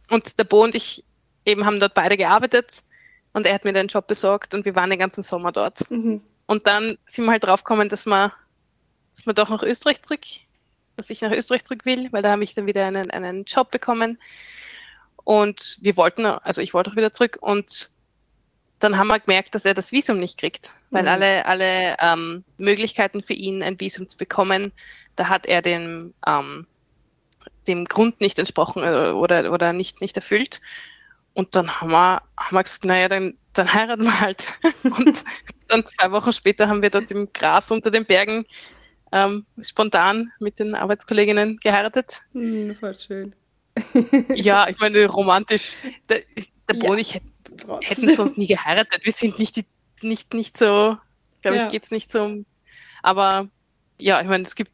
Und 0.10 0.38
der 0.40 0.44
Bo 0.44 0.64
und 0.64 0.76
ich 0.76 1.04
eben 1.46 1.66
haben 1.66 1.80
dort 1.80 1.94
beide 1.94 2.18
gearbeitet 2.18 2.84
und 3.34 3.46
er 3.46 3.54
hat 3.54 3.66
mir 3.66 3.74
den 3.74 3.88
Job 3.88 4.08
besorgt 4.08 4.54
und 4.54 4.66
wir 4.66 4.76
waren 4.76 4.90
den 4.90 5.00
ganzen 5.00 5.22
Sommer 5.22 5.52
dort. 5.52 5.90
Mhm. 5.92 6.22
Und 6.46 6.68
dann 6.68 6.98
sind 7.06 7.26
wir 7.26 7.32
halt 7.32 7.44
draufgekommen, 7.44 7.90
dass 7.90 8.06
man, 8.06 8.32
dass 9.12 9.26
man 9.26 9.36
doch 9.36 9.50
nach 9.50 9.64
Österreich 9.64 10.02
zurück, 10.02 10.22
dass 10.96 11.10
ich 11.10 11.22
nach 11.22 11.32
Österreich 11.32 11.64
zurück 11.64 11.86
will, 11.86 12.12
weil 12.12 12.24
da 12.24 12.32
habe 12.32 12.44
ich 12.44 12.56
dann 12.56 12.66
wieder 12.66 12.86
einen, 12.86 13.12
einen 13.12 13.46
Job 13.46 13.72
bekommen. 13.72 14.20
Und 15.24 15.78
wir 15.82 15.96
wollten, 15.96 16.26
also 16.26 16.62
ich 16.62 16.74
wollte 16.74 16.92
auch 16.92 16.96
wieder 16.96 17.12
zurück 17.12 17.38
und 17.40 17.90
dann 18.80 18.98
haben 18.98 19.08
wir 19.08 19.20
gemerkt, 19.20 19.56
dass 19.56 19.66
er 19.66 19.74
das 19.74 19.92
Visum 19.92 20.20
nicht 20.20 20.38
kriegt, 20.38 20.72
weil 20.90 21.04
mhm. 21.04 21.10
alle, 21.10 21.46
alle 21.46 21.98
ähm, 22.00 22.44
Möglichkeiten 22.58 23.22
für 23.22 23.34
ihn, 23.34 23.62
ein 23.62 23.80
Visum 23.80 24.08
zu 24.08 24.18
bekommen, 24.18 24.72
da 25.16 25.28
hat 25.28 25.46
er 25.46 25.62
den 25.62 26.14
ähm, 26.26 26.66
dem 27.68 27.86
Grund 27.86 28.20
nicht 28.20 28.40
entsprochen 28.40 28.84
äh, 28.84 29.12
oder, 29.12 29.52
oder 29.54 29.74
nicht, 29.74 30.02
nicht 30.02 30.18
erfüllt. 30.18 30.62
und 31.34 31.56
dann 31.56 31.80
haben 31.80 31.92
wir, 31.92 32.22
haben 32.38 32.56
wir 32.56 32.64
gesagt, 32.64 32.86
naja, 32.86 33.08
dann, 33.08 33.38
dann 33.54 33.74
heiraten 33.74 34.04
wir 34.04 34.20
halt. 34.20 34.48
Und 34.84 35.24
dann 35.68 35.86
zwei 35.86 36.12
Wochen 36.12 36.34
später 36.34 36.68
haben 36.68 36.82
wir 36.82 36.90
dort 36.90 37.12
im 37.12 37.32
Gras 37.32 37.72
unter 37.72 37.92
den 37.92 38.06
Bergen 38.06 38.46
ähm, 39.12 39.46
spontan 39.62 40.32
mit 40.40 40.60
den 40.60 40.76
Arbeitskolleginnen 40.76 41.58
geheiratet. 41.58 42.22
Hm, 42.34 42.76
voll 42.76 42.98
schön. 43.00 43.36
ja, 44.36 44.68
ich 44.68 44.80
meine, 44.80 45.06
romantisch. 45.06 45.76
Der, 46.10 46.22
der 46.68 46.74
Bo 46.74 46.92
und 46.92 47.00
ich 47.00 47.22
hätten, 47.52 47.82
hätten 47.82 48.16
sonst 48.16 48.38
nie 48.38 48.48
geheiratet. 48.48 49.06
Wir 49.06 49.14
sind 49.14 49.40
nicht, 49.40 49.56
die, 49.56 49.66
nicht, 50.02 50.34
nicht 50.34 50.58
so, 50.58 50.98
glaube 51.42 51.58
ja. 51.58 51.66
ich, 51.66 51.72
geht 51.72 51.86
es 51.86 51.92
nicht 51.92 52.12
so. 52.12 52.44
Aber 53.04 53.48
ja, 53.98 54.22
ich 54.22 54.28
meine, 54.28 54.44
es 54.44 54.56
gibt 54.56 54.72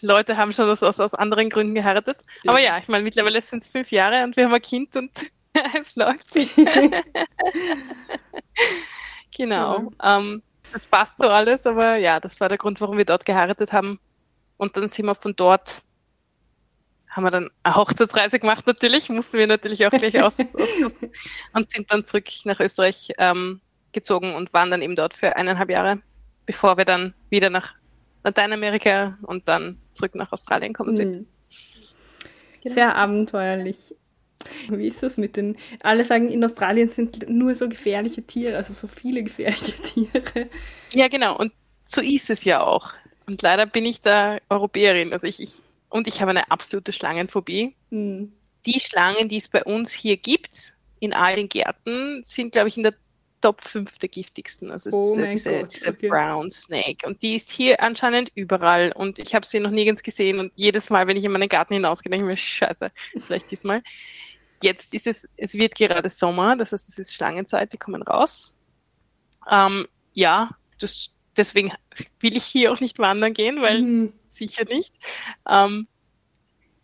Leute 0.00 0.36
haben 0.36 0.52
schon 0.52 0.68
aus, 0.70 0.82
aus, 0.82 1.00
aus 1.00 1.14
anderen 1.14 1.50
Gründen 1.50 1.74
geheiratet. 1.74 2.18
Ja. 2.42 2.50
Aber 2.50 2.60
ja, 2.60 2.78
ich 2.78 2.88
meine, 2.88 3.04
mittlerweile 3.04 3.40
sind 3.40 3.62
es 3.62 3.68
fünf 3.68 3.90
Jahre 3.90 4.24
und 4.24 4.36
wir 4.36 4.44
haben 4.44 4.54
ein 4.54 4.62
Kind 4.62 4.96
und 4.96 5.10
es 5.80 5.96
läuft. 5.96 6.34
genau. 9.36 9.90
Ja. 10.02 10.18
Ähm, 10.18 10.42
das 10.72 10.86
passt 10.86 11.16
so 11.18 11.24
alles, 11.24 11.66
aber 11.66 11.96
ja, 11.96 12.20
das 12.20 12.40
war 12.40 12.48
der 12.48 12.58
Grund, 12.58 12.80
warum 12.80 12.96
wir 12.96 13.04
dort 13.04 13.26
geheiratet 13.26 13.72
haben. 13.72 13.98
Und 14.56 14.76
dann 14.76 14.88
sind 14.88 15.06
wir 15.06 15.14
von 15.14 15.34
dort, 15.36 15.82
haben 17.12 17.24
wir 17.24 17.30
dann 17.30 17.50
eine 17.62 17.76
Hochzeitsreise 17.76 18.38
gemacht 18.38 18.66
natürlich, 18.66 19.08
mussten 19.08 19.38
wir 19.38 19.46
natürlich 19.46 19.86
auch 19.86 19.90
gleich 19.90 20.20
aus, 20.22 20.38
aus 20.54 20.94
und 21.52 21.70
sind 21.70 21.90
dann 21.90 22.04
zurück 22.04 22.26
nach 22.44 22.58
Österreich 22.60 23.12
ähm, 23.18 23.60
gezogen 23.92 24.34
und 24.34 24.52
waren 24.52 24.70
dann 24.70 24.82
eben 24.82 24.96
dort 24.96 25.14
für 25.14 25.36
eineinhalb 25.36 25.70
Jahre, 25.70 26.00
bevor 26.46 26.76
wir 26.76 26.84
dann 26.84 27.14
wieder 27.30 27.50
nach 27.50 27.74
Lateinamerika 28.24 29.18
und 29.22 29.48
dann 29.48 29.78
zurück 29.90 30.14
nach 30.14 30.32
Australien 30.32 30.72
kommen 30.72 30.96
sind. 30.96 31.12
Mhm. 31.12 31.26
Genau. 32.62 32.74
Sehr 32.74 32.96
abenteuerlich. 32.96 33.94
Wie 34.68 34.88
ist 34.88 35.02
das 35.02 35.18
mit 35.18 35.36
den, 35.36 35.56
alle 35.82 36.04
sagen, 36.04 36.28
in 36.28 36.44
Australien 36.44 36.90
sind 36.90 37.28
nur 37.28 37.54
so 37.54 37.68
gefährliche 37.68 38.22
Tiere, 38.22 38.56
also 38.56 38.72
so 38.72 38.88
viele 38.88 39.22
gefährliche 39.22 39.72
Tiere. 39.82 40.48
Ja, 40.90 41.08
genau, 41.08 41.36
und 41.36 41.52
so 41.84 42.00
ist 42.00 42.30
es 42.30 42.44
ja 42.44 42.60
auch. 42.64 42.92
Und 43.26 43.42
leider 43.42 43.66
bin 43.66 43.84
ich 43.84 44.00
da 44.00 44.38
Europäerin, 44.48 45.12
also 45.12 45.26
ich, 45.26 45.40
ich 45.40 45.62
und 45.92 46.08
ich 46.08 46.20
habe 46.20 46.30
eine 46.30 46.50
absolute 46.50 46.92
Schlangenphobie. 46.92 47.76
Mhm. 47.90 48.32
Die 48.64 48.80
Schlangen, 48.80 49.28
die 49.28 49.36
es 49.36 49.48
bei 49.48 49.62
uns 49.62 49.92
hier 49.92 50.16
gibt, 50.16 50.72
in 51.00 51.12
all 51.12 51.36
den 51.36 51.48
Gärten, 51.48 52.22
sind, 52.24 52.52
glaube 52.52 52.68
ich, 52.68 52.76
in 52.76 52.84
der 52.84 52.94
Top 53.42 53.60
5 53.60 53.98
der 53.98 54.08
giftigsten. 54.08 54.70
Also 54.70 54.90
oh 54.92 55.16
diese, 55.16 55.28
diese, 55.28 55.64
diese 55.64 55.88
okay. 55.90 56.08
Brown 56.08 56.50
Snake. 56.50 57.06
Und 57.06 57.22
die 57.22 57.34
ist 57.34 57.50
hier 57.50 57.82
anscheinend 57.82 58.30
überall. 58.34 58.92
Und 58.92 59.18
ich 59.18 59.34
habe 59.34 59.44
sie 59.44 59.60
noch 59.60 59.70
nirgends 59.70 60.02
gesehen. 60.02 60.38
Und 60.38 60.52
jedes 60.54 60.88
Mal, 60.88 61.06
wenn 61.06 61.16
ich 61.16 61.24
in 61.24 61.32
meinen 61.32 61.48
Garten 61.48 61.74
hinausgehe, 61.74 62.10
denke 62.10 62.24
ich 62.24 62.30
mir, 62.30 62.36
scheiße, 62.36 62.90
vielleicht 63.20 63.50
diesmal. 63.50 63.82
Jetzt 64.62 64.94
ist 64.94 65.08
es, 65.08 65.28
es 65.36 65.54
wird 65.54 65.74
gerade 65.74 66.08
Sommer, 66.08 66.56
das 66.56 66.72
heißt, 66.72 66.88
es 66.88 66.98
ist 66.98 67.14
Schlangenzeit, 67.14 67.72
die 67.72 67.78
kommen 67.78 68.02
raus. 68.02 68.56
Ähm, 69.50 69.88
ja, 70.14 70.50
das, 70.78 71.12
deswegen 71.36 71.72
will 72.20 72.36
ich 72.36 72.44
hier 72.44 72.72
auch 72.72 72.80
nicht 72.80 72.98
wandern 72.98 73.34
gehen, 73.34 73.62
weil 73.62 73.82
mhm. 73.82 74.12
sicher 74.28 74.64
nicht. 74.64 74.94
Ähm, 75.48 75.86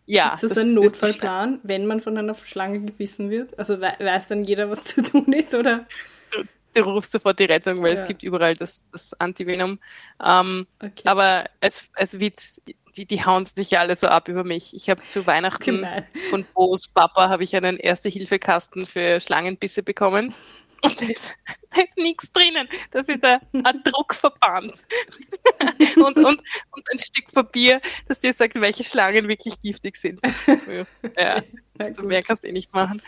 ja, 0.05 0.33
ist 0.33 0.43
das, 0.43 0.55
das 0.55 0.65
ein 0.65 0.73
Notfallplan, 0.73 1.59
wenn 1.63 1.85
man 1.85 2.01
von 2.01 2.17
einer 2.17 2.33
Schlange 2.33 2.81
gebissen 2.81 3.29
wird? 3.29 3.57
Also 3.59 3.79
weiß 3.79 4.27
dann 4.27 4.43
jeder, 4.43 4.69
was 4.69 4.83
zu 4.83 5.03
tun 5.03 5.31
ist, 5.33 5.53
oder? 5.53 5.85
Du, 6.31 6.43
du 6.73 6.81
rufst 6.81 7.11
sofort 7.11 7.37
die 7.37 7.45
Rettung, 7.45 7.83
weil 7.83 7.93
ja. 7.93 8.01
es 8.01 8.07
gibt 8.07 8.23
überall 8.23 8.55
das, 8.55 8.87
das 8.89 9.13
Antivenom. 9.19 9.77
Ähm, 10.23 10.65
okay. 10.81 11.03
Aber 11.05 11.45
als, 11.61 11.83
als 11.93 12.19
Witz, 12.19 12.59
die, 12.95 13.05
die 13.05 13.23
hauen 13.23 13.45
sich 13.45 13.69
ja 13.69 13.81
alle 13.81 13.95
so 13.95 14.07
ab 14.07 14.27
über 14.29 14.43
mich. 14.43 14.75
Ich 14.75 14.89
habe 14.89 15.03
zu 15.03 15.27
Weihnachten 15.27 15.77
Gemein. 15.77 16.07
von 16.31 16.43
Bo's 16.55 16.87
Papa 16.87 17.29
habe 17.29 17.43
ich 17.43 17.55
einen 17.55 17.77
Erste-Hilfe-Kasten 17.77 18.87
für 18.87 19.21
Schlangenbisse 19.21 19.83
bekommen. 19.83 20.33
Und 20.81 21.01
da 21.01 21.05
ist, 21.05 21.35
da 21.71 21.81
ist 21.81 21.97
nichts 21.97 22.31
drinnen. 22.31 22.67
Das 22.91 23.09
ist 23.09 23.23
ein, 23.23 23.39
ein 23.53 23.81
Druckverband. 23.83 24.73
und, 25.95 26.17
und, 26.17 26.41
und 26.71 26.91
ein 26.91 26.99
Stück 26.99 27.31
Papier, 27.33 27.81
das 28.07 28.19
dir 28.19 28.33
sagt, 28.33 28.55
welche 28.55 28.83
Schlangen 28.83 29.27
wirklich 29.27 29.61
giftig 29.61 29.97
sind. 29.97 30.19
Ja, 31.17 31.41
also 31.77 32.03
mehr 32.03 32.23
kannst 32.23 32.43
du 32.43 32.47
eh 32.47 32.51
nicht 32.51 32.73
machen. 32.73 33.01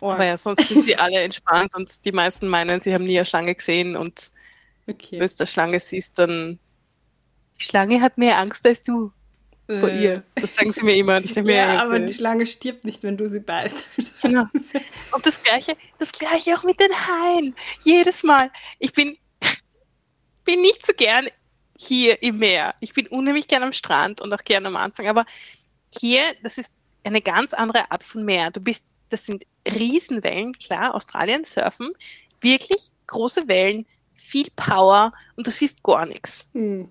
Oh. 0.00 0.10
Aber 0.10 0.24
ja, 0.24 0.36
sonst 0.36 0.68
sind 0.68 0.84
sie 0.84 0.96
alle 0.96 1.20
entspannt 1.20 1.74
und 1.74 2.04
die 2.04 2.12
meisten 2.12 2.48
meinen, 2.48 2.80
sie 2.80 2.92
haben 2.92 3.04
nie 3.04 3.18
eine 3.18 3.26
Schlange 3.26 3.54
gesehen 3.54 3.96
und 3.96 4.30
okay. 4.86 5.18
wenn 5.20 5.28
du 5.28 5.34
eine 5.38 5.46
Schlange 5.46 5.80
siehst, 5.80 6.18
dann 6.18 6.58
die 7.58 7.64
Schlange 7.64 8.00
hat 8.00 8.18
mehr 8.18 8.38
Angst 8.38 8.66
als 8.66 8.82
du 8.82 9.12
vor 9.68 9.88
äh. 9.88 10.02
ihr. 10.02 10.22
Das 10.34 10.54
sagen 10.54 10.72
sie 10.72 10.82
mir 10.82 10.96
immer. 10.96 11.18
Ich 11.18 11.32
denke 11.32 11.54
ja, 11.54 11.66
mir, 11.66 11.82
aber 11.82 11.98
die 11.98 12.12
Schlange 12.12 12.44
stirbt 12.46 12.84
nicht, 12.84 13.02
wenn 13.02 13.16
du 13.16 13.28
sie 13.28 13.40
beißt. 13.40 13.86
Genau. 14.22 14.46
Und 15.12 15.26
das 15.26 15.42
gleiche, 15.42 15.76
das 15.98 16.12
gleiche 16.12 16.54
auch 16.56 16.64
mit 16.64 16.80
den 16.80 16.92
Haien. 16.92 17.54
Jedes 17.82 18.22
Mal. 18.22 18.50
Ich 18.78 18.92
bin, 18.92 19.16
bin 20.44 20.60
nicht 20.60 20.84
so 20.84 20.92
gern 20.92 21.28
hier 21.76 22.22
im 22.22 22.38
Meer. 22.38 22.74
Ich 22.80 22.94
bin 22.94 23.06
unheimlich 23.06 23.48
gern 23.48 23.62
am 23.62 23.72
Strand 23.72 24.20
und 24.20 24.32
auch 24.32 24.44
gern 24.44 24.66
am 24.66 24.76
Anfang. 24.76 25.08
Aber 25.08 25.26
hier, 25.90 26.34
das 26.42 26.58
ist 26.58 26.76
eine 27.04 27.20
ganz 27.20 27.52
andere 27.54 27.90
Art 27.90 28.04
von 28.04 28.24
Meer. 28.24 28.50
Du 28.50 28.60
bist, 28.60 28.94
das 29.10 29.26
sind 29.26 29.44
Riesenwellen, 29.68 30.52
klar, 30.52 30.94
Australien, 30.94 31.44
Surfen, 31.44 31.92
wirklich 32.40 32.90
große 33.06 33.48
Wellen, 33.48 33.86
viel 34.12 34.48
Power 34.56 35.12
und 35.36 35.46
du 35.46 35.50
siehst 35.50 35.82
gar 35.82 36.06
nichts. 36.06 36.48
Hm. 36.52 36.88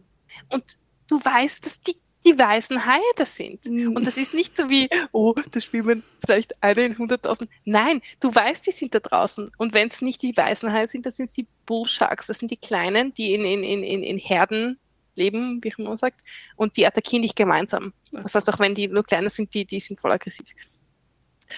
Und 0.49 0.78
du 1.07 1.24
weißt, 1.24 1.65
dass 1.65 1.82
die 1.82 1.97
die 2.26 2.38
weißen 2.38 2.86
Haie 2.86 3.01
das 3.15 3.36
sind. 3.36 3.65
Mhm. 3.65 3.95
Und 3.95 4.07
das 4.07 4.17
ist 4.17 4.34
nicht 4.34 4.55
so 4.55 4.69
wie, 4.69 4.89
oh, 5.11 5.34
da 5.51 5.61
schwimmen 5.61 6.03
vielleicht 6.24 6.61
eine 6.63 6.86
in 6.86 6.95
100.000. 6.95 7.47
Nein, 7.65 8.01
du 8.19 8.34
weißt, 8.34 8.65
die 8.65 8.71
sind 8.71 8.95
da 8.95 8.99
draußen. 8.99 9.51
Und 9.57 9.74
wenn 9.74 9.89
es 9.89 10.01
nicht 10.01 10.21
die 10.21 10.36
weißen 10.36 10.71
Haie 10.71 10.88
sind, 10.88 11.05
das 11.05 11.17
sind 11.17 11.36
die 11.36 11.47
Bullsharks. 11.65 12.28
Das 12.28 12.39
sind 12.39 12.51
die 12.51 12.57
Kleinen, 12.57 13.13
die 13.13 13.34
in, 13.34 13.45
in, 13.45 13.63
in, 13.63 14.03
in 14.03 14.17
Herden 14.17 14.80
leben, 15.15 15.63
wie 15.63 15.74
man 15.78 15.97
sagt. 15.97 16.21
Und 16.55 16.78
die 16.78 16.86
attackieren 16.86 17.21
dich 17.21 17.36
gemeinsam. 17.36 17.93
Das 18.11 18.36
heißt, 18.36 18.49
auch 18.49 18.59
wenn 18.59 18.76
die 18.76 18.88
nur 18.88 19.03
kleiner 19.03 19.30
sind, 19.30 19.53
die, 19.53 19.65
die 19.65 19.80
sind 19.80 19.99
voll 19.99 20.11
aggressiv. 20.11 20.47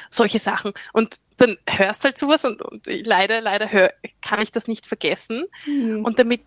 Solche 0.10 0.40
Sachen. 0.40 0.74
Und 0.94 1.16
dann 1.38 1.58
hörst 1.70 2.04
halt 2.04 2.18
sowas 2.18 2.44
und, 2.44 2.62
und 2.62 2.86
leider, 2.88 3.42
leider 3.42 3.72
hör, 3.72 3.94
kann 4.22 4.42
ich 4.42 4.52
das 4.52 4.68
nicht 4.68 4.86
vergessen. 4.86 5.46
Mhm. 5.66 6.04
Und 6.04 6.20
damit 6.20 6.42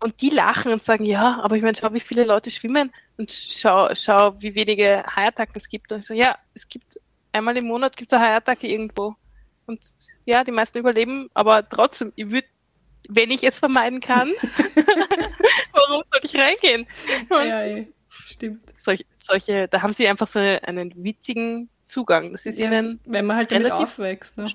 und 0.00 0.20
die 0.20 0.30
lachen 0.30 0.72
und 0.72 0.82
sagen, 0.82 1.04
ja, 1.04 1.40
aber 1.42 1.56
ich 1.56 1.62
meine, 1.62 1.76
schau, 1.76 1.92
wie 1.92 2.00
viele 2.00 2.24
Leute 2.24 2.50
schwimmen 2.50 2.92
und 3.16 3.30
schau, 3.32 3.94
schau, 3.94 4.34
wie 4.40 4.54
wenige 4.54 5.04
Haiattacken 5.06 5.56
es 5.56 5.68
gibt. 5.68 5.92
Und 5.92 6.00
ich 6.00 6.06
so, 6.06 6.14
ja, 6.14 6.36
es 6.54 6.68
gibt 6.68 7.00
einmal 7.32 7.56
im 7.56 7.66
Monat 7.66 7.96
gibt 7.96 8.12
es 8.12 8.18
eine 8.18 8.26
Haiattacke 8.26 8.66
irgendwo. 8.66 9.14
Und 9.66 9.80
ja, 10.24 10.44
die 10.44 10.50
meisten 10.50 10.78
überleben, 10.78 11.30
aber 11.34 11.66
trotzdem, 11.68 12.12
ich 12.16 12.30
würde, 12.30 12.46
wenn 13.08 13.30
ich 13.30 13.42
es 13.44 13.58
vermeiden 13.58 14.00
kann, 14.00 14.28
warum 15.72 16.02
soll 16.10 16.20
ich 16.22 16.36
reingehen? 16.36 16.86
Und 17.30 17.46
ja, 17.46 17.64
ja, 17.64 17.84
stimmt. 18.08 18.78
Solche, 18.78 19.04
solche, 19.10 19.68
da 19.68 19.82
haben 19.82 19.92
sie 19.92 20.06
einfach 20.06 20.28
so 20.28 20.38
einen 20.38 20.94
witzigen 21.02 21.70
Zugang. 21.82 22.32
Das 22.32 22.46
ist 22.46 22.58
ja, 22.58 22.66
ihnen. 22.66 23.00
Wenn 23.04 23.26
man 23.26 23.38
halt 23.38 23.52
damit 23.52 23.70
aufwächst, 23.70 24.36
ne? 24.36 24.50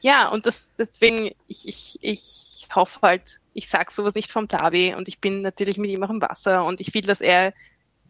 Ja, 0.00 0.28
und 0.28 0.46
das, 0.46 0.74
deswegen, 0.76 1.34
ich, 1.46 1.68
ich, 1.68 1.98
ich 2.00 2.68
hoffe 2.74 3.00
halt, 3.02 3.39
ich 3.52 3.68
sage 3.68 3.92
sowas 3.92 4.14
nicht 4.14 4.30
vom 4.30 4.48
Tabi 4.48 4.94
und 4.94 5.08
ich 5.08 5.20
bin 5.20 5.42
natürlich 5.42 5.76
mit 5.76 5.90
ihm 5.90 6.02
auch 6.02 6.10
im 6.10 6.22
Wasser 6.22 6.64
und 6.64 6.80
ich 6.80 6.94
will, 6.94 7.02
dass 7.02 7.20
er 7.20 7.52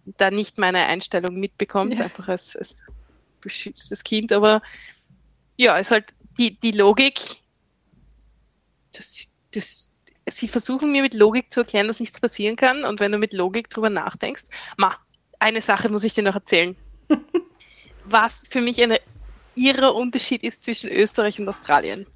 da 0.04 0.30
nicht 0.30 0.58
meine 0.58 0.86
Einstellung 0.86 1.34
mitbekommt, 1.34 1.94
ja. 1.94 2.04
einfach 2.04 2.28
als, 2.28 2.56
als 2.56 2.84
beschütztes 3.40 4.04
Kind. 4.04 4.32
Aber 4.32 4.62
ja, 5.56 5.78
es 5.78 5.88
ist 5.88 5.90
halt 5.92 6.14
die, 6.38 6.58
die 6.58 6.72
Logik, 6.72 7.20
das, 8.92 9.28
das, 9.52 9.88
sie 10.26 10.48
versuchen 10.48 10.92
mir 10.92 11.02
mit 11.02 11.14
Logik 11.14 11.50
zu 11.50 11.60
erklären, 11.60 11.86
dass 11.86 12.00
nichts 12.00 12.20
passieren 12.20 12.56
kann. 12.56 12.84
Und 12.84 13.00
wenn 13.00 13.12
du 13.12 13.18
mit 13.18 13.32
Logik 13.32 13.70
drüber 13.70 13.90
nachdenkst, 13.90 14.44
ma, 14.76 14.96
eine 15.38 15.60
Sache 15.60 15.88
muss 15.88 16.04
ich 16.04 16.14
dir 16.14 16.22
noch 16.22 16.34
erzählen. 16.34 16.76
Was 18.04 18.42
für 18.48 18.60
mich 18.60 18.82
ein 18.82 18.96
irrer 19.54 19.94
Unterschied 19.94 20.42
ist 20.42 20.64
zwischen 20.64 20.90
Österreich 20.90 21.38
und 21.38 21.48
Australien. 21.48 22.06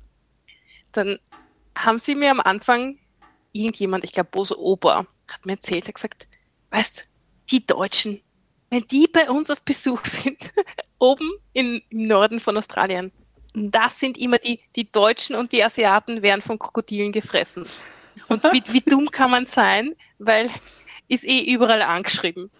Dann 0.93 1.19
haben 1.77 1.99
sie 1.99 2.15
mir 2.15 2.31
am 2.31 2.41
Anfang 2.41 2.99
irgendjemand, 3.55 4.05
ich 4.05 4.13
glaube 4.13 4.31
Bose 4.31 4.59
Ober, 4.59 5.07
hat 5.31 5.47
mir 5.47 5.53
erzählt, 5.53 5.89
hat 5.89 5.95
gesagt, 5.95 6.29
weißt, 6.71 7.07
die 7.51 7.67
Deutschen, 7.67 8.21
wenn 8.71 8.87
die 8.89 9.07
bei 9.07 9.31
uns 9.31 9.51
auf 9.51 9.63
Besuch 9.63 10.05
sind, 10.05 10.53
oben 10.99 11.31
in, 11.53 11.83
im 11.89 12.07
Norden 12.07 12.41
von 12.41 12.57
Australien, 12.59 13.13
das 13.55 14.01
sind 14.01 14.19
immer 14.19 14.39
die, 14.39 14.61
die 14.75 14.91
Deutschen 14.91 15.37
und 15.37 15.53
die 15.53 15.63
Asiaten 15.63 16.23
werden 16.23 16.43
von 16.43 16.59
Krokodilen 16.59 17.13
gefressen. 17.13 17.67
Und 18.29 18.43
wie, 18.45 18.63
wie 18.73 18.81
dumm 18.81 19.11
kann 19.11 19.31
man 19.31 19.47
sein, 19.47 19.95
weil 20.19 20.51
ist 21.09 21.25
eh 21.25 21.41
überall 21.53 21.83
angeschrieben. 21.83 22.51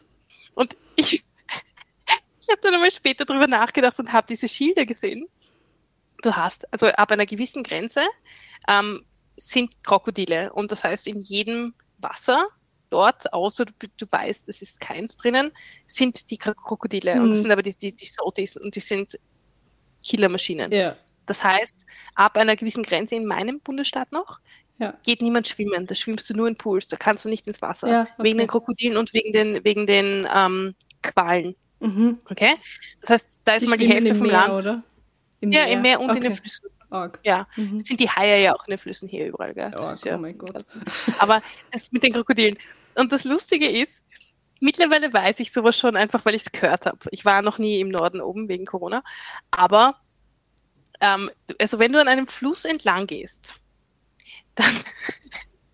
Und 0.55 0.77
ich, 0.97 1.25
ich 2.41 2.49
habe 2.49 2.61
dann 2.63 2.75
einmal 2.75 2.91
später 2.91 3.25
drüber 3.25 3.47
nachgedacht 3.47 3.99
und 3.99 4.13
habe 4.13 4.27
diese 4.29 4.49
Schilder 4.49 4.87
gesehen. 4.87 5.27
Du 6.23 6.33
hast, 6.33 6.71
also 6.73 6.87
ab 6.87 7.11
einer 7.11 7.27
gewissen 7.27 7.63
Grenze 7.63 8.03
ähm, 8.69 9.05
sind 9.37 9.83
Krokodile. 9.83 10.53
Und 10.53 10.71
das 10.73 10.85
heißt, 10.85 11.07
in 11.07 11.21
jedem 11.21 11.75
Wasser 11.99 12.47
dort, 12.91 13.33
außer 13.33 13.65
du, 13.65 13.73
du 13.97 14.07
weißt, 14.09 14.49
es 14.49 14.63
ist 14.63 14.81
keins 14.81 15.17
drinnen, 15.17 15.51
sind 15.87 16.31
die 16.31 16.39
Krokodile. 16.39 17.17
Mhm. 17.17 17.23
Und 17.23 17.31
das 17.31 17.39
mhm. 17.39 17.43
sind 17.43 17.51
aber 17.53 17.63
die, 17.63 17.75
die, 17.77 17.95
die 17.95 18.07
Sotis 18.07 18.57
und 18.57 18.75
die 18.77 18.81
sind 18.81 19.19
Killermaschinen. 20.03 20.71
Ja. 20.71 20.97
Das 21.27 21.43
heißt, 21.43 21.87
ab 22.15 22.37
einer 22.37 22.57
gewissen 22.57 22.83
Grenze 22.83 23.15
in 23.15 23.27
meinem 23.27 23.61
Bundesstaat 23.61 24.13
noch 24.13 24.41
Ja. 24.79 24.95
geht 25.03 25.23
niemand 25.23 25.49
schwimmen. 25.49 25.87
Da 25.87 25.95
schwimmst 25.95 26.29
du 26.29 26.35
nur 26.35 26.47
in 26.49 26.57
Pools, 26.57 26.89
da 26.89 26.97
kannst 26.97 27.25
du 27.25 27.29
nicht 27.29 27.47
ins 27.47 27.63
Wasser. 27.63 27.89
Ja, 27.89 28.03
okay. 28.03 28.13
Wegen 28.19 28.39
den 28.39 28.47
Krokodilen 28.47 28.97
und 28.97 29.13
wegen 29.15 29.33
den, 29.33 29.65
wegen 29.65 29.87
den 29.87 30.29
ähm, 30.33 30.75
Qualen. 31.03 31.57
Mhm. 31.81 32.19
Okay? 32.31 32.57
Das 33.01 33.11
heißt, 33.11 33.41
da 33.45 33.55
ist 33.55 33.63
Die 33.63 33.69
mal 33.71 33.79
die 33.79 33.89
Hälfte 33.89 34.11
im 34.11 34.17
vom 34.19 34.27
Meer, 34.27 34.49
Land. 34.49 34.65
oder? 34.67 34.83
Im 35.41 35.53
Ja, 35.53 35.65
im 35.65 35.83
Meer 35.83 36.01
und 36.01 36.11
in 36.11 36.17
okay. 36.17 36.21
den 36.21 36.35
Flüssen. 36.35 36.69
Arg. 36.95 37.21
Ja. 37.25 37.47
Mhm. 37.57 37.81
Sind 37.81 38.01
die 38.01 38.09
Haie 38.09 38.43
ja 38.43 38.55
auch 38.55 38.67
in 38.67 38.71
den 38.71 38.79
Flüssen 38.79 39.09
hier 39.09 39.27
überall, 39.27 39.55
gell? 39.55 39.75
Arg, 39.75 40.05
ja, 40.05 40.17
oh 40.17 40.19
mein 40.19 40.39
Gott. 40.39 40.65
Aber 41.19 41.43
das 41.71 41.93
mit 41.93 42.03
den 42.03 42.13
Krokodilen. 42.13 42.57
Und 42.95 43.13
das 43.13 43.25
Lustige 43.25 43.69
ist, 43.69 44.05
mittlerweile 44.61 45.13
weiß 45.13 45.41
ich 45.41 45.53
sowas 45.53 45.77
schon 45.77 45.97
einfach, 45.97 46.25
weil 46.25 46.35
ich 46.35 46.43
es 46.47 46.53
gehört 46.53 46.87
habe. 46.87 46.99
Ich 47.11 47.25
war 47.25 47.43
noch 47.43 47.59
nie 47.59 47.81
im 47.81 47.89
Norden 47.89 48.21
oben 48.21 48.49
wegen 48.49 48.65
Corona. 48.65 49.03
Aber 49.51 50.01
ähm, 51.01 51.31
also 51.61 51.79
wenn 51.79 51.93
du 51.93 52.01
an 52.01 52.09
einem 52.09 52.27
Fluss 52.27 52.65
entlang 52.65 53.07
gehst, 53.07 53.61
dann 54.55 54.75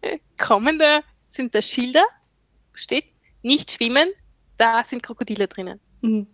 kommen 0.39 0.79
da, 0.79 1.03
sind 1.29 1.55
da 1.55 1.63
Schilder, 1.63 2.05
steht, 2.73 3.13
nicht 3.43 3.71
schwimmen, 3.71 4.11
da 4.57 4.85
sind 4.85 5.03
Krokodile 5.03 5.49
drinnen. 5.49 5.81
Mhm. 6.01 6.27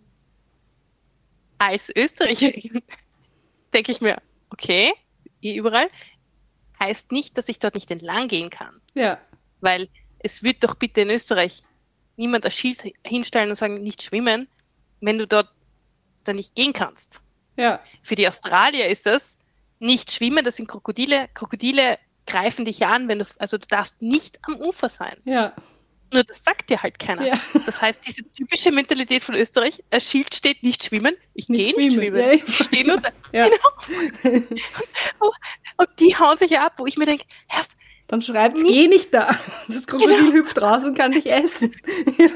Als 1.57 1.91
Österreicherin 1.95 2.81
denke 3.73 3.91
ich 3.91 4.01
mir, 4.01 4.21
okay, 4.49 4.93
überall, 5.41 5.89
heißt 6.79 7.11
nicht, 7.11 7.37
dass 7.37 7.49
ich 7.49 7.59
dort 7.59 7.75
nicht 7.75 7.89
entlang 7.91 8.27
gehen 8.27 8.49
kann. 8.49 8.81
Ja. 8.93 9.19
Weil 9.61 9.89
es 10.19 10.43
wird 10.43 10.63
doch 10.63 10.75
bitte 10.75 11.01
in 11.01 11.09
Österreich 11.09 11.63
niemand 12.15 12.45
ein 12.45 12.51
Schild 12.51 12.83
hinstellen 13.05 13.49
und 13.49 13.55
sagen, 13.55 13.81
nicht 13.81 14.01
schwimmen, 14.01 14.47
wenn 15.01 15.17
du 15.17 15.27
dort 15.27 15.49
dann 16.23 16.35
nicht 16.35 16.55
gehen 16.55 16.73
kannst. 16.73 17.21
Ja. 17.55 17.79
Für 18.03 18.15
die 18.15 18.27
Australier 18.27 18.87
ist 18.87 19.05
das 19.05 19.39
nicht 19.79 20.11
schwimmen, 20.11 20.43
das 20.43 20.57
sind 20.57 20.67
Krokodile. 20.67 21.29
Krokodile 21.33 21.99
greifen 22.25 22.65
dich 22.65 22.85
an, 22.85 23.07
wenn 23.07 23.19
du, 23.19 23.25
also 23.37 23.57
du 23.57 23.67
darfst 23.67 24.01
nicht 24.01 24.39
am 24.43 24.55
Ufer 24.55 24.89
sein. 24.89 25.17
Ja. 25.25 25.53
Nur 26.11 26.23
das 26.23 26.43
sagt 26.43 26.69
dir 26.69 26.81
halt 26.81 26.97
keiner. 26.99 27.25
Ja. 27.25 27.39
Das 27.65 27.81
heißt, 27.81 28.07
diese 28.07 28.23
typische 28.31 28.71
Mentalität 28.71 29.23
von 29.23 29.35
Österreich, 29.35 29.83
ein 29.91 29.99
Schild 30.01 30.33
steht 30.33 30.63
nicht 30.63 30.83
schwimmen, 30.85 31.15
ich 31.33 31.49
Nicht 31.49 31.75
gehe 31.75 31.85
nicht 31.85 31.95
schwimmen. 31.95 32.19
Ja, 32.19 32.31
ich 32.31 32.55
stehe 32.55 32.85
nur 32.87 33.01
da. 33.01 33.09
Ja. 33.33 33.47
Genau. 33.49 34.41
Und 35.77 35.89
die 35.99 36.15
hauen 36.17 36.37
sich 36.37 36.57
ab, 36.57 36.73
wo 36.77 36.85
ich 36.85 36.97
mir 36.97 37.05
denke, 37.05 37.25
erst 37.53 37.73
Dann 38.07 38.21
schreibt's, 38.21 38.61
Nicht- 38.61 38.71
geh 38.73 38.87
nicht 38.87 39.13
da. 39.13 39.37
Das 39.67 39.85
Krokodil 39.85 40.17
Genau. 40.17 40.31
hüpft 40.33 40.61
raus 40.61 40.83
und 40.85 40.97
kann 40.97 41.11
dich 41.11 41.25
essen. 41.29 41.75
Ja. 42.17 42.29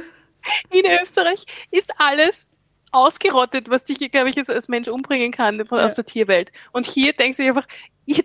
in 0.72 1.00
Österreich 1.04 1.46
ist 1.70 1.92
alles 2.00 2.48
ausgerottet, 2.92 3.70
was 3.70 3.86
dich, 3.86 4.00
glaube 4.12 4.30
ich, 4.32 4.36
jetzt 4.36 4.50
als 4.50 4.68
Mensch 4.68 4.88
umbringen 4.88 5.32
kann 5.32 5.60
Ja. 5.72 5.78
aus 5.86 5.94
der 5.94 6.04
Tierwelt. 6.04 6.52
Und 6.74 6.88
hier 6.88 7.14
denkst 7.14 7.38
du 7.38 7.44
einfach, 7.44 7.68
ihr 8.06 8.24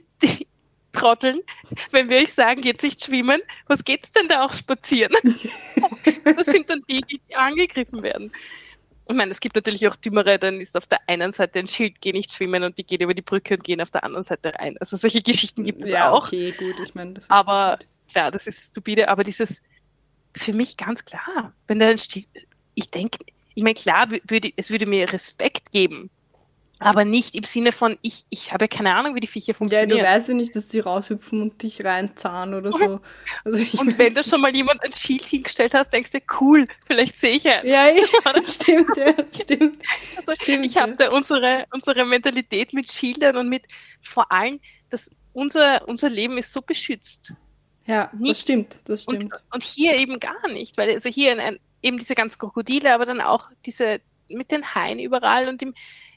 Trotteln, 0.97 1.41
wenn 1.91 2.09
wir 2.09 2.19
euch 2.19 2.33
sagen, 2.33 2.61
geht's 2.63 2.83
nicht 2.83 3.05
schwimmen, 3.05 3.41
was 3.67 3.85
geht's 3.85 4.11
denn 4.13 4.29
da 4.29 4.45
auch 4.45 4.53
spazieren? 4.53 5.13
das 6.37 6.47
sind 6.47 6.69
dann 6.71 6.83
die, 6.89 7.01
die 7.03 7.21
angegriffen 7.35 8.03
werden. 8.03 8.33
Ich 9.09 9.15
meine, 9.15 9.31
es 9.31 9.39
gibt 9.39 9.55
natürlich 9.55 9.87
auch 9.87 9.95
Dümmere, 9.97 10.39
dann 10.39 10.61
ist 10.61 10.77
auf 10.77 10.87
der 10.89 10.99
einen 11.09 11.31
Seite 11.31 11.61
ein 11.61 11.69
Schild, 11.69 12.01
geh 12.01 12.11
nicht 12.13 12.33
schwimmen 12.33 12.65
und 12.65 12.77
die 12.77 12.85
geht 12.85 13.03
über 13.03 13.15
die 13.15 13.23
Brücke 13.23 13.55
und 13.55 13.63
gehen 13.63 13.81
auf 13.81 13.91
der 13.93 14.03
anderen 14.03 14.25
Seite 14.25 14.53
rein. 14.59 14.77
Also 14.81 14.97
solche 14.97 15.23
Geschichten 15.23 15.63
gibt 15.63 15.85
es 15.85 15.91
ja, 15.91 16.11
auch. 16.11 16.27
okay, 16.27 16.51
gut. 16.53 16.81
Ich 16.81 16.95
meine, 16.97 17.13
das 17.15 17.25
ist 17.25 17.31
Aber 17.31 17.79
klar, 18.11 18.33
das 18.33 18.49
ist 18.49 18.71
stupide, 18.71 19.09
aber 19.09 19.23
dieses 19.23 19.63
für 20.37 20.53
mich 20.53 20.77
ganz 20.77 21.05
klar, 21.05 21.53
wenn 21.69 21.79
da 21.79 21.89
ein 21.89 21.99
Stil, 21.99 22.27
ich 22.75 22.91
denke, 22.91 23.19
ich 23.55 23.63
meine, 23.63 23.75
klar, 23.75 24.07
wü- 24.09 24.23
würde, 24.29 24.53
es 24.57 24.71
würde 24.71 24.87
mir 24.87 25.11
Respekt 25.13 25.71
geben, 25.71 26.11
aber 26.79 27.05
nicht 27.07 27.35
im 27.35 27.45
Sinne 27.45 27.72
von, 27.72 27.97
ich, 28.03 28.24
ich 28.29 28.53
habe 28.53 28.68
keine 28.68 28.95
Ahnung, 28.97 29.14
wie 29.14 29.20
die 29.20 29.27
Viecher 29.27 29.55
Ja, 29.70 29.87
du 29.87 29.95
funktionieren. 29.95 30.03
weißt 30.05 30.29
ja 30.29 30.35
nicht, 30.35 30.55
dass 30.55 30.68
sie 30.70 30.81
raushüpfen 30.81 31.41
und 31.43 31.62
dich 31.62 31.83
reinzahnen 31.85 32.55
oder 32.55 32.72
so. 32.72 33.01
Also 33.45 33.64
und 33.81 33.99
wenn 33.99 34.14
da 34.14 34.22
schon 34.22 34.41
mal 34.43 34.55
jemand 34.55 34.83
ein 34.83 34.93
Schild 34.93 35.22
hingestellt 35.22 35.72
hast, 35.74 35.91
denkst 35.93 36.12
du, 36.12 36.20
cool, 36.41 36.68
vielleicht 36.87 37.18
sehe 37.18 37.37
ich 37.37 37.47
eins. 37.49 37.64
ja, 37.64 37.89
ja, 37.89 38.03
stimmt, 38.47 38.97
ja, 38.97 39.14
stimmt. 39.35 39.79
Also 40.16 40.33
Stimmt, 40.33 40.66
ich 40.66 40.77
habe 40.77 40.95
da 40.97 41.11
unsere, 41.11 41.66
unsere 41.72 42.05
Mentalität 42.05 42.72
mit 42.74 42.91
Schildern 42.93 43.37
und 43.39 43.49
mit 43.49 43.64
vor 44.03 44.31
allem, 44.31 44.61
dass 44.91 45.11
unser, 45.33 45.87
unser 45.89 46.11
Leben 46.11 46.39
ist 46.39 46.53
so 46.53 46.61
beschützt. 46.62 47.35
Ja, 47.87 48.11
das 48.20 48.20
Nichts. 48.20 48.41
stimmt, 48.43 48.77
das 48.85 49.05
stimmt. 49.05 49.24
Und, 49.24 49.33
und 49.53 49.62
hier 49.62 49.95
eben 49.97 50.18
gar 50.20 50.49
nicht, 50.49 50.77
weil 50.77 50.91
also 50.91 51.09
hier 51.09 51.33
ein, 51.33 51.41
ein, 51.41 51.59
eben 51.83 51.99
diese 51.99 52.14
ganzen 52.14 52.39
Krokodile, 52.39 52.93
aber 52.93 53.07
dann 53.07 53.20
auch 53.20 53.51
diese 53.64 54.01
mit 54.29 54.51
den 54.51 54.74
Haien 54.74 54.99
überall 54.99 55.49
und 55.49 55.62
im, 55.62 55.72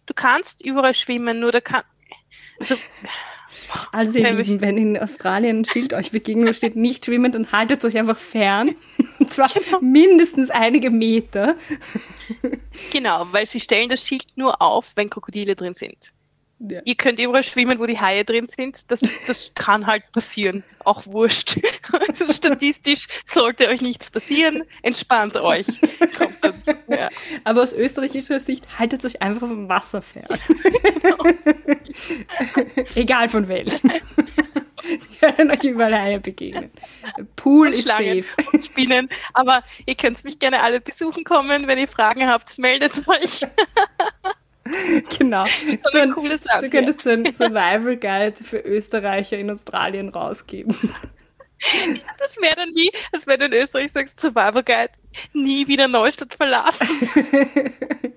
du 0.09 0.13
kannst 0.15 0.63
überall 0.65 0.93
schwimmen, 0.93 1.39
nur 1.39 1.51
da 1.51 1.61
kann 1.61 1.83
also 2.59 2.75
Also 3.91 4.17
ihr 4.17 4.33
Lieben, 4.33 4.61
wenn 4.61 4.77
in 4.77 4.97
Australien 4.97 5.59
ein 5.59 5.65
Schild 5.65 5.93
euch 5.93 6.11
begegnet 6.11 6.55
steht 6.55 6.75
nicht 6.75 7.05
schwimmen, 7.05 7.31
dann 7.31 7.51
haltet 7.51 7.85
euch 7.85 7.97
einfach 7.97 8.17
fern. 8.17 8.75
Und 9.19 9.31
zwar 9.31 9.49
Genau. 9.49 9.79
mindestens 9.81 10.49
einige 10.49 10.89
Meter. 10.89 11.55
genau, 12.91 13.27
weil 13.31 13.45
sie 13.45 13.59
stellen 13.59 13.89
das 13.89 14.05
Schild 14.05 14.25
nur 14.35 14.61
auf, 14.61 14.93
wenn 14.95 15.09
Krokodile 15.09 15.55
drin 15.55 15.73
sind. 15.75 16.11
Ja. 16.59 16.81
Ihr 16.83 16.95
könnt 16.95 17.19
überall 17.19 17.43
schwimmen, 17.43 17.79
wo 17.79 17.85
die 17.85 17.99
Haie 17.99 18.25
drin 18.25 18.45
sind. 18.47 18.91
Das, 18.91 19.01
das 19.27 19.51
kann 19.55 19.87
halt 19.87 20.11
passieren. 20.11 20.63
Auch 20.83 21.05
wurscht. 21.05 21.59
Statistisch 22.31 23.07
sollte 23.25 23.69
euch 23.69 23.81
nichts 23.81 24.09
passieren. 24.09 24.63
Entspannt 24.81 25.37
euch. 25.37 25.67
Dann, 26.41 26.77
ja. 26.89 27.07
Aber 27.45 27.63
aus 27.63 27.73
österreichischer 27.73 28.39
Sicht 28.41 28.77
haltet 28.77 29.05
euch 29.05 29.21
einfach 29.21 29.47
vom 29.47 29.69
Wasser 29.69 30.01
fern. 30.01 30.27
Egal 32.95 33.29
von 33.29 33.47
welchem. 33.47 33.91
Es 34.97 35.19
können 35.19 35.51
euch 35.51 35.63
überall 35.63 35.97
Haie 35.97 36.19
begegnen. 36.19 36.71
Pool 37.35 37.69
ist 37.69 37.87
safe. 37.87 38.25
und 38.51 38.65
Spinnen. 38.65 39.09
Aber 39.33 39.63
ihr 39.85 39.95
könnt 39.95 40.23
mich 40.25 40.39
gerne 40.39 40.61
alle 40.61 40.81
besuchen 40.81 41.23
kommen. 41.23 41.67
Wenn 41.67 41.79
ihr 41.79 41.87
Fragen 41.87 42.27
habt, 42.27 42.57
meldet 42.57 43.07
euch. 43.07 43.45
Genau. 45.17 45.45
So 45.45 46.37
Sache. 46.37 46.61
Du 46.61 46.69
könntest 46.69 47.01
so 47.01 47.09
einen 47.09 47.31
Survival 47.31 47.97
Guide 47.97 48.35
für 48.43 48.59
Österreicher 48.59 49.37
in 49.37 49.49
Australien 49.51 50.09
rausgeben. 50.09 50.75
Das 52.17 52.37
wäre 52.37 52.55
dann 52.55 52.69
wie, 52.69 52.91
als 53.11 53.27
wenn 53.27 53.39
du 53.39 53.45
in 53.47 53.53
Österreich 53.53 53.91
sagst, 53.91 54.19
Survival 54.19 54.63
Guide, 54.63 54.91
nie 55.33 55.67
wieder 55.67 55.87
Neustadt 55.87 56.33
verlassen. 56.33 56.87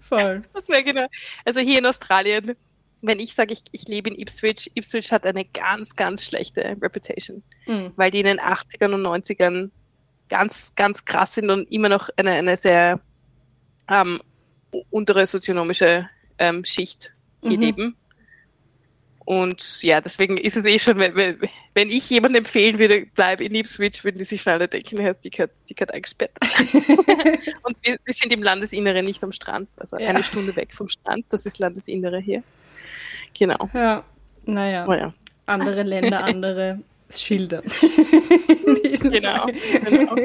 Voll. 0.00 0.42
Das 0.54 0.68
wäre 0.68 0.82
genau. 0.82 1.06
Also 1.44 1.60
hier 1.60 1.78
in 1.78 1.86
Australien, 1.86 2.56
wenn 3.02 3.20
ich 3.20 3.34
sage, 3.34 3.52
ich, 3.52 3.62
ich 3.72 3.86
lebe 3.86 4.08
in 4.10 4.18
Ipswich, 4.18 4.70
Ipswich 4.74 5.12
hat 5.12 5.26
eine 5.26 5.44
ganz, 5.44 5.94
ganz 5.94 6.24
schlechte 6.24 6.62
Reputation, 6.80 7.42
Mhm. 7.66 7.92
weil 7.96 8.10
die 8.10 8.20
in 8.20 8.26
den 8.26 8.40
80ern 8.40 8.94
und 8.94 9.02
90ern 9.02 9.70
ganz, 10.30 10.74
ganz 10.74 11.04
krass 11.04 11.34
sind 11.34 11.50
und 11.50 11.70
immer 11.70 11.90
noch 11.90 12.08
eine, 12.16 12.30
eine 12.30 12.56
sehr 12.56 13.00
ähm, 13.90 14.20
untere 14.90 15.26
sozionomische 15.26 16.08
ähm, 16.38 16.64
Schicht 16.64 17.12
hier 17.42 17.52
Mhm. 17.52 17.60
leben. 17.60 17.96
Und 19.26 19.82
ja, 19.82 20.02
deswegen 20.02 20.36
ist 20.36 20.54
es 20.56 20.66
eh 20.66 20.78
schon, 20.78 20.98
wenn, 20.98 21.14
wenn, 21.72 21.88
ich 21.88 22.10
jemandem 22.10 22.40
empfehlen 22.44 22.78
würde, 22.78 23.06
bleib 23.14 23.40
in 23.40 23.54
Ipswich, 23.54 24.04
würden 24.04 24.18
die 24.18 24.24
sich 24.24 24.42
schneller 24.42 24.66
denken, 24.68 24.98
hey, 24.98 25.14
die 25.24 25.30
gehört, 25.30 25.52
die 25.66 25.74
gehört 25.74 25.94
eingesperrt. 25.94 26.32
Und 27.62 27.76
wir, 27.82 27.96
wir 28.04 28.14
sind 28.14 28.32
im 28.34 28.42
Landesinneren, 28.42 29.04
nicht 29.06 29.24
am 29.24 29.32
Strand. 29.32 29.70
Also 29.78 29.96
Ja. 29.96 30.08
eine 30.10 30.22
Stunde 30.22 30.54
weg 30.56 30.74
vom 30.74 30.88
Strand. 30.88 31.24
Das 31.30 31.46
ist 31.46 31.58
Landesinnere 31.58 32.18
hier. 32.18 32.42
Genau. 33.32 33.70
Ja, 33.72 34.04
naja. 34.44 34.86
Oh 34.86 34.92
ja. 34.92 35.14
Andere 35.46 35.84
Länder, 35.84 36.22
andere 36.24 36.80
Schilder. 37.10 37.62
Genau. 39.02 39.46
Genau. 39.46 40.16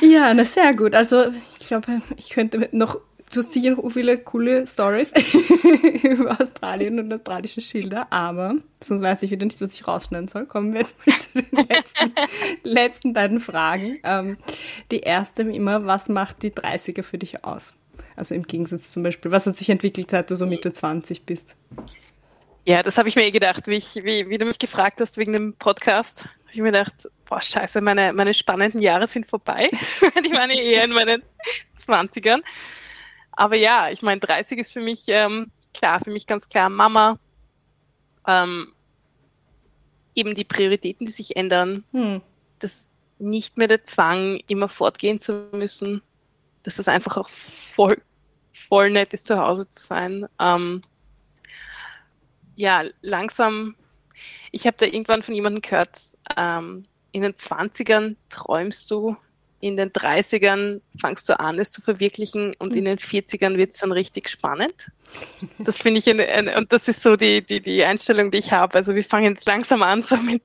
Ja, 0.00 0.32
na 0.34 0.44
sehr 0.44 0.74
gut. 0.74 0.94
Also 0.94 1.26
ich 1.58 1.68
glaube, 1.68 2.02
ich 2.16 2.30
könnte 2.30 2.68
noch, 2.72 2.98
du 3.32 3.38
hast 3.38 3.52
sicher 3.52 3.70
noch 3.70 3.90
viele 3.90 4.18
coole 4.18 4.66
Stories 4.66 5.12
über 6.02 6.40
Australien 6.40 6.98
und 6.98 7.12
australische 7.12 7.60
Schilder, 7.60 8.06
aber 8.10 8.56
sonst 8.82 9.02
weiß 9.02 9.22
ich 9.22 9.30
wieder 9.30 9.44
nicht, 9.44 9.60
was 9.60 9.74
ich 9.74 9.86
rausschneiden 9.86 10.28
soll. 10.28 10.46
Kommen 10.46 10.72
wir 10.72 10.80
jetzt 10.80 10.96
mal 11.06 11.16
zu 11.18 11.30
den 11.34 11.68
letzten, 11.68 12.14
letzten 12.62 13.12
beiden 13.14 13.40
Fragen. 13.40 13.98
Ähm, 14.04 14.36
die 14.90 15.00
erste 15.00 15.46
wie 15.46 15.56
immer, 15.56 15.86
was 15.86 16.08
macht 16.08 16.42
die 16.42 16.50
30er 16.50 17.02
für 17.02 17.18
dich 17.18 17.44
aus? 17.44 17.74
Also 18.16 18.34
im 18.34 18.42
Gegensatz 18.42 18.92
zum 18.92 19.02
Beispiel, 19.02 19.30
was 19.30 19.46
hat 19.46 19.56
sich 19.56 19.70
entwickelt, 19.70 20.10
seit 20.10 20.30
du 20.30 20.36
so 20.36 20.46
Mitte 20.46 20.72
20 20.72 21.24
bist? 21.24 21.56
Ja, 22.64 22.82
das 22.82 22.96
habe 22.96 23.08
ich 23.08 23.16
mir 23.16 23.24
eh 23.24 23.30
gedacht, 23.30 23.66
wie, 23.66 23.74
ich, 23.74 23.96
wie, 23.96 24.28
wie 24.28 24.38
du 24.38 24.44
mich 24.44 24.58
gefragt 24.58 25.00
hast 25.00 25.16
wegen 25.16 25.32
dem 25.32 25.54
Podcast. 25.54 26.26
Habe 26.26 26.52
ich 26.52 26.60
mir 26.60 26.70
gedacht, 26.70 27.08
boah, 27.32 27.40
scheiße, 27.40 27.80
meine, 27.80 28.12
meine 28.12 28.34
spannenden 28.34 28.82
Jahre 28.82 29.08
sind 29.08 29.26
vorbei. 29.26 29.70
Die 29.72 30.32
waren 30.32 30.50
eher 30.50 30.84
in 30.84 30.92
meinen 30.92 31.22
20ern. 31.78 32.42
Aber 33.30 33.56
ja, 33.56 33.88
ich 33.88 34.02
meine, 34.02 34.20
30 34.20 34.58
ist 34.58 34.70
für 34.70 34.82
mich, 34.82 35.04
ähm, 35.06 35.50
klar, 35.72 36.00
für 36.00 36.10
mich 36.10 36.26
ganz 36.26 36.50
klar 36.50 36.68
Mama. 36.68 37.18
Ähm, 38.26 38.74
eben 40.14 40.34
die 40.34 40.44
Prioritäten, 40.44 41.06
die 41.06 41.12
sich 41.12 41.34
ändern. 41.34 41.84
Hm. 41.92 42.20
Das 42.58 42.92
nicht 43.18 43.56
mehr 43.56 43.68
der 43.68 43.84
Zwang, 43.84 44.42
immer 44.48 44.68
fortgehen 44.68 45.18
zu 45.18 45.48
müssen. 45.52 46.02
Dass 46.64 46.76
das 46.76 46.86
einfach 46.86 47.16
auch 47.16 47.30
voll, 47.30 48.02
voll 48.68 48.90
nett 48.90 49.14
ist, 49.14 49.26
zu 49.26 49.38
Hause 49.38 49.70
zu 49.70 49.80
sein. 49.80 50.28
Ähm, 50.38 50.82
ja, 52.56 52.84
langsam, 53.00 53.74
ich 54.50 54.66
habe 54.66 54.76
da 54.76 54.84
irgendwann 54.84 55.22
von 55.22 55.34
jemandem 55.34 55.62
gehört, 55.62 55.98
ähm, 56.36 56.84
in 57.12 57.22
den 57.22 57.34
20ern 57.34 58.16
träumst 58.30 58.90
du, 58.90 59.16
in 59.60 59.76
den 59.76 59.90
30ern 59.90 60.80
fangst 61.00 61.28
du 61.28 61.38
an, 61.38 61.58
es 61.58 61.70
zu 61.70 61.82
verwirklichen 61.82 62.54
und 62.58 62.74
in 62.74 62.84
den 62.84 62.98
40ern 62.98 63.56
wird 63.56 63.74
es 63.74 63.78
dann 63.78 63.92
richtig 63.92 64.28
spannend. 64.28 64.90
Das 65.58 65.78
finde 65.78 65.98
ich, 66.00 66.10
eine, 66.10 66.26
eine, 66.26 66.56
und 66.56 66.72
das 66.72 66.88
ist 66.88 67.02
so 67.02 67.16
die, 67.16 67.42
die, 67.42 67.60
die 67.60 67.84
Einstellung, 67.84 68.32
die 68.32 68.38
ich 68.38 68.52
habe. 68.52 68.74
Also 68.74 68.94
wir 68.94 69.04
fangen 69.04 69.34
jetzt 69.34 69.46
langsam 69.46 69.82
an, 69.82 70.02
so 70.02 70.16
mit, 70.16 70.42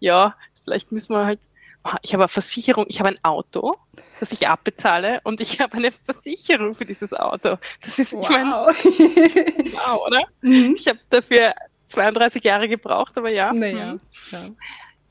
ja, 0.00 0.34
vielleicht 0.64 0.90
müssen 0.90 1.14
wir 1.14 1.24
halt, 1.24 1.40
oh, 1.84 1.90
ich 2.02 2.14
habe 2.14 2.24
eine 2.24 2.28
Versicherung, 2.28 2.86
ich 2.88 2.98
habe 2.98 3.10
ein 3.10 3.18
Auto, 3.22 3.76
das 4.18 4.32
ich 4.32 4.48
abbezahle 4.48 5.20
und 5.22 5.40
ich 5.40 5.60
habe 5.60 5.74
eine 5.74 5.92
Versicherung 5.92 6.74
für 6.74 6.84
dieses 6.84 7.12
Auto. 7.12 7.58
Das 7.80 7.98
ist, 7.98 8.12
wow. 8.12 8.22
ich 8.22 8.30
meine, 8.30 8.50
wow, 8.50 10.06
oder? 10.06 10.24
Mhm. 10.40 10.74
Ich 10.76 10.88
habe 10.88 10.98
dafür 11.10 11.54
32 11.84 12.42
Jahre 12.42 12.68
gebraucht, 12.68 13.16
aber 13.18 13.32
ja. 13.32 13.52
Naja, 13.52 13.94
mhm. 13.94 14.00
ja. 14.30 14.38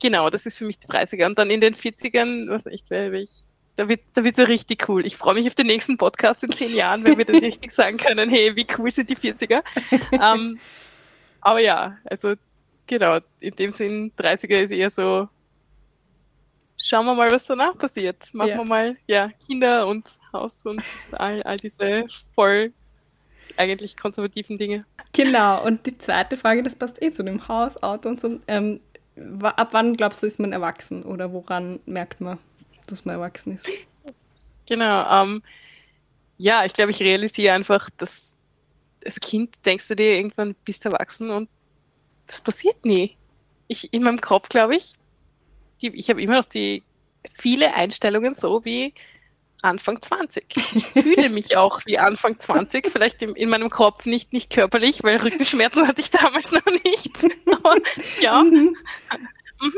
Genau, 0.02 0.30
das 0.30 0.46
ist 0.46 0.58
für 0.58 0.64
mich 0.64 0.80
die 0.80 0.88
30er. 0.88 1.26
Und 1.26 1.38
dann 1.38 1.48
in 1.48 1.60
den 1.60 1.76
40ern, 1.76 2.50
was 2.50 2.66
echt, 2.66 2.90
wäre 2.90 3.20
ich, 3.20 3.44
da 3.76 3.88
wird 3.88 4.00
da 4.14 4.24
wird's 4.24 4.36
ja 4.36 4.44
richtig 4.44 4.88
cool. 4.88 5.06
Ich 5.06 5.16
freue 5.16 5.34
mich 5.34 5.46
auf 5.46 5.54
den 5.54 5.68
nächsten 5.68 5.96
Podcast 5.96 6.42
in 6.42 6.50
zehn 6.50 6.74
Jahren, 6.74 7.04
wenn 7.04 7.16
wir 7.16 7.24
dann 7.24 7.36
richtig 7.36 7.70
sagen 7.70 7.98
können, 7.98 8.28
hey, 8.28 8.56
wie 8.56 8.66
cool 8.76 8.90
sind 8.90 9.08
die 9.08 9.16
40er. 9.16 9.62
um, 10.10 10.18
ähm, 10.20 10.58
aber 11.40 11.60
ja, 11.60 11.98
also 12.04 12.34
genau, 12.88 13.20
in 13.38 13.54
dem 13.54 13.72
Sinn, 13.72 14.10
30er 14.18 14.56
ist 14.56 14.72
eher 14.72 14.90
so, 14.90 15.28
schauen 16.76 17.06
wir 17.06 17.14
mal, 17.14 17.30
was 17.30 17.46
danach 17.46 17.78
passiert. 17.78 18.34
Machen 18.34 18.50
ja. 18.50 18.56
wir 18.56 18.64
mal, 18.64 18.96
ja, 19.06 19.30
Kinder 19.46 19.86
und 19.86 20.16
Haus 20.32 20.66
und 20.66 20.82
all, 21.12 21.40
all 21.44 21.58
diese 21.58 22.06
voll 22.34 22.72
eigentlich 23.56 23.96
konservativen 23.96 24.58
Dinge. 24.58 24.84
Genau, 25.12 25.64
und 25.64 25.86
die 25.86 25.96
zweite 25.96 26.36
Frage, 26.36 26.64
das 26.64 26.74
passt 26.74 27.00
eh 27.00 27.12
zu 27.12 27.22
dem 27.22 27.46
Haus, 27.46 27.80
Auto 27.84 28.08
und 28.08 28.18
so. 28.18 28.40
Ähm, 28.48 28.80
ab 29.42 29.68
wann 29.72 29.94
glaubst 29.94 30.22
du, 30.22 30.26
ist 30.26 30.40
man 30.40 30.52
erwachsen 30.52 31.02
oder 31.02 31.32
woran 31.32 31.80
merkt 31.86 32.20
man, 32.20 32.38
dass 32.86 33.04
man 33.04 33.16
erwachsen 33.16 33.54
ist? 33.54 33.68
Genau, 34.66 35.22
ähm, 35.22 35.42
ja, 36.38 36.64
ich 36.64 36.72
glaube, 36.72 36.92
ich 36.92 37.00
realisiere 37.00 37.54
einfach, 37.54 37.90
dass 37.98 38.38
als 39.04 39.20
Kind 39.20 39.66
denkst 39.66 39.88
du 39.88 39.96
dir 39.96 40.14
irgendwann, 40.14 40.54
bist 40.64 40.84
erwachsen 40.84 41.30
und 41.30 41.48
das 42.26 42.40
passiert 42.40 42.84
nie. 42.84 43.16
Ich, 43.68 43.92
in 43.92 44.02
meinem 44.02 44.20
Kopf, 44.20 44.48
glaube 44.48 44.76
ich, 44.76 44.94
die, 45.80 45.88
ich 45.88 46.08
habe 46.08 46.22
immer 46.22 46.36
noch 46.36 46.44
die 46.44 46.82
viele 47.34 47.74
Einstellungen 47.74 48.34
so 48.34 48.64
wie 48.64 48.94
Anfang 49.62 50.02
20. 50.02 50.44
Ich 50.56 50.86
fühle 50.86 51.30
mich 51.30 51.56
auch 51.56 51.80
wie 51.86 51.98
Anfang 51.98 52.38
20, 52.38 52.88
vielleicht 52.90 53.22
in, 53.22 53.34
in, 53.36 53.48
meinem 53.48 53.70
Kopf 53.70 54.06
nicht, 54.06 54.32
nicht 54.32 54.50
körperlich, 54.50 55.02
weil 55.04 55.16
Rückenschmerzen 55.16 55.86
hatte 55.86 56.00
ich 56.00 56.10
damals 56.10 56.50
noch 56.50 56.66
nicht. 56.66 57.12
Aber, 57.46 57.76
ja. 58.20 58.42
Mhm. 58.42 58.76
mhm. 59.60 59.72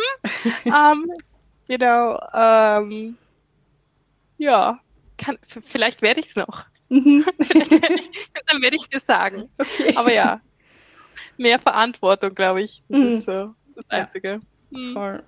Ähm, 0.64 1.12
genau. 1.68 2.18
Ähm, 2.32 3.18
ja, 4.38 4.80
kann, 5.18 5.38
vielleicht 5.46 6.02
werde 6.02 6.20
ich 6.20 6.26
es 6.26 6.36
noch. 6.36 6.64
Mhm. 6.88 7.26
Dann 8.46 8.62
werde 8.62 8.76
ich 8.76 8.88
dir 8.88 9.00
sagen. 9.00 9.50
Okay. 9.58 9.94
Aber 9.96 10.12
ja, 10.12 10.40
mehr 11.36 11.58
Verantwortung, 11.58 12.34
glaube 12.34 12.62
ich. 12.62 12.82
Das 12.88 12.98
mhm. 12.98 13.06
ist 13.08 13.24
so 13.26 13.54
das 13.76 13.90
Einzige. 13.90 14.40
Ja. 14.70 14.78
Mhm. 14.78 14.92
Voll. 14.94 15.22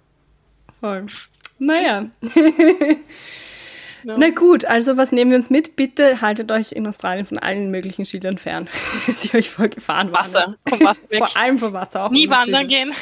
Voll. 0.80 1.06
Naja. 1.58 2.10
Na 4.04 4.30
gut, 4.30 4.64
also 4.64 4.96
was 4.96 5.12
nehmen 5.12 5.30
wir 5.30 5.38
uns 5.38 5.50
mit? 5.50 5.76
Bitte 5.76 6.20
haltet 6.20 6.50
euch 6.52 6.72
in 6.72 6.86
Australien 6.86 7.26
von 7.26 7.38
allen 7.38 7.70
möglichen 7.70 8.04
Schildern 8.04 8.38
fern, 8.38 8.68
die 9.22 9.36
euch 9.36 9.50
vorgefahren 9.50 10.12
waren. 10.12 10.24
Wasser, 10.24 10.56
vom 10.68 10.80
Wasser 10.80 11.02
weg. 11.10 11.18
Vor 11.18 11.36
allem 11.36 11.58
vom 11.58 11.72
Wasser. 11.72 12.04
Auch 12.04 12.10
Nie 12.10 12.28
wandern 12.28 12.68
gehen. 12.68 12.92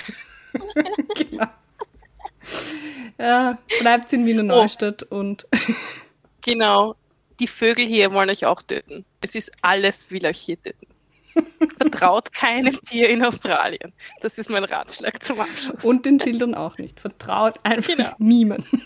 genau. 1.14 1.46
Ja, 3.18 3.58
bleibt 3.80 4.12
in 4.12 4.26
Wiener 4.26 4.42
oh. 4.42 4.46
Neustadt 4.46 5.06
oh. 5.10 5.16
und. 5.16 5.46
genau. 6.42 6.96
Die 7.40 7.48
Vögel 7.48 7.86
hier 7.86 8.12
wollen 8.12 8.30
euch 8.30 8.46
auch 8.46 8.62
töten. 8.62 9.04
Es 9.20 9.34
ist 9.34 9.50
alles 9.60 10.10
will 10.10 10.24
euch 10.24 10.38
hier 10.38 10.62
töten. 10.62 10.86
Vertraut 11.78 12.32
keinem 12.32 12.80
Tier 12.82 13.08
in 13.08 13.24
Australien. 13.24 13.92
Das 14.20 14.38
ist 14.38 14.50
mein 14.50 14.62
Ratschlag 14.62 15.24
zum 15.24 15.40
Abschluss. 15.40 15.84
Und 15.84 16.06
den 16.06 16.20
Schildern 16.20 16.54
auch 16.54 16.78
nicht. 16.78 17.00
Vertraut 17.00 17.58
einfach 17.64 17.96
genau. 17.96 18.10
niemandem. 18.18 18.80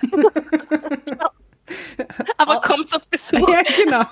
genau. 1.05 1.29
Aber 2.37 2.61
kommt's 2.61 2.93
auf 2.93 3.07
Besuch. 3.09 3.49
Ja, 3.49 3.63
genau. 3.85 4.05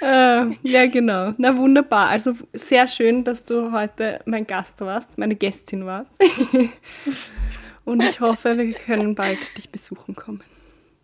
äh, 0.00 0.54
ja, 0.62 0.86
genau. 0.86 1.34
Na 1.36 1.56
wunderbar. 1.56 2.08
Also 2.08 2.32
sehr 2.52 2.86
schön, 2.88 3.24
dass 3.24 3.44
du 3.44 3.72
heute 3.72 4.20
mein 4.24 4.46
Gast 4.46 4.80
warst, 4.80 5.18
meine 5.18 5.34
Gästin 5.34 5.86
warst. 5.86 6.10
Und 7.84 8.02
ich 8.02 8.20
hoffe, 8.20 8.56
wir 8.56 8.72
können 8.72 9.14
bald 9.14 9.56
dich 9.58 9.68
besuchen 9.68 10.14
kommen. 10.14 10.42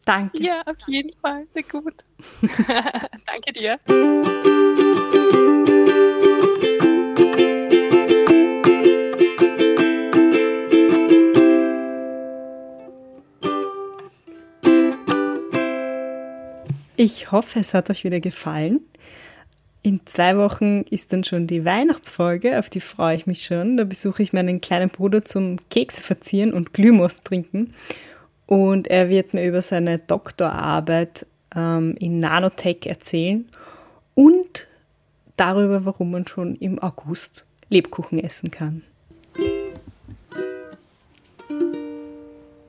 Danke. 0.04 0.42
Ja, 0.42 0.62
auf 0.62 0.76
jeden 0.86 1.12
Fall. 1.20 1.46
Sehr 1.52 1.64
gut. 1.64 1.94
Danke 3.26 3.52
dir. 3.52 3.78
Ich 17.00 17.30
hoffe, 17.30 17.60
es 17.60 17.74
hat 17.74 17.90
euch 17.90 18.02
wieder 18.02 18.18
gefallen. 18.18 18.80
In 19.82 20.00
zwei 20.06 20.36
Wochen 20.36 20.82
ist 20.90 21.12
dann 21.12 21.22
schon 21.22 21.46
die 21.46 21.64
Weihnachtsfolge, 21.64 22.58
auf 22.58 22.70
die 22.70 22.80
freue 22.80 23.14
ich 23.14 23.24
mich 23.28 23.44
schon. 23.44 23.76
Da 23.76 23.84
besuche 23.84 24.20
ich 24.20 24.32
meinen 24.32 24.60
kleinen 24.60 24.90
Bruder 24.90 25.24
zum 25.24 25.58
Kekse 25.70 26.00
verzieren 26.00 26.52
und 26.52 26.74
Glühmost 26.74 27.24
trinken. 27.24 27.72
Und 28.46 28.88
er 28.88 29.08
wird 29.10 29.32
mir 29.32 29.46
über 29.46 29.62
seine 29.62 30.00
Doktorarbeit 30.00 31.24
ähm, 31.54 31.94
in 32.00 32.18
Nanotech 32.18 32.86
erzählen 32.86 33.48
und 34.16 34.66
darüber, 35.36 35.86
warum 35.86 36.10
man 36.10 36.26
schon 36.26 36.56
im 36.56 36.80
August 36.80 37.46
Lebkuchen 37.68 38.18
essen 38.18 38.50
kann. 38.50 38.82